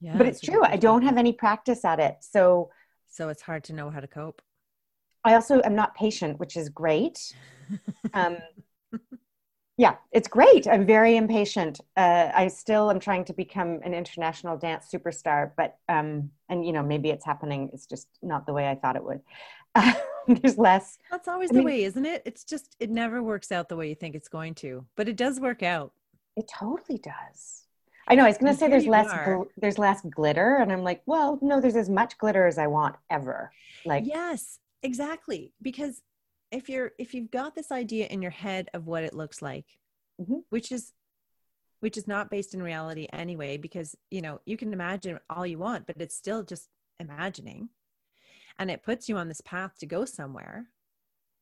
Yeah, 0.00 0.16
but 0.16 0.26
it's 0.26 0.40
true. 0.40 0.62
I 0.64 0.76
don't 0.76 1.02
have 1.02 1.16
any 1.16 1.32
practice 1.32 1.84
at 1.84 1.98
it. 1.98 2.18
So 2.20 2.70
so 3.08 3.28
it's 3.30 3.42
hard 3.42 3.64
to 3.64 3.72
know 3.72 3.90
how 3.90 4.00
to 4.00 4.06
cope. 4.06 4.42
I 5.24 5.34
also 5.34 5.60
am 5.64 5.74
not 5.74 5.94
patient, 5.94 6.38
which 6.38 6.56
is 6.56 6.68
great. 6.68 7.32
Um, 8.14 8.38
yeah, 9.78 9.94
it's 10.10 10.26
great. 10.26 10.66
I'm 10.66 10.84
very 10.84 11.16
impatient. 11.16 11.80
Uh, 11.96 12.30
I 12.34 12.48
still 12.48 12.90
am 12.90 12.98
trying 12.98 13.24
to 13.26 13.32
become 13.32 13.78
an 13.84 13.94
international 13.94 14.58
dance 14.58 14.88
superstar, 14.92 15.52
but 15.56 15.78
um, 15.88 16.30
and 16.48 16.66
you 16.66 16.72
know 16.72 16.82
maybe 16.82 17.10
it's 17.10 17.24
happening. 17.24 17.70
It's 17.72 17.86
just 17.86 18.08
not 18.20 18.44
the 18.44 18.52
way 18.52 18.68
I 18.68 18.74
thought 18.74 18.96
it 18.96 19.04
would. 19.04 19.20
Uh, 19.76 19.94
there's 20.26 20.58
less. 20.58 20.98
That's 21.12 21.28
always 21.28 21.50
I 21.50 21.52
the 21.52 21.58
mean, 21.58 21.66
way, 21.66 21.84
isn't 21.84 22.04
it? 22.04 22.22
It's 22.26 22.42
just 22.42 22.74
it 22.80 22.90
never 22.90 23.22
works 23.22 23.52
out 23.52 23.68
the 23.68 23.76
way 23.76 23.88
you 23.88 23.94
think 23.94 24.16
it's 24.16 24.28
going 24.28 24.56
to, 24.56 24.84
but 24.96 25.08
it 25.08 25.16
does 25.16 25.38
work 25.38 25.62
out. 25.62 25.92
It 26.36 26.50
totally 26.52 26.98
does. 26.98 27.62
I 28.08 28.16
know. 28.16 28.24
I 28.24 28.28
was 28.28 28.38
going 28.38 28.52
to 28.52 28.58
say 28.58 28.68
there's 28.68 28.86
less 28.86 29.06
gl- 29.06 29.46
there's 29.58 29.78
less 29.78 30.00
glitter, 30.00 30.56
and 30.56 30.72
I'm 30.72 30.82
like, 30.82 31.02
well, 31.06 31.38
no, 31.40 31.60
there's 31.60 31.76
as 31.76 31.88
much 31.88 32.18
glitter 32.18 32.48
as 32.48 32.58
I 32.58 32.66
want 32.66 32.96
ever. 33.10 33.52
Like 33.84 34.06
yes, 34.06 34.58
exactly. 34.82 35.52
Because 35.62 36.02
if 36.50 36.68
you're 36.68 36.92
if 36.98 37.14
you've 37.14 37.30
got 37.30 37.54
this 37.54 37.70
idea 37.70 38.06
in 38.06 38.22
your 38.22 38.30
head 38.30 38.68
of 38.74 38.86
what 38.86 39.04
it 39.04 39.14
looks 39.14 39.42
like, 39.42 39.66
mm-hmm. 40.20 40.40
which 40.50 40.72
is 40.72 40.92
which 41.80 41.96
is 41.96 42.08
not 42.08 42.30
based 42.30 42.54
in 42.54 42.62
reality 42.62 43.06
anyway, 43.12 43.56
because 43.56 43.96
you 44.10 44.20
know 44.22 44.40
you 44.44 44.56
can 44.56 44.72
imagine 44.72 45.18
all 45.30 45.46
you 45.46 45.58
want, 45.58 45.86
but 45.86 45.96
it's 46.00 46.16
still 46.16 46.42
just 46.42 46.68
imagining, 47.00 47.68
and 48.58 48.70
it 48.70 48.82
puts 48.82 49.08
you 49.08 49.16
on 49.16 49.28
this 49.28 49.40
path 49.40 49.78
to 49.78 49.86
go 49.86 50.04
somewhere. 50.04 50.68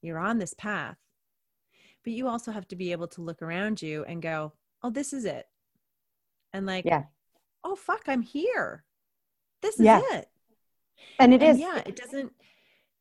You're 0.03 0.19
on 0.19 0.39
this 0.39 0.55
path, 0.55 0.99
but 2.05 2.13
you 2.13 2.29
also 2.29 2.53
have 2.53 2.69
to 2.69 2.77
be 2.77 2.93
able 2.93 3.09
to 3.09 3.23
look 3.23 3.43
around 3.43 3.83
you 3.83 4.05
and 4.05 4.21
go, 4.23 4.53
"Oh, 4.83 4.91
this 4.91 5.13
is 5.13 5.25
it." 5.25 5.47
and 6.57 6.67
like 6.67 6.85
yeah 6.85 7.05
oh 7.65 7.77
fuck 7.77 8.03
i'm 8.09 8.23
here 8.23 8.83
this 9.63 9.79
is 9.79 9.85
yeah. 9.85 10.01
it 10.13 10.29
and 11.19 11.35
it 11.35 11.43
and 11.43 11.57
is. 11.57 11.61
yeah 11.61 11.83
it 11.85 11.97
doesn't 11.97 12.33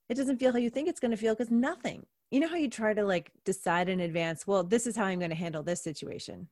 it 0.10 0.16
doesn't 0.16 0.38
feel 0.38 0.51
how 0.51 0.58
you 0.58 0.70
think 0.70 0.88
it's 0.88 0.99
going 0.99 1.12
to 1.12 1.18
feel 1.18 1.34
because 1.34 1.51
nothing 1.51 2.06
you 2.32 2.39
know 2.39 2.47
how 2.47 2.56
you 2.56 2.70
try 2.70 2.93
to 2.93 3.03
like 3.03 3.32
decide 3.43 3.89
in 3.89 3.99
advance 3.99 4.45
well 4.47 4.64
this 4.64 4.88
is 4.88 4.95
how 4.95 5.06
i'm 5.06 5.20
going 5.20 5.30
to 5.30 5.36
handle 5.36 5.64
this 5.64 5.82
situation 5.82 6.47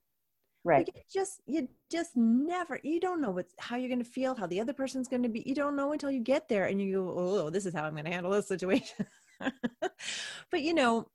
right 0.64 0.90
like 0.94 1.06
just 1.12 1.42
you 1.46 1.68
just 1.92 2.16
never 2.16 2.80
you 2.84 3.00
don't 3.00 3.22
know 3.22 3.32
what's 3.32 3.54
how 3.60 3.76
you're 3.76 3.90
going 3.90 4.00
to 4.00 4.06
feel 4.06 4.36
how 4.36 4.48
the 4.48 4.62
other 4.62 4.74
person's 4.74 5.08
going 5.08 5.24
to 5.24 5.30
be 5.30 5.44
you 5.46 5.56
don't 5.56 5.76
know 5.76 5.92
until 5.92 6.12
you 6.12 6.20
get 6.20 6.48
there 6.48 6.66
and 6.66 6.82
you 6.82 6.94
go 6.94 7.14
oh 7.18 7.50
this 7.50 7.66
is 7.66 7.74
how 7.74 7.84
i'm 7.84 7.94
going 7.94 8.06
to 8.06 8.12
handle 8.12 8.32
this 8.32 8.48
situation 8.48 9.06
but 10.52 10.62
you 10.62 10.74
know 10.74 11.08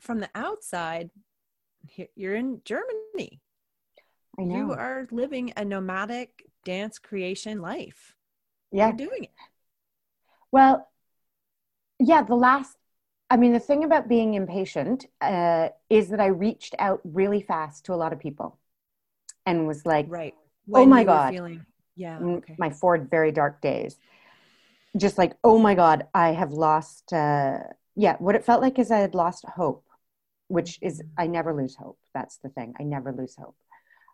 from 0.00 0.20
the 0.20 0.30
outside 0.34 1.10
you're 2.14 2.34
in 2.34 2.60
germany 2.64 3.40
I 4.38 4.44
know. 4.44 4.56
You 4.56 4.72
are 4.72 5.08
living 5.10 5.52
a 5.56 5.64
nomadic 5.64 6.44
dance 6.64 6.98
creation 6.98 7.60
life. 7.60 8.14
Yeah. 8.72 8.88
You're 8.88 9.08
doing 9.08 9.24
it. 9.24 9.30
Well, 10.56 10.88
yeah, 12.00 12.22
the 12.22 12.34
last, 12.34 12.78
I 13.28 13.36
mean, 13.36 13.52
the 13.52 13.60
thing 13.60 13.84
about 13.84 14.08
being 14.08 14.32
impatient 14.32 15.04
uh, 15.20 15.68
is 15.90 16.08
that 16.08 16.18
I 16.18 16.28
reached 16.28 16.74
out 16.78 17.02
really 17.04 17.42
fast 17.42 17.84
to 17.84 17.92
a 17.92 17.98
lot 18.02 18.14
of 18.14 18.18
people 18.18 18.58
and 19.44 19.66
was 19.66 19.84
like, 19.84 20.06
right. 20.08 20.32
Oh 20.34 20.40
when 20.64 20.84
oh 20.84 20.86
my 20.86 21.04
God. 21.04 21.34
Feeling, 21.34 21.66
yeah. 21.94 22.18
Okay. 22.18 22.54
My 22.58 22.70
four 22.70 22.96
very 22.96 23.32
dark 23.32 23.60
days. 23.60 23.98
Just 24.96 25.18
like, 25.18 25.36
oh 25.44 25.58
my 25.58 25.74
God, 25.74 26.06
I 26.14 26.32
have 26.32 26.52
lost, 26.52 27.12
uh, 27.12 27.58
yeah, 27.94 28.16
what 28.18 28.34
it 28.34 28.46
felt 28.46 28.62
like 28.62 28.78
is 28.78 28.90
I 28.90 29.00
had 29.00 29.14
lost 29.14 29.44
hope, 29.44 29.84
which 30.48 30.78
is, 30.80 31.02
mm-hmm. 31.02 31.20
I 31.20 31.26
never 31.26 31.52
lose 31.52 31.76
hope. 31.76 31.98
That's 32.14 32.38
the 32.38 32.48
thing. 32.48 32.72
I 32.80 32.84
never 32.84 33.12
lose 33.12 33.36
hope. 33.36 33.56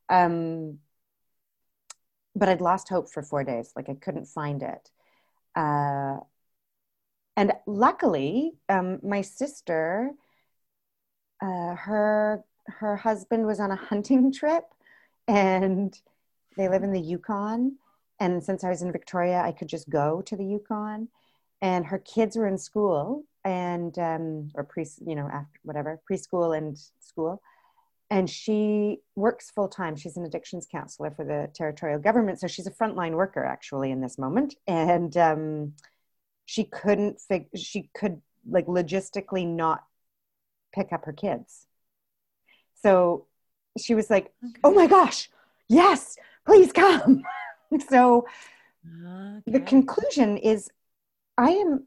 Um, 0.08 0.78
but 2.34 2.48
I'd 2.48 2.60
lost 2.60 2.88
hope 2.88 3.08
for 3.12 3.22
four 3.22 3.44
days. 3.44 3.72
Like 3.76 3.88
I 3.88 3.94
couldn't 3.94 4.26
find 4.26 4.60
it. 4.64 4.90
Uh, 5.54 6.16
and 7.36 7.52
luckily, 7.66 8.52
um, 8.68 9.00
my 9.02 9.22
sister, 9.22 10.10
uh, 11.40 11.74
her 11.74 12.44
her 12.66 12.96
husband 12.96 13.46
was 13.46 13.60
on 13.60 13.70
a 13.70 13.76
hunting 13.76 14.32
trip, 14.40 14.64
and 15.28 15.98
they 16.56 16.68
live 16.68 16.82
in 16.82 16.92
the 16.92 17.00
Yukon. 17.00 17.76
And 18.20 18.42
since 18.42 18.62
I 18.62 18.68
was 18.68 18.82
in 18.82 18.92
Victoria, 18.92 19.40
I 19.40 19.52
could 19.52 19.68
just 19.68 19.88
go 19.88 20.22
to 20.22 20.36
the 20.36 20.44
Yukon. 20.44 21.08
And 21.60 21.86
her 21.86 21.98
kids 21.98 22.36
were 22.36 22.46
in 22.46 22.58
school 22.58 23.24
and 23.44 23.96
um, 23.98 24.50
or 24.54 24.64
pre, 24.64 24.86
you 25.04 25.14
know, 25.14 25.28
after 25.28 25.58
whatever 25.62 26.00
preschool 26.08 26.56
and 26.56 26.78
school 27.00 27.40
and 28.12 28.28
she 28.28 28.98
works 29.16 29.50
full 29.50 29.68
time. 29.68 29.96
She's 29.96 30.18
an 30.18 30.26
addictions 30.26 30.68
counselor 30.70 31.10
for 31.12 31.24
the 31.24 31.48
territorial 31.54 31.98
government, 31.98 32.38
so 32.38 32.46
she's 32.46 32.66
a 32.66 32.70
frontline 32.70 33.12
worker 33.12 33.42
actually 33.42 33.90
in 33.90 34.02
this 34.02 34.18
moment. 34.18 34.54
And 34.66 35.16
um, 35.16 35.72
she 36.52 36.64
couldn't 36.64 37.18
fig- 37.18 37.48
she 37.56 37.88
could 37.94 38.20
like 38.46 38.66
logistically 38.66 39.46
not 39.46 39.84
pick 40.74 40.92
up 40.92 41.06
her 41.06 41.12
kids. 41.14 41.66
So 42.82 43.26
she 43.78 43.94
was 43.94 44.10
like, 44.10 44.34
okay. 44.44 44.60
"Oh 44.62 44.70
my 44.74 44.86
gosh, 44.86 45.30
yes, 45.68 46.18
please 46.44 46.70
come." 46.70 47.22
so 47.88 48.26
okay. 48.86 49.40
the 49.46 49.60
conclusion 49.60 50.36
is, 50.36 50.68
I 51.38 51.52
am 51.52 51.86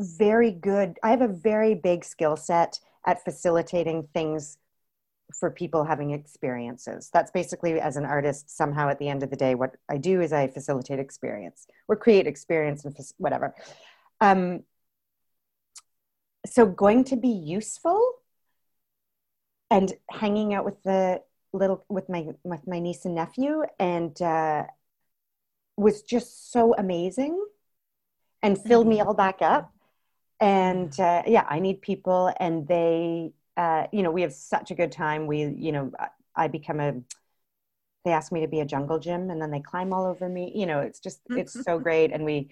very 0.00 0.50
good. 0.50 0.98
I 1.02 1.10
have 1.10 1.20
a 1.20 1.28
very 1.28 1.74
big 1.74 2.06
skill 2.06 2.38
set 2.38 2.80
at 3.04 3.22
facilitating 3.22 4.08
things 4.14 4.56
for 5.32 5.50
people 5.50 5.84
having 5.84 6.10
experiences. 6.10 7.10
That's 7.12 7.30
basically, 7.30 7.80
as 7.80 7.96
an 7.96 8.04
artist, 8.04 8.54
somehow 8.54 8.88
at 8.88 8.98
the 8.98 9.08
end 9.08 9.22
of 9.22 9.30
the 9.30 9.36
day, 9.36 9.54
what 9.54 9.76
I 9.88 9.96
do 9.96 10.20
is 10.20 10.32
I 10.32 10.48
facilitate 10.48 10.98
experience 10.98 11.66
or 11.88 11.96
create 11.96 12.26
experience 12.26 12.84
and 12.84 12.96
whatever. 13.18 13.54
Um, 14.20 14.64
so, 16.46 16.66
going 16.66 17.04
to 17.04 17.16
be 17.16 17.28
useful 17.28 18.00
and 19.70 19.92
hanging 20.10 20.54
out 20.54 20.64
with 20.64 20.82
the 20.82 21.22
little 21.52 21.84
with 21.88 22.08
my 22.08 22.26
with 22.42 22.66
my 22.66 22.78
niece 22.78 23.04
and 23.04 23.14
nephew 23.14 23.62
and 23.78 24.20
uh, 24.20 24.64
was 25.76 26.02
just 26.02 26.52
so 26.52 26.74
amazing 26.76 27.44
and 28.42 28.60
filled 28.60 28.86
me 28.86 28.98
mm-hmm. 28.98 29.08
all 29.08 29.14
back 29.14 29.40
up 29.40 29.72
and 30.40 30.98
uh, 31.00 31.22
yeah 31.26 31.46
i 31.48 31.58
need 31.60 31.80
people 31.80 32.32
and 32.40 32.66
they 32.68 33.32
uh, 33.56 33.86
you 33.92 34.02
know, 34.02 34.10
we 34.10 34.22
have 34.22 34.32
such 34.32 34.70
a 34.70 34.74
good 34.74 34.92
time. 34.92 35.26
We, 35.26 35.44
you 35.44 35.72
know, 35.72 35.92
I 36.34 36.48
become 36.48 36.80
a, 36.80 36.94
they 38.04 38.12
ask 38.12 38.32
me 38.32 38.40
to 38.40 38.48
be 38.48 38.60
a 38.60 38.66
jungle 38.66 38.98
gym 38.98 39.30
and 39.30 39.40
then 39.40 39.50
they 39.50 39.60
climb 39.60 39.92
all 39.92 40.06
over 40.06 40.28
me. 40.28 40.52
You 40.54 40.66
know, 40.66 40.80
it's 40.80 41.00
just, 41.00 41.20
it's 41.30 41.62
so 41.64 41.78
great. 41.78 42.12
And 42.12 42.24
we 42.24 42.50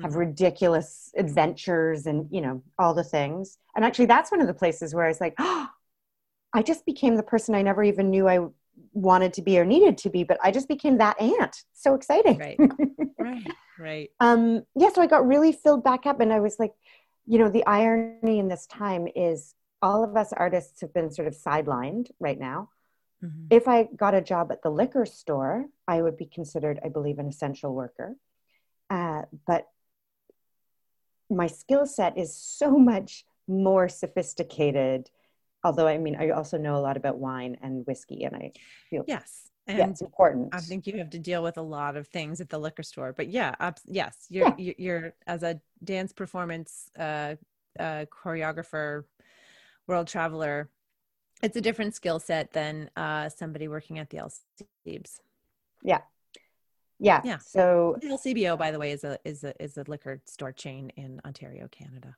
have 0.00 0.12
mm-hmm. 0.12 0.20
ridiculous 0.20 1.12
adventures 1.16 2.06
and, 2.06 2.28
you 2.30 2.40
know, 2.40 2.62
all 2.78 2.94
the 2.94 3.04
things. 3.04 3.58
And 3.76 3.84
actually, 3.84 4.06
that's 4.06 4.30
one 4.30 4.40
of 4.40 4.46
the 4.46 4.54
places 4.54 4.94
where 4.94 5.04
I 5.04 5.08
was 5.08 5.20
like, 5.20 5.34
oh, 5.38 5.68
I 6.52 6.62
just 6.62 6.86
became 6.86 7.16
the 7.16 7.22
person 7.22 7.54
I 7.54 7.62
never 7.62 7.82
even 7.82 8.10
knew 8.10 8.28
I 8.28 8.46
wanted 8.92 9.32
to 9.34 9.42
be 9.42 9.58
or 9.58 9.64
needed 9.64 9.98
to 9.98 10.10
be, 10.10 10.24
but 10.24 10.38
I 10.42 10.50
just 10.50 10.68
became 10.68 10.98
that 10.98 11.20
aunt. 11.20 11.64
So 11.72 11.94
exciting. 11.94 12.38
Right. 12.38 12.58
right. 13.18 13.50
Right. 13.78 14.10
um, 14.20 14.62
yeah. 14.76 14.90
So 14.92 15.02
I 15.02 15.06
got 15.06 15.26
really 15.26 15.52
filled 15.52 15.82
back 15.82 16.06
up 16.06 16.20
and 16.20 16.32
I 16.32 16.40
was 16.40 16.58
like, 16.58 16.72
you 17.26 17.38
know, 17.38 17.48
the 17.48 17.66
irony 17.66 18.38
in 18.38 18.48
this 18.48 18.66
time 18.66 19.08
is 19.14 19.54
all 19.84 20.02
of 20.02 20.16
us 20.16 20.32
artists 20.32 20.80
have 20.80 20.94
been 20.94 21.10
sort 21.10 21.28
of 21.28 21.34
sidelined 21.34 22.10
right 22.18 22.40
now. 22.40 22.70
Mm-hmm. 23.22 23.48
If 23.50 23.68
I 23.68 23.86
got 23.94 24.14
a 24.14 24.22
job 24.22 24.50
at 24.50 24.62
the 24.62 24.70
liquor 24.70 25.04
store, 25.04 25.66
I 25.86 26.00
would 26.00 26.16
be 26.16 26.24
considered, 26.24 26.80
I 26.82 26.88
believe, 26.88 27.18
an 27.18 27.28
essential 27.28 27.74
worker. 27.74 28.16
Uh, 28.88 29.22
but 29.46 29.68
my 31.28 31.48
skill 31.48 31.84
set 31.84 32.16
is 32.16 32.34
so 32.34 32.78
much 32.92 33.26
more 33.46 33.90
sophisticated. 33.90 35.10
Although, 35.62 35.86
I 35.86 35.98
mean, 35.98 36.16
I 36.18 36.30
also 36.30 36.56
know 36.56 36.76
a 36.76 36.84
lot 36.88 36.96
about 36.96 37.18
wine 37.18 37.58
and 37.62 37.86
whiskey, 37.86 38.24
and 38.24 38.34
I 38.34 38.52
feel 38.88 39.04
yes, 39.06 39.50
and 39.66 39.78
yeah, 39.78 39.88
it's 39.88 40.00
important. 40.00 40.54
I 40.54 40.60
think 40.60 40.86
you 40.86 40.96
have 40.96 41.10
to 41.10 41.18
deal 41.18 41.42
with 41.42 41.58
a 41.58 41.62
lot 41.62 41.96
of 41.96 42.08
things 42.08 42.40
at 42.40 42.48
the 42.48 42.58
liquor 42.58 42.82
store. 42.82 43.12
But 43.12 43.28
yeah, 43.28 43.54
yes, 43.86 44.26
you're, 44.30 44.54
yeah. 44.58 44.72
you're 44.78 45.14
as 45.26 45.42
a 45.42 45.60
dance 45.82 46.12
performance 46.12 46.90
uh, 46.98 47.36
uh, 47.78 48.04
choreographer 48.10 49.04
world 49.86 50.08
traveler, 50.08 50.70
it's 51.42 51.56
a 51.56 51.60
different 51.60 51.94
skill 51.94 52.18
set 52.18 52.52
than 52.52 52.90
uh, 52.96 53.28
somebody 53.28 53.68
working 53.68 53.98
at 53.98 54.10
the 54.10 54.18
LCBs. 54.18 55.20
Yeah. 55.82 56.00
Yeah. 56.98 57.20
Yeah. 57.24 57.38
So 57.38 57.96
the 58.00 58.08
LCBO, 58.08 58.58
by 58.58 58.70
the 58.70 58.78
way, 58.78 58.92
is 58.92 59.04
a 59.04 59.18
is 59.24 59.44
a 59.44 59.62
is 59.62 59.76
a 59.76 59.84
liquor 59.86 60.22
store 60.24 60.52
chain 60.52 60.90
in 60.96 61.20
Ontario, 61.24 61.68
Canada. 61.68 62.16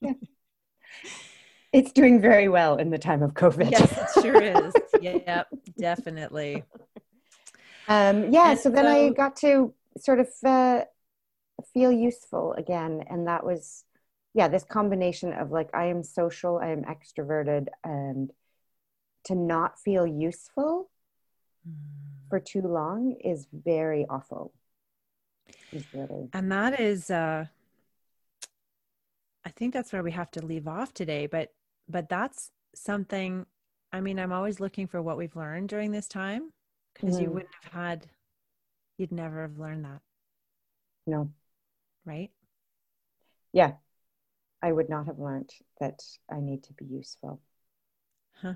Yeah. 0.00 0.12
it's 1.72 1.92
doing 1.92 2.20
very 2.20 2.48
well 2.48 2.76
in 2.76 2.90
the 2.90 2.98
time 2.98 3.22
of 3.22 3.34
COVID. 3.34 3.70
Yes, 3.70 4.16
it 4.16 4.22
sure 4.22 4.42
is. 4.42 4.74
yeah, 5.00 5.44
definitely. 5.78 6.64
Um, 7.88 8.32
yeah. 8.32 8.50
And 8.50 8.58
so 8.58 8.70
then 8.70 8.84
so, 8.84 8.90
I 8.90 9.10
got 9.10 9.36
to 9.36 9.72
sort 9.98 10.20
of 10.20 10.28
uh, 10.44 10.84
feel 11.72 11.92
useful 11.92 12.52
again, 12.54 13.04
and 13.08 13.28
that 13.28 13.44
was 13.44 13.84
yeah, 14.34 14.48
this 14.48 14.64
combination 14.64 15.32
of 15.32 15.52
like 15.52 15.70
I 15.72 15.86
am 15.86 16.02
social, 16.02 16.58
I 16.58 16.70
am 16.70 16.82
extroverted, 16.82 17.68
and 17.84 18.30
to 19.26 19.34
not 19.34 19.78
feel 19.78 20.06
useful 20.06 20.90
mm. 21.66 21.74
for 22.28 22.40
too 22.40 22.62
long 22.62 23.16
is 23.24 23.46
very 23.52 24.04
awful. 24.10 24.52
Really... 25.92 26.28
And 26.32 26.50
that 26.52 26.80
is 26.80 27.10
uh 27.10 27.46
I 29.46 29.50
think 29.50 29.72
that's 29.72 29.92
where 29.92 30.02
we 30.02 30.12
have 30.12 30.30
to 30.32 30.44
leave 30.44 30.66
off 30.66 30.92
today, 30.92 31.26
but 31.26 31.52
but 31.88 32.08
that's 32.08 32.50
something 32.74 33.46
I 33.92 34.00
mean, 34.00 34.18
I'm 34.18 34.32
always 34.32 34.58
looking 34.58 34.88
for 34.88 35.00
what 35.00 35.16
we've 35.16 35.36
learned 35.36 35.68
during 35.68 35.92
this 35.92 36.08
time 36.08 36.52
because 36.92 37.14
mm-hmm. 37.14 37.24
you 37.24 37.30
wouldn't 37.30 37.54
have 37.62 37.72
had 37.72 38.06
you'd 38.98 39.12
never 39.12 39.42
have 39.42 39.58
learned 39.58 39.84
that. 39.84 40.00
No. 41.06 41.30
Right? 42.04 42.30
Yeah. 43.52 43.74
I 44.64 44.72
would 44.72 44.88
not 44.88 45.04
have 45.04 45.18
learned 45.18 45.50
that 45.78 46.02
I 46.32 46.40
need 46.40 46.62
to 46.64 46.72
be 46.72 46.86
useful. 46.86 47.38
Huh. 48.40 48.54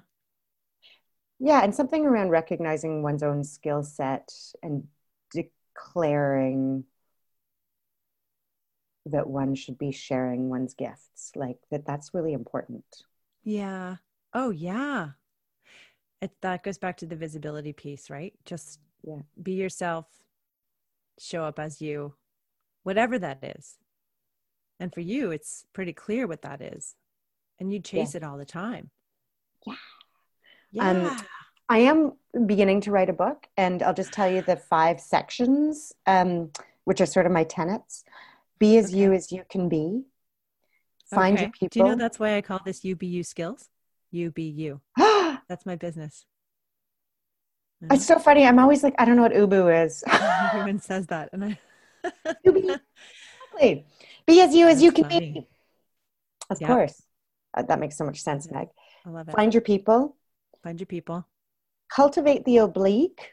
Yeah, 1.38 1.62
and 1.62 1.74
something 1.74 2.06
around 2.06 2.30
recognizing 2.30 3.02
one's 3.02 3.22
own 3.22 3.44
skill 3.44 3.82
set 3.82 4.32
and 4.62 4.88
declaring 5.30 6.84
that 9.04 9.28
one 9.28 9.54
should 9.54 9.76
be 9.76 9.92
sharing 9.92 10.48
one's 10.48 10.72
gifts 10.72 11.32
like 11.36 11.58
that 11.70 11.84
that's 11.84 12.14
really 12.14 12.32
important. 12.32 13.04
Yeah. 13.44 13.96
Oh 14.32 14.48
yeah. 14.48 15.10
It, 16.22 16.32
that 16.40 16.62
goes 16.62 16.78
back 16.78 16.96
to 16.98 17.06
the 17.06 17.16
visibility 17.16 17.74
piece 17.74 18.08
right? 18.08 18.32
Just 18.46 18.80
yeah. 19.02 19.20
be 19.42 19.52
yourself 19.52 20.06
show 21.18 21.44
up 21.44 21.58
as 21.58 21.82
you 21.82 22.14
whatever 22.82 23.18
that 23.18 23.44
is 23.44 23.76
and 24.80 24.92
for 24.92 25.00
you 25.00 25.30
it's 25.30 25.64
pretty 25.72 25.92
clear 25.92 26.26
what 26.26 26.42
that 26.42 26.60
is. 26.60 26.94
And 27.60 27.72
you 27.72 27.80
chase 27.80 28.14
yeah. 28.14 28.18
it 28.18 28.24
all 28.24 28.38
the 28.38 28.44
time. 28.44 28.90
Yeah. 29.66 29.74
Yeah. 30.70 30.90
Um, 30.90 31.16
i 31.70 31.78
am 31.78 32.12
beginning 32.46 32.80
to 32.82 32.90
write 32.90 33.10
a 33.10 33.12
book 33.12 33.46
and 33.56 33.82
i'll 33.82 33.94
just 33.94 34.12
tell 34.12 34.30
you 34.30 34.42
the 34.42 34.56
five 34.56 35.00
sections 35.00 35.92
um, 36.06 36.50
which 36.84 37.00
are 37.00 37.06
sort 37.06 37.26
of 37.26 37.32
my 37.32 37.44
tenets. 37.44 38.04
Be 38.58 38.76
as 38.78 38.86
okay. 38.86 38.98
you 38.98 39.12
as 39.12 39.30
you 39.30 39.44
can 39.48 39.68
be. 39.68 40.04
Find 41.10 41.36
okay. 41.36 41.44
your 41.44 41.52
people 41.52 41.68
do 41.68 41.78
you 41.80 41.84
know 41.86 41.94
that's 41.96 42.18
why 42.18 42.36
i 42.36 42.40
call 42.40 42.60
this 42.64 42.80
ubu 42.80 43.24
skills? 43.24 43.68
UBU. 44.14 44.80
that's 45.48 45.66
my 45.66 45.76
business. 45.76 46.24
It's 47.90 48.06
so 48.06 48.18
funny. 48.18 48.44
I'm 48.44 48.58
always 48.58 48.82
like 48.82 48.94
i 48.98 49.04
don't 49.04 49.16
know 49.16 49.22
what 49.22 49.32
ubu 49.32 49.84
is. 49.84 50.02
Everyone 50.52 50.80
says 50.90 51.06
that? 51.08 51.30
And 51.32 51.44
i 51.44 51.58
exactly 53.58 53.86
be 54.26 54.40
as 54.40 54.54
you 54.54 54.66
that's 54.66 54.76
as 54.76 54.82
you 54.82 54.92
can 54.92 55.04
funny. 55.04 55.32
be 55.32 55.46
of 56.50 56.58
course 56.60 57.02
uh, 57.54 57.62
that 57.62 57.78
makes 57.78 57.96
so 57.96 58.04
much 58.04 58.20
sense 58.20 58.50
meg 58.50 58.68
i 59.06 59.10
love 59.10 59.28
it 59.28 59.34
find 59.34 59.54
your 59.54 59.60
people 59.60 60.16
find 60.62 60.80
your 60.80 60.86
people 60.86 61.26
cultivate 61.88 62.44
the 62.44 62.58
oblique 62.58 63.32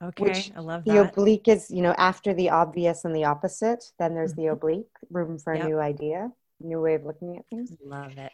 Okay, 0.00 0.22
Which 0.22 0.52
I 0.56 0.60
love 0.60 0.84
that. 0.84 0.92
The 0.92 1.08
oblique 1.08 1.48
is, 1.48 1.70
you 1.70 1.82
know, 1.82 1.92
after 1.98 2.32
the 2.32 2.50
obvious 2.50 3.04
and 3.04 3.14
the 3.14 3.24
opposite, 3.24 3.84
then 3.98 4.14
there's 4.14 4.32
mm-hmm. 4.32 4.42
the 4.42 4.46
oblique, 4.52 4.86
room 5.10 5.38
for 5.38 5.52
a 5.52 5.58
yep. 5.58 5.66
new 5.66 5.80
idea, 5.80 6.30
new 6.60 6.80
way 6.80 6.94
of 6.94 7.04
looking 7.04 7.36
at 7.36 7.46
things. 7.48 7.72
Love 7.84 8.16
it. 8.16 8.32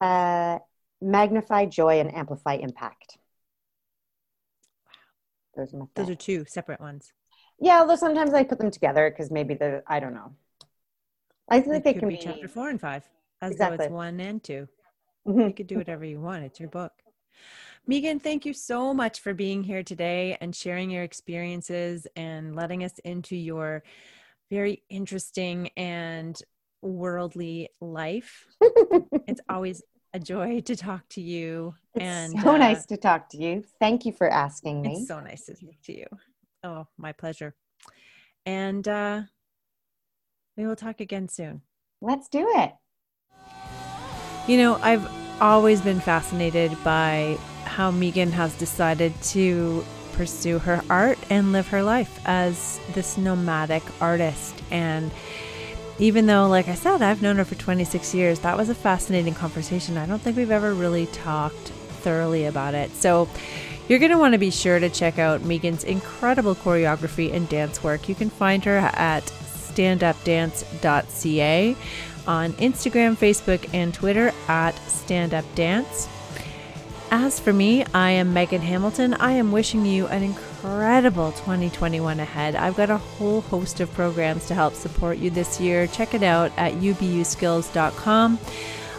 Uh, 0.00 0.60
magnify 1.00 1.66
joy 1.66 1.98
and 1.98 2.14
amplify 2.14 2.54
impact. 2.54 3.18
Wow. 4.86 4.92
Those 5.56 5.74
are 5.74 5.78
my 5.78 5.86
Those 5.96 6.10
are 6.10 6.14
two 6.14 6.44
separate 6.46 6.80
ones. 6.80 7.12
Yeah, 7.60 7.80
although 7.80 7.96
sometimes 7.96 8.32
I 8.32 8.42
put 8.42 8.58
them 8.58 8.70
together 8.70 9.10
because 9.10 9.30
maybe 9.30 9.54
the 9.54 9.82
I 9.86 10.00
don't 10.00 10.14
know. 10.14 10.32
I 11.48 11.60
think 11.60 11.84
they 11.84 11.94
can 11.94 12.08
be, 12.08 12.16
be 12.16 12.22
chapter 12.22 12.48
four 12.48 12.70
and 12.70 12.80
five, 12.80 13.08
as 13.42 13.52
exactly. 13.52 13.76
though 13.76 13.84
it's 13.84 13.92
one 13.92 14.20
and 14.20 14.42
2 14.42 14.68
mm-hmm. 15.26 15.40
You 15.40 15.52
could 15.52 15.66
do 15.66 15.76
whatever 15.76 16.04
you 16.04 16.20
want. 16.20 16.44
It's 16.44 16.60
your 16.60 16.68
book. 16.68 16.92
Meagan, 17.86 18.20
thank 18.20 18.46
you 18.46 18.52
so 18.54 18.94
much 18.94 19.20
for 19.20 19.34
being 19.34 19.62
here 19.62 19.82
today 19.82 20.36
and 20.40 20.54
sharing 20.54 20.90
your 20.90 21.02
experiences 21.02 22.06
and 22.14 22.54
letting 22.54 22.84
us 22.84 22.98
into 23.04 23.34
your 23.34 23.82
very 24.50 24.82
interesting 24.88 25.70
and 25.76 26.40
worldly 26.82 27.68
life. 27.80 28.46
it's 29.26 29.40
always 29.48 29.82
a 30.12 30.18
joy 30.18 30.60
to 30.60 30.76
talk 30.76 31.08
to 31.10 31.20
you. 31.20 31.74
It's 31.94 32.04
and 32.04 32.40
so 32.40 32.54
uh, 32.54 32.58
nice 32.58 32.86
to 32.86 32.96
talk 32.96 33.28
to 33.30 33.38
you. 33.38 33.64
Thank 33.78 34.04
you 34.04 34.12
for 34.12 34.28
asking 34.30 34.82
me. 34.82 34.98
It's 34.98 35.08
so 35.08 35.20
nice 35.20 35.46
to 35.46 35.56
speak 35.56 35.82
to 35.84 35.96
you. 35.96 36.06
Oh, 36.62 36.86
my 36.98 37.12
pleasure. 37.12 37.54
And 38.44 38.86
uh, 38.86 39.22
we 40.56 40.66
will 40.66 40.76
talk 40.76 41.00
again 41.00 41.28
soon. 41.28 41.62
Let's 42.00 42.28
do 42.28 42.46
it. 42.56 42.72
You 44.46 44.58
know, 44.58 44.78
I've 44.82 45.08
always 45.40 45.80
been 45.80 46.00
fascinated 46.00 46.76
by 46.84 47.38
how 47.64 47.90
Meagan 47.90 48.32
has 48.32 48.54
decided 48.56 49.12
to 49.22 49.84
pursue 50.12 50.58
her 50.58 50.82
art 50.90 51.18
and 51.30 51.52
live 51.52 51.68
her 51.68 51.82
life 51.82 52.20
as 52.26 52.78
this 52.92 53.16
nomadic 53.16 53.82
artist. 54.02 54.54
And 54.70 55.10
even 55.98 56.26
though, 56.26 56.48
like 56.48 56.68
I 56.68 56.74
said, 56.74 57.02
I've 57.02 57.22
known 57.22 57.36
her 57.36 57.44
for 57.44 57.54
26 57.54 58.14
years, 58.14 58.40
that 58.40 58.56
was 58.56 58.68
a 58.68 58.74
fascinating 58.74 59.34
conversation. 59.34 59.96
I 59.96 60.06
don't 60.06 60.20
think 60.20 60.36
we've 60.36 60.50
ever 60.50 60.74
really 60.74 61.06
talked 61.06 61.68
thoroughly 62.02 62.46
about 62.46 62.74
it. 62.74 62.90
So, 62.92 63.28
you're 63.90 63.98
going 63.98 64.12
to 64.12 64.18
want 64.18 64.34
to 64.34 64.38
be 64.38 64.52
sure 64.52 64.78
to 64.78 64.88
check 64.88 65.18
out 65.18 65.42
Meagan's 65.42 65.82
incredible 65.82 66.54
choreography 66.54 67.34
and 67.34 67.48
dance 67.48 67.82
work. 67.82 68.08
You 68.08 68.14
can 68.14 68.30
find 68.30 68.64
her 68.64 68.76
at 68.76 69.24
standupdance.ca 69.24 71.76
on 72.28 72.52
Instagram, 72.52 73.16
Facebook, 73.16 73.68
and 73.74 73.92
Twitter 73.92 74.28
at 74.46 74.76
standupdance. 74.76 76.08
As 77.10 77.40
for 77.40 77.52
me, 77.52 77.84
I 77.92 78.12
am 78.12 78.32
Megan 78.32 78.60
Hamilton. 78.60 79.14
I 79.14 79.32
am 79.32 79.50
wishing 79.50 79.84
you 79.84 80.06
an 80.06 80.22
incredible 80.22 81.32
2021 81.32 82.20
ahead. 82.20 82.54
I've 82.54 82.76
got 82.76 82.90
a 82.90 82.98
whole 82.98 83.40
host 83.40 83.80
of 83.80 83.92
programs 83.92 84.46
to 84.46 84.54
help 84.54 84.74
support 84.74 85.18
you 85.18 85.30
this 85.30 85.60
year. 85.60 85.88
Check 85.88 86.14
it 86.14 86.22
out 86.22 86.52
at 86.56 86.74
ubuskills.com. 86.74 88.38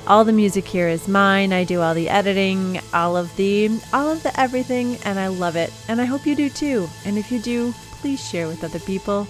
All 0.07 0.25
the 0.25 0.33
music 0.33 0.67
here 0.67 0.87
is 0.87 1.07
mine. 1.07 1.53
I 1.53 1.63
do 1.63 1.81
all 1.81 1.93
the 1.93 2.09
editing, 2.09 2.79
all 2.93 3.15
of 3.15 3.33
the 3.35 3.69
all 3.93 4.09
of 4.09 4.23
the 4.23 4.37
everything, 4.39 4.97
and 5.05 5.19
I 5.19 5.27
love 5.27 5.55
it. 5.55 5.71
And 5.87 6.01
I 6.01 6.05
hope 6.05 6.25
you 6.25 6.35
do 6.35 6.49
too. 6.49 6.89
And 7.05 7.17
if 7.17 7.31
you 7.31 7.39
do, 7.39 7.71
please 8.01 8.25
share 8.25 8.47
with 8.47 8.63
other 8.63 8.79
people. 8.79 9.27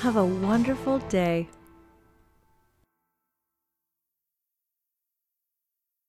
Have 0.00 0.16
a 0.16 0.24
wonderful 0.24 0.98
day. 1.08 1.48